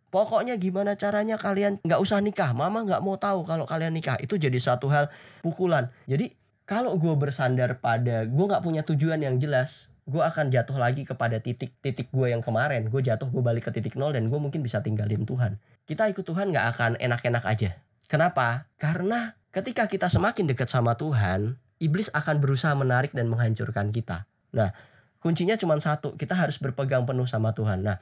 Pokoknya 0.10 0.58
gimana 0.58 0.98
caranya 0.98 1.38
kalian 1.38 1.78
nggak 1.86 2.02
usah 2.02 2.18
nikah. 2.22 2.54
Mama 2.58 2.82
nggak 2.82 3.02
mau 3.06 3.18
tahu 3.18 3.46
kalau 3.46 3.70
kalian 3.70 3.94
nikah. 3.94 4.18
Itu 4.18 4.42
jadi 4.42 4.58
satu 4.58 4.90
hal 4.90 5.10
pukulan. 5.46 5.94
Jadi 6.10 6.34
kalau 6.66 6.98
gue 6.98 7.14
bersandar 7.18 7.78
pada 7.82 8.26
gue 8.26 8.46
nggak 8.46 8.62
punya 8.62 8.82
tujuan 8.86 9.22
yang 9.22 9.38
jelas, 9.38 9.94
gue 10.10 10.22
akan 10.22 10.50
jatuh 10.50 10.78
lagi 10.82 11.06
kepada 11.06 11.38
titik-titik 11.38 12.10
gue 12.10 12.34
yang 12.34 12.42
kemarin. 12.42 12.90
Gue 12.90 13.06
jatuh, 13.06 13.30
gue 13.30 13.42
balik 13.42 13.70
ke 13.70 13.72
titik 13.74 13.94
nol 13.94 14.14
dan 14.14 14.30
gue 14.30 14.40
mungkin 14.42 14.66
bisa 14.66 14.82
tinggalin 14.82 15.26
Tuhan. 15.26 15.62
Kita 15.86 16.10
ikut 16.10 16.26
Tuhan 16.26 16.50
nggak 16.50 16.66
akan 16.78 16.92
enak-enak 16.98 17.46
aja. 17.46 17.78
Kenapa? 18.10 18.66
Karena 18.82 19.38
ketika 19.54 19.86
kita 19.86 20.10
semakin 20.10 20.50
dekat 20.50 20.70
sama 20.70 20.98
Tuhan, 20.98 21.62
iblis 21.78 22.10
akan 22.14 22.42
berusaha 22.42 22.74
menarik 22.74 23.14
dan 23.14 23.30
menghancurkan 23.30 23.94
kita. 23.94 24.26
Nah, 24.54 24.74
kuncinya 25.22 25.54
cuma 25.58 25.78
satu, 25.78 26.18
kita 26.18 26.34
harus 26.34 26.58
berpegang 26.58 27.06
penuh 27.06 27.30
sama 27.30 27.54
Tuhan. 27.54 27.86
Nah, 27.86 28.02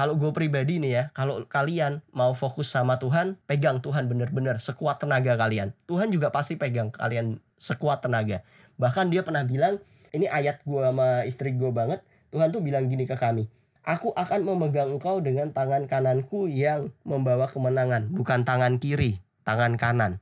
kalau 0.00 0.16
gue 0.16 0.32
pribadi 0.32 0.80
nih 0.80 0.92
ya, 0.96 1.04
kalau 1.12 1.44
kalian 1.44 2.00
mau 2.16 2.32
fokus 2.32 2.72
sama 2.72 2.96
Tuhan, 2.96 3.36
pegang 3.44 3.84
Tuhan 3.84 4.08
bener-bener 4.08 4.56
sekuat 4.56 4.96
tenaga 4.96 5.36
kalian. 5.36 5.76
Tuhan 5.84 6.08
juga 6.08 6.32
pasti 6.32 6.56
pegang 6.56 6.88
kalian 6.88 7.36
sekuat 7.60 8.00
tenaga. 8.00 8.40
Bahkan 8.80 9.12
dia 9.12 9.20
pernah 9.20 9.44
bilang, 9.44 9.76
ini 10.16 10.24
ayat 10.24 10.64
gue 10.64 10.80
sama 10.80 11.28
istri 11.28 11.52
gue 11.52 11.68
banget, 11.68 12.00
Tuhan 12.32 12.48
tuh 12.48 12.64
bilang 12.64 12.88
gini 12.88 13.04
ke 13.04 13.12
kami, 13.12 13.44
Aku 13.84 14.16
akan 14.16 14.40
memegang 14.40 14.96
engkau 14.96 15.20
dengan 15.20 15.52
tangan 15.52 15.84
kananku 15.84 16.48
yang 16.48 16.96
membawa 17.04 17.44
kemenangan, 17.44 18.08
bukan 18.08 18.40
tangan 18.48 18.80
kiri, 18.80 19.20
tangan 19.44 19.76
kanan. 19.76 20.16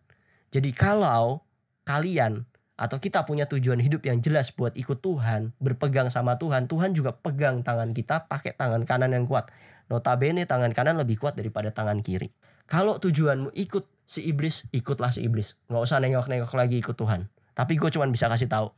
Jadi 0.50 0.74
kalau 0.74 1.46
kalian 1.86 2.47
atau 2.78 3.02
kita 3.02 3.26
punya 3.26 3.50
tujuan 3.50 3.82
hidup 3.82 4.06
yang 4.06 4.22
jelas 4.22 4.54
buat 4.54 4.70
ikut 4.78 5.02
Tuhan, 5.02 5.50
berpegang 5.58 6.14
sama 6.14 6.38
Tuhan, 6.38 6.70
Tuhan 6.70 6.94
juga 6.94 7.10
pegang 7.10 7.66
tangan 7.66 7.90
kita 7.90 8.30
pakai 8.30 8.54
tangan 8.54 8.86
kanan 8.86 9.10
yang 9.10 9.26
kuat. 9.26 9.50
Notabene 9.90 10.46
tangan 10.46 10.70
kanan 10.70 10.94
lebih 11.02 11.18
kuat 11.18 11.34
daripada 11.34 11.74
tangan 11.74 11.98
kiri. 11.98 12.30
Kalau 12.70 13.02
tujuanmu 13.02 13.50
ikut 13.58 13.84
si 14.06 14.30
iblis, 14.30 14.70
ikutlah 14.70 15.10
si 15.10 15.26
iblis. 15.26 15.58
Nggak 15.66 15.82
usah 15.90 15.98
nengok-nengok 15.98 16.54
lagi 16.54 16.78
ikut 16.78 16.94
Tuhan. 16.94 17.26
Tapi 17.58 17.74
gue 17.74 17.90
cuma 17.90 18.06
bisa 18.06 18.30
kasih 18.30 18.46
tahu 18.46 18.70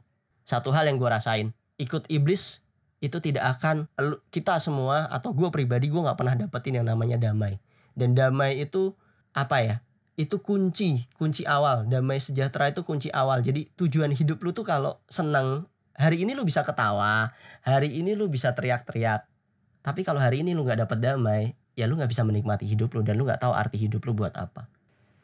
satu 0.48 0.72
hal 0.72 0.88
yang 0.88 0.96
gue 0.96 1.10
rasain. 1.10 1.52
Ikut 1.76 2.08
iblis 2.08 2.64
itu 3.04 3.20
tidak 3.20 3.60
akan 3.60 3.88
kita 4.32 4.56
semua 4.60 5.08
atau 5.12 5.36
gue 5.36 5.48
pribadi 5.52 5.92
gue 5.92 6.00
nggak 6.00 6.16
pernah 6.16 6.34
dapetin 6.40 6.80
yang 6.80 6.86
namanya 6.88 7.20
damai. 7.20 7.60
Dan 7.92 8.16
damai 8.16 8.62
itu 8.64 8.96
apa 9.36 9.60
ya? 9.60 9.76
Itu 10.18 10.40
kunci 10.42 11.06
kunci 11.14 11.46
awal. 11.46 11.86
Damai 11.86 12.18
sejahtera 12.18 12.70
itu 12.70 12.82
kunci 12.82 13.08
awal. 13.10 13.42
Jadi 13.44 13.70
tujuan 13.76 14.10
hidup 14.10 14.42
lu 14.42 14.50
tuh 14.50 14.66
kalau 14.66 14.98
senang 15.06 15.68
hari 15.94 16.24
ini 16.24 16.32
lu 16.32 16.48
bisa 16.48 16.64
ketawa 16.64 17.30
hari 17.60 17.92
ini 17.92 18.16
lu 18.16 18.26
bisa 18.26 18.56
teriak-teriak. 18.56 19.28
Tapi 19.80 20.00
kalau 20.04 20.20
hari 20.20 20.44
ini 20.44 20.56
lu 20.56 20.64
nggak 20.64 20.84
dapet 20.88 20.98
damai 21.00 21.42
ya 21.78 21.88
lu 21.88 21.96
nggak 21.96 22.10
bisa 22.10 22.26
menikmati 22.26 22.68
hidup 22.68 22.92
lu 22.92 23.00
dan 23.00 23.16
lu 23.16 23.24
nggak 23.24 23.40
tahu 23.40 23.52
arti 23.56 23.80
hidup 23.80 24.04
lu 24.04 24.12
buat 24.12 24.36
apa. 24.36 24.68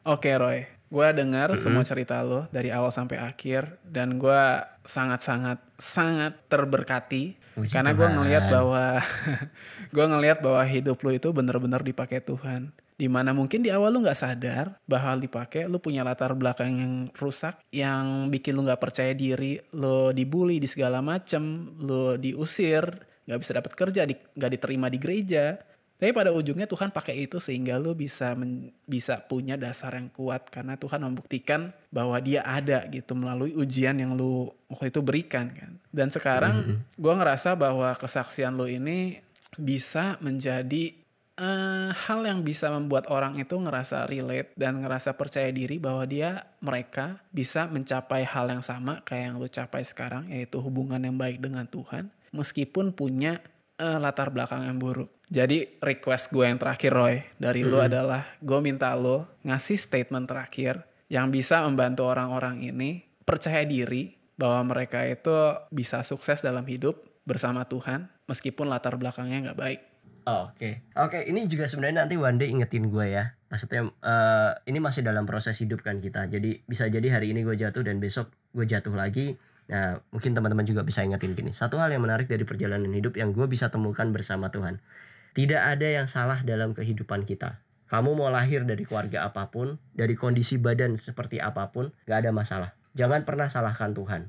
Oke 0.07 0.31
Roy. 0.39 0.65
Gue 0.87 1.11
dengar 1.11 1.51
semua 1.59 1.83
cerita 1.83 2.23
lo 2.23 2.47
dari 2.47 2.71
awal 2.71 2.95
sampai 2.95 3.19
akhir 3.19 3.75
dan 3.83 4.15
gue 4.15 4.41
sangat-sangat 4.87 5.59
sangat 5.75 6.39
terberkati. 6.47 7.35
Puji 7.59 7.75
karena 7.75 7.91
gue 7.91 8.07
ngelihat 8.07 8.47
bahwa 8.47 9.03
gue 9.95 10.05
ngelihat 10.07 10.39
bahwa 10.39 10.63
hidup 10.63 11.03
lo 11.03 11.11
itu 11.11 11.27
benar-benar 11.35 11.83
dipakai 11.83 12.23
Tuhan. 12.23 12.71
Di 12.97 13.05
mana 13.05 13.29
mungkin 13.29 13.61
di 13.61 13.69
awal 13.69 13.93
lu 13.93 14.01
nggak 14.01 14.17
sadar 14.17 14.73
bahwa 14.89 15.13
hal 15.13 15.17
dipakai, 15.21 15.69
lu 15.69 15.77
punya 15.77 16.01
latar 16.01 16.33
belakang 16.33 16.73
yang 16.81 16.93
rusak, 17.13 17.61
yang 17.69 18.33
bikin 18.33 18.57
lu 18.57 18.65
nggak 18.65 18.81
percaya 18.81 19.13
diri, 19.13 19.61
lu 19.77 20.09
dibully 20.09 20.57
di 20.57 20.65
segala 20.65 20.97
macem, 21.05 21.77
lu 21.77 22.17
diusir, 22.17 22.89
nggak 23.29 23.39
bisa 23.39 23.51
dapat 23.53 23.73
kerja, 23.77 24.01
di- 24.01 24.17
nggak 24.33 24.51
diterima 24.57 24.89
di 24.89 24.97
gereja. 24.97 25.61
Tapi 25.97 26.13
pada 26.13 26.29
ujungnya 26.29 26.69
Tuhan 26.69 26.93
pakai 26.93 27.25
itu 27.25 27.41
sehingga 27.41 27.77
lu 27.81 27.97
bisa 27.97 28.37
men- 28.37 28.69
bisa 28.85 29.17
punya 29.17 29.57
dasar 29.57 29.97
yang 29.97 30.13
kuat 30.13 30.45
karena 30.49 30.77
Tuhan 30.77 31.01
membuktikan 31.01 31.73
bahwa 31.89 32.21
Dia 32.21 32.45
ada 32.45 32.85
gitu 32.85 33.17
melalui 33.17 33.57
ujian 33.57 33.97
yang 33.97 34.13
lu 34.13 34.49
waktu 34.69 34.93
itu 34.93 35.01
berikan 35.01 35.49
kan. 35.53 35.81
Dan 35.89 36.13
sekarang 36.13 36.85
gua 36.97 37.17
ngerasa 37.17 37.57
bahwa 37.57 37.93
kesaksian 37.97 38.53
lu 38.53 38.69
ini 38.69 39.21
bisa 39.57 40.21
menjadi 40.21 40.93
eh, 41.37 41.89
hal 41.93 42.19
yang 42.25 42.41
bisa 42.41 42.73
membuat 42.73 43.07
orang 43.13 43.37
itu 43.37 43.55
ngerasa 43.55 44.09
relate 44.09 44.51
dan 44.57 44.81
ngerasa 44.81 45.13
percaya 45.15 45.53
diri 45.53 45.77
bahwa 45.77 46.03
dia 46.09 46.49
mereka 46.59 47.21
bisa 47.29 47.69
mencapai 47.69 48.25
hal 48.25 48.49
yang 48.49 48.65
sama 48.65 49.05
kayak 49.05 49.23
yang 49.31 49.35
lu 49.37 49.47
capai 49.47 49.85
sekarang 49.85 50.27
yaitu 50.33 50.57
hubungan 50.59 50.99
yang 50.99 51.15
baik 51.15 51.39
dengan 51.39 51.69
Tuhan 51.69 52.09
meskipun 52.33 52.91
punya 52.91 53.39
eh, 53.77 53.97
latar 54.01 54.33
belakang 54.33 54.65
yang 54.65 54.81
buruk. 54.81 55.13
Jadi 55.27 55.79
request 55.83 56.31
gue 56.31 56.47
yang 56.47 56.57
terakhir 56.57 56.91
Roy 56.95 57.19
dari 57.35 57.61
lu 57.67 57.77
adalah 57.83 58.23
gue 58.39 58.59
minta 58.63 58.95
lo 58.95 59.27
ngasih 59.43 59.75
statement 59.75 60.25
terakhir 60.27 60.87
yang 61.11 61.31
bisa 61.31 61.63
membantu 61.67 62.07
orang-orang 62.07 62.63
ini 62.63 63.03
percaya 63.27 63.63
diri 63.67 64.15
bahwa 64.39 64.71
mereka 64.71 65.03
itu 65.03 65.33
bisa 65.73 66.05
sukses 66.07 66.39
dalam 66.39 66.63
hidup 66.63 67.03
bersama 67.27 67.67
Tuhan 67.67 68.07
meskipun 68.31 68.71
latar 68.71 68.95
belakangnya 68.95 69.51
nggak 69.51 69.59
baik. 69.59 69.81
Oh, 70.27 70.51
Oke, 70.51 70.83
oke. 70.99 71.23
Ini 71.23 71.47
juga 71.47 71.71
sebenarnya 71.71 72.03
nanti 72.03 72.19
one 72.19 72.35
day 72.35 72.51
ingetin 72.51 72.91
gue 72.91 73.15
ya. 73.15 73.39
Maksudnya 73.47 73.87
eh, 73.87 74.51
ini 74.67 74.83
masih 74.83 74.99
dalam 74.99 75.23
proses 75.23 75.55
hidup 75.63 75.79
kan 75.79 76.03
kita. 76.03 76.27
Jadi 76.27 76.67
bisa 76.67 76.83
jadi 76.91 77.07
hari 77.15 77.31
ini 77.31 77.47
gue 77.47 77.55
jatuh 77.55 77.79
dan 77.79 78.03
besok 78.03 78.35
gue 78.51 78.67
jatuh 78.67 78.91
lagi. 78.91 79.39
Nah, 79.71 80.03
mungkin 80.11 80.35
teman-teman 80.35 80.67
juga 80.67 80.83
bisa 80.83 80.99
ingetin 80.99 81.31
gini. 81.31 81.55
Satu 81.55 81.79
hal 81.79 81.95
yang 81.95 82.03
menarik 82.03 82.27
dari 82.27 82.43
perjalanan 82.43 82.91
hidup 82.91 83.15
yang 83.15 83.31
gue 83.31 83.47
bisa 83.47 83.71
temukan 83.71 84.11
bersama 84.11 84.51
Tuhan. 84.51 84.83
Tidak 85.31 85.63
ada 85.63 85.87
yang 85.87 86.11
salah 86.11 86.43
dalam 86.43 86.75
kehidupan 86.75 87.23
kita. 87.23 87.63
Kamu 87.87 88.19
mau 88.19 88.27
lahir 88.27 88.67
dari 88.67 88.83
keluarga 88.83 89.31
apa 89.31 89.47
pun, 89.47 89.79
dari 89.95 90.19
kondisi 90.19 90.59
badan 90.59 90.99
seperti 90.99 91.39
apa 91.39 91.71
pun, 91.71 91.95
gak 92.03 92.27
ada 92.27 92.35
masalah. 92.35 92.75
Jangan 92.99 93.23
pernah 93.23 93.47
salahkan 93.47 93.95
Tuhan. 93.95 94.27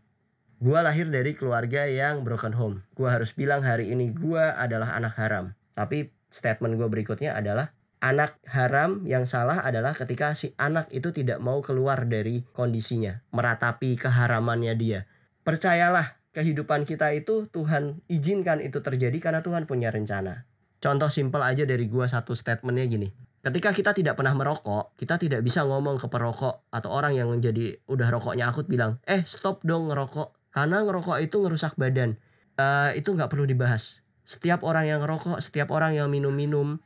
Gua 0.63 0.87
lahir 0.87 1.11
dari 1.11 1.35
keluarga 1.35 1.91
yang 1.91 2.23
broken 2.23 2.55
home. 2.55 2.87
Gua 2.95 3.19
harus 3.19 3.35
bilang 3.35 3.67
hari 3.67 3.91
ini 3.91 4.15
gua 4.15 4.55
adalah 4.55 4.95
anak 4.95 5.19
haram. 5.19 5.59
Tapi 5.79 6.11
statement 6.27 6.75
gue 6.75 6.91
berikutnya 6.91 7.39
adalah 7.39 7.71
anak 8.03 8.43
haram 8.51 9.07
yang 9.07 9.31
salah 9.31 9.63
adalah 9.63 9.95
ketika 9.95 10.35
si 10.35 10.59
anak 10.59 10.91
itu 10.91 11.15
tidak 11.15 11.39
mau 11.39 11.63
keluar 11.63 12.03
dari 12.11 12.43
kondisinya, 12.51 13.23
meratapi 13.31 13.95
keharamannya 13.95 14.75
dia. 14.75 15.07
Percayalah, 15.47 16.19
kehidupan 16.35 16.83
kita 16.83 17.15
itu 17.15 17.47
Tuhan 17.47 18.03
izinkan 18.11 18.59
itu 18.59 18.83
terjadi 18.83 19.15
karena 19.23 19.41
Tuhan 19.47 19.71
punya 19.71 19.95
rencana. 19.95 20.51
Contoh 20.79 21.11
simpel 21.11 21.43
aja 21.43 21.63
dari 21.63 21.87
gua 21.91 22.11
satu 22.11 22.35
statementnya 22.35 22.87
gini. 22.87 23.11
Ketika 23.39 23.71
kita 23.71 23.95
tidak 23.95 24.19
pernah 24.19 24.35
merokok, 24.35 24.99
kita 24.99 25.15
tidak 25.15 25.47
bisa 25.47 25.63
ngomong 25.63 25.99
ke 26.03 26.11
perokok 26.11 26.71
atau 26.75 26.91
orang 26.91 27.15
yang 27.15 27.31
menjadi 27.31 27.79
udah 27.87 28.11
rokoknya 28.11 28.51
akut 28.51 28.67
bilang, 28.67 28.99
eh 29.07 29.23
stop 29.27 29.63
dong 29.63 29.91
ngerokok. 29.91 30.51
Karena 30.51 30.83
ngerokok 30.83 31.23
itu 31.23 31.39
ngerusak 31.39 31.79
badan. 31.79 32.19
Eh, 32.59 32.99
itu 32.99 33.15
nggak 33.15 33.31
perlu 33.31 33.47
dibahas. 33.47 34.03
Setiap 34.29 34.61
orang 34.61 34.85
yang 34.85 35.01
ngerokok, 35.01 35.41
setiap 35.41 35.73
orang 35.73 35.97
yang 35.97 36.13
minum-minum, 36.13 36.77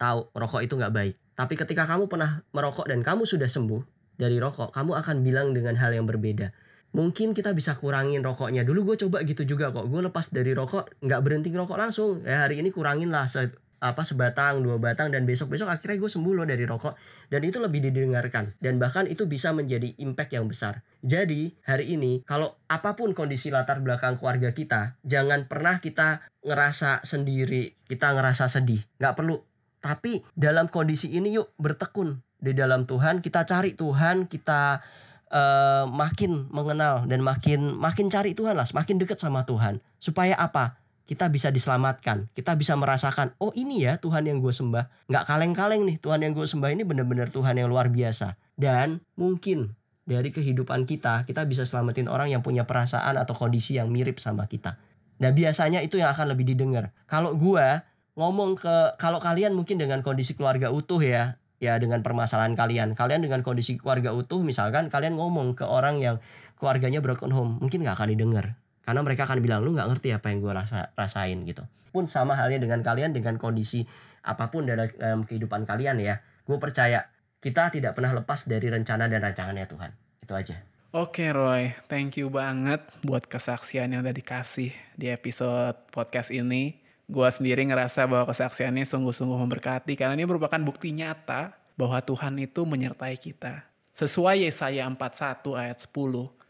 tahu 0.00 0.32
rokok 0.32 0.64
itu 0.64 0.72
nggak 0.72 0.94
baik. 0.96 1.14
Tapi 1.36 1.52
ketika 1.60 1.84
kamu 1.84 2.08
pernah 2.08 2.40
merokok 2.56 2.88
dan 2.88 3.04
kamu 3.04 3.28
sudah 3.28 3.44
sembuh 3.44 3.84
dari 4.16 4.40
rokok, 4.40 4.72
kamu 4.72 4.96
akan 4.96 5.20
bilang 5.20 5.52
dengan 5.52 5.76
hal 5.76 5.92
yang 5.92 6.08
berbeda. 6.08 6.48
Mungkin 6.96 7.36
kita 7.36 7.52
bisa 7.52 7.76
kurangin 7.76 8.24
rokoknya. 8.24 8.64
Dulu 8.64 8.88
gue 8.88 8.96
coba 9.04 9.20
gitu 9.20 9.44
juga 9.44 9.68
kok. 9.68 9.84
Gue 9.84 10.00
lepas 10.00 10.32
dari 10.32 10.56
rokok, 10.56 11.04
nggak 11.04 11.20
berhenti 11.20 11.52
ngerokok 11.52 11.76
langsung. 11.76 12.24
Ya 12.24 12.48
hari 12.48 12.64
ini 12.64 12.72
kurangin 12.72 13.12
lah 13.12 13.28
se- 13.28 13.52
apa 13.78 14.02
sebatang, 14.02 14.66
dua 14.66 14.82
batang 14.82 15.14
dan 15.14 15.22
besok-besok 15.22 15.70
akhirnya 15.70 16.02
gue 16.02 16.10
sembuh 16.10 16.34
loh 16.34 16.46
dari 16.46 16.66
rokok 16.66 16.98
dan 17.30 17.46
itu 17.46 17.62
lebih 17.62 17.78
didengarkan 17.86 18.58
dan 18.58 18.82
bahkan 18.82 19.06
itu 19.06 19.30
bisa 19.30 19.54
menjadi 19.54 19.94
impact 20.02 20.34
yang 20.34 20.50
besar. 20.50 20.82
Jadi 21.06 21.54
hari 21.62 21.94
ini 21.94 22.26
kalau 22.26 22.58
apa 22.66 22.98
pun 22.98 23.14
kondisi 23.14 23.54
latar 23.54 23.78
belakang 23.78 24.18
keluarga 24.18 24.50
kita, 24.50 24.98
jangan 25.06 25.46
pernah 25.46 25.78
kita 25.78 26.26
ngerasa 26.48 27.04
sendiri, 27.04 27.76
kita 27.84 28.16
ngerasa 28.16 28.48
sedih. 28.48 28.80
Nggak 28.96 29.14
perlu. 29.14 29.36
Tapi 29.78 30.24
dalam 30.34 30.66
kondisi 30.66 31.12
ini 31.14 31.36
yuk 31.36 31.54
bertekun 31.60 32.18
di 32.40 32.56
dalam 32.56 32.88
Tuhan, 32.88 33.22
kita 33.22 33.46
cari 33.46 33.76
Tuhan, 33.78 34.26
kita 34.26 34.82
eh, 35.30 35.84
makin 35.86 36.48
mengenal 36.50 37.06
dan 37.06 37.20
makin 37.22 37.76
makin 37.76 38.08
cari 38.10 38.32
Tuhan 38.34 38.58
lah, 38.58 38.66
semakin 38.66 38.96
dekat 38.98 39.20
sama 39.20 39.44
Tuhan. 39.46 39.78
Supaya 40.00 40.34
apa? 40.34 40.80
Kita 41.08 41.32
bisa 41.32 41.48
diselamatkan, 41.48 42.28
kita 42.36 42.52
bisa 42.52 42.76
merasakan, 42.76 43.32
oh 43.40 43.48
ini 43.56 43.88
ya 43.88 43.96
Tuhan 43.96 44.28
yang 44.28 44.44
gue 44.44 44.52
sembah. 44.52 45.08
Nggak 45.08 45.24
kaleng-kaleng 45.24 45.88
nih, 45.88 45.96
Tuhan 45.96 46.20
yang 46.20 46.36
gue 46.36 46.44
sembah 46.44 46.68
ini 46.68 46.84
benar-benar 46.84 47.32
Tuhan 47.32 47.56
yang 47.56 47.72
luar 47.72 47.88
biasa. 47.88 48.36
Dan 48.60 49.00
mungkin 49.16 49.72
dari 50.08 50.32
kehidupan 50.32 50.88
kita, 50.88 51.28
kita 51.28 51.44
bisa 51.44 51.68
selamatin 51.68 52.08
orang 52.08 52.32
yang 52.32 52.40
punya 52.40 52.64
perasaan 52.64 53.20
atau 53.20 53.36
kondisi 53.36 53.76
yang 53.76 53.92
mirip 53.92 54.20
sama 54.20 54.48
kita. 54.48 54.80
Nah 55.18 55.30
biasanya 55.34 55.82
itu 55.82 55.98
yang 55.98 56.10
akan 56.14 56.34
lebih 56.34 56.46
didengar. 56.46 56.94
Kalau 57.10 57.34
gua 57.34 57.86
ngomong 58.18 58.58
ke 58.58 58.98
kalau 58.98 59.22
kalian 59.22 59.54
mungkin 59.54 59.78
dengan 59.78 60.02
kondisi 60.02 60.34
keluarga 60.34 60.70
utuh 60.74 60.98
ya, 61.02 61.38
ya 61.58 61.78
dengan 61.78 62.02
permasalahan 62.02 62.54
kalian, 62.58 62.94
kalian 62.98 63.22
dengan 63.22 63.42
kondisi 63.42 63.78
keluarga 63.78 64.14
utuh 64.14 64.42
misalkan 64.42 64.90
kalian 64.90 65.18
ngomong 65.18 65.58
ke 65.58 65.66
orang 65.66 65.98
yang 65.98 66.16
keluarganya 66.58 66.98
broken 66.98 67.30
home, 67.30 67.58
mungkin 67.62 67.82
nggak 67.86 67.98
akan 67.98 68.14
didengar. 68.14 68.58
Karena 68.82 69.04
mereka 69.04 69.28
akan 69.28 69.38
bilang 69.44 69.60
lu 69.62 69.74
nggak 69.76 69.90
ngerti 69.90 70.14
apa 70.14 70.32
yang 70.32 70.38
gua 70.42 70.64
rasa 70.64 70.94
rasain 70.94 71.42
gitu. 71.46 71.62
Pun 71.90 72.06
sama 72.06 72.38
halnya 72.38 72.62
dengan 72.62 72.84
kalian 72.84 73.10
dengan 73.16 73.40
kondisi 73.40 73.82
apa 74.28 74.52
pun 74.52 74.68
dalam, 74.68 74.92
dalam 74.98 75.24
kehidupan 75.24 75.64
kalian 75.64 75.96
ya. 76.02 76.20
Gue 76.44 76.60
percaya 76.60 77.08
kita 77.40 77.72
tidak 77.72 77.96
pernah 77.96 78.12
lepas 78.12 78.44
dari 78.44 78.68
rencana 78.68 79.08
dan 79.08 79.24
rancangannya 79.24 79.66
Tuhan. 79.68 79.90
Itu 80.20 80.32
aja. 80.36 80.67
Oke 80.88 81.28
Roy, 81.36 81.76
thank 81.84 82.16
you 82.16 82.32
banget 82.32 82.80
buat 83.04 83.20
kesaksian 83.28 83.92
yang 83.92 84.00
udah 84.00 84.16
dikasih 84.16 84.72
di 84.96 85.12
episode 85.12 85.76
podcast 85.92 86.32
ini. 86.32 86.80
Gua 87.04 87.28
sendiri 87.28 87.60
ngerasa 87.68 88.08
bahwa 88.08 88.24
kesaksiannya 88.24 88.88
sungguh-sungguh 88.88 89.36
memberkati 89.36 89.92
karena 90.00 90.16
ini 90.16 90.24
merupakan 90.24 90.56
bukti 90.64 90.96
nyata 90.96 91.52
bahwa 91.76 92.00
Tuhan 92.00 92.40
itu 92.40 92.64
menyertai 92.64 93.20
kita. 93.20 93.68
Sesuai 93.92 94.48
Yesaya 94.48 94.88
41 94.88 95.60
ayat 95.60 95.76
10, 95.76 95.92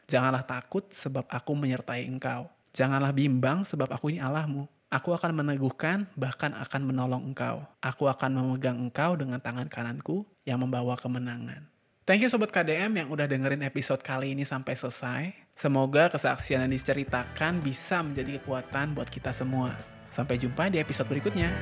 janganlah 0.07 0.47
takut 0.47 0.86
sebab 0.86 1.26
aku 1.26 1.59
menyertai 1.59 2.07
engkau. 2.07 2.47
Janganlah 2.70 3.11
bimbang 3.11 3.66
sebab 3.66 3.91
aku 3.91 4.14
ini 4.14 4.22
Allahmu. 4.22 4.70
Aku 4.86 5.18
akan 5.18 5.34
meneguhkan 5.34 6.07
bahkan 6.14 6.55
akan 6.55 6.86
menolong 6.86 7.34
engkau. 7.34 7.66
Aku 7.82 8.07
akan 8.07 8.39
memegang 8.39 8.78
engkau 8.78 9.18
dengan 9.18 9.43
tangan 9.43 9.66
kananku 9.66 10.22
yang 10.47 10.62
membawa 10.62 10.95
kemenangan. 10.95 11.66
Thank 12.09 12.24
you 12.24 12.32
Sobat 12.32 12.48
KDM 12.48 13.04
yang 13.04 13.12
udah 13.12 13.28
dengerin 13.28 13.61
episode 13.68 14.00
kali 14.00 14.32
ini 14.32 14.40
sampai 14.40 14.72
selesai. 14.72 15.52
Semoga 15.52 16.09
kesaksian 16.09 16.64
yang 16.64 16.72
diceritakan 16.72 17.61
bisa 17.61 18.00
menjadi 18.00 18.40
kekuatan 18.40 18.96
buat 18.96 19.12
kita 19.12 19.28
semua. 19.36 19.76
Sampai 20.09 20.40
jumpa 20.40 20.72
di 20.72 20.80
episode 20.80 21.04
berikutnya. 21.04 21.52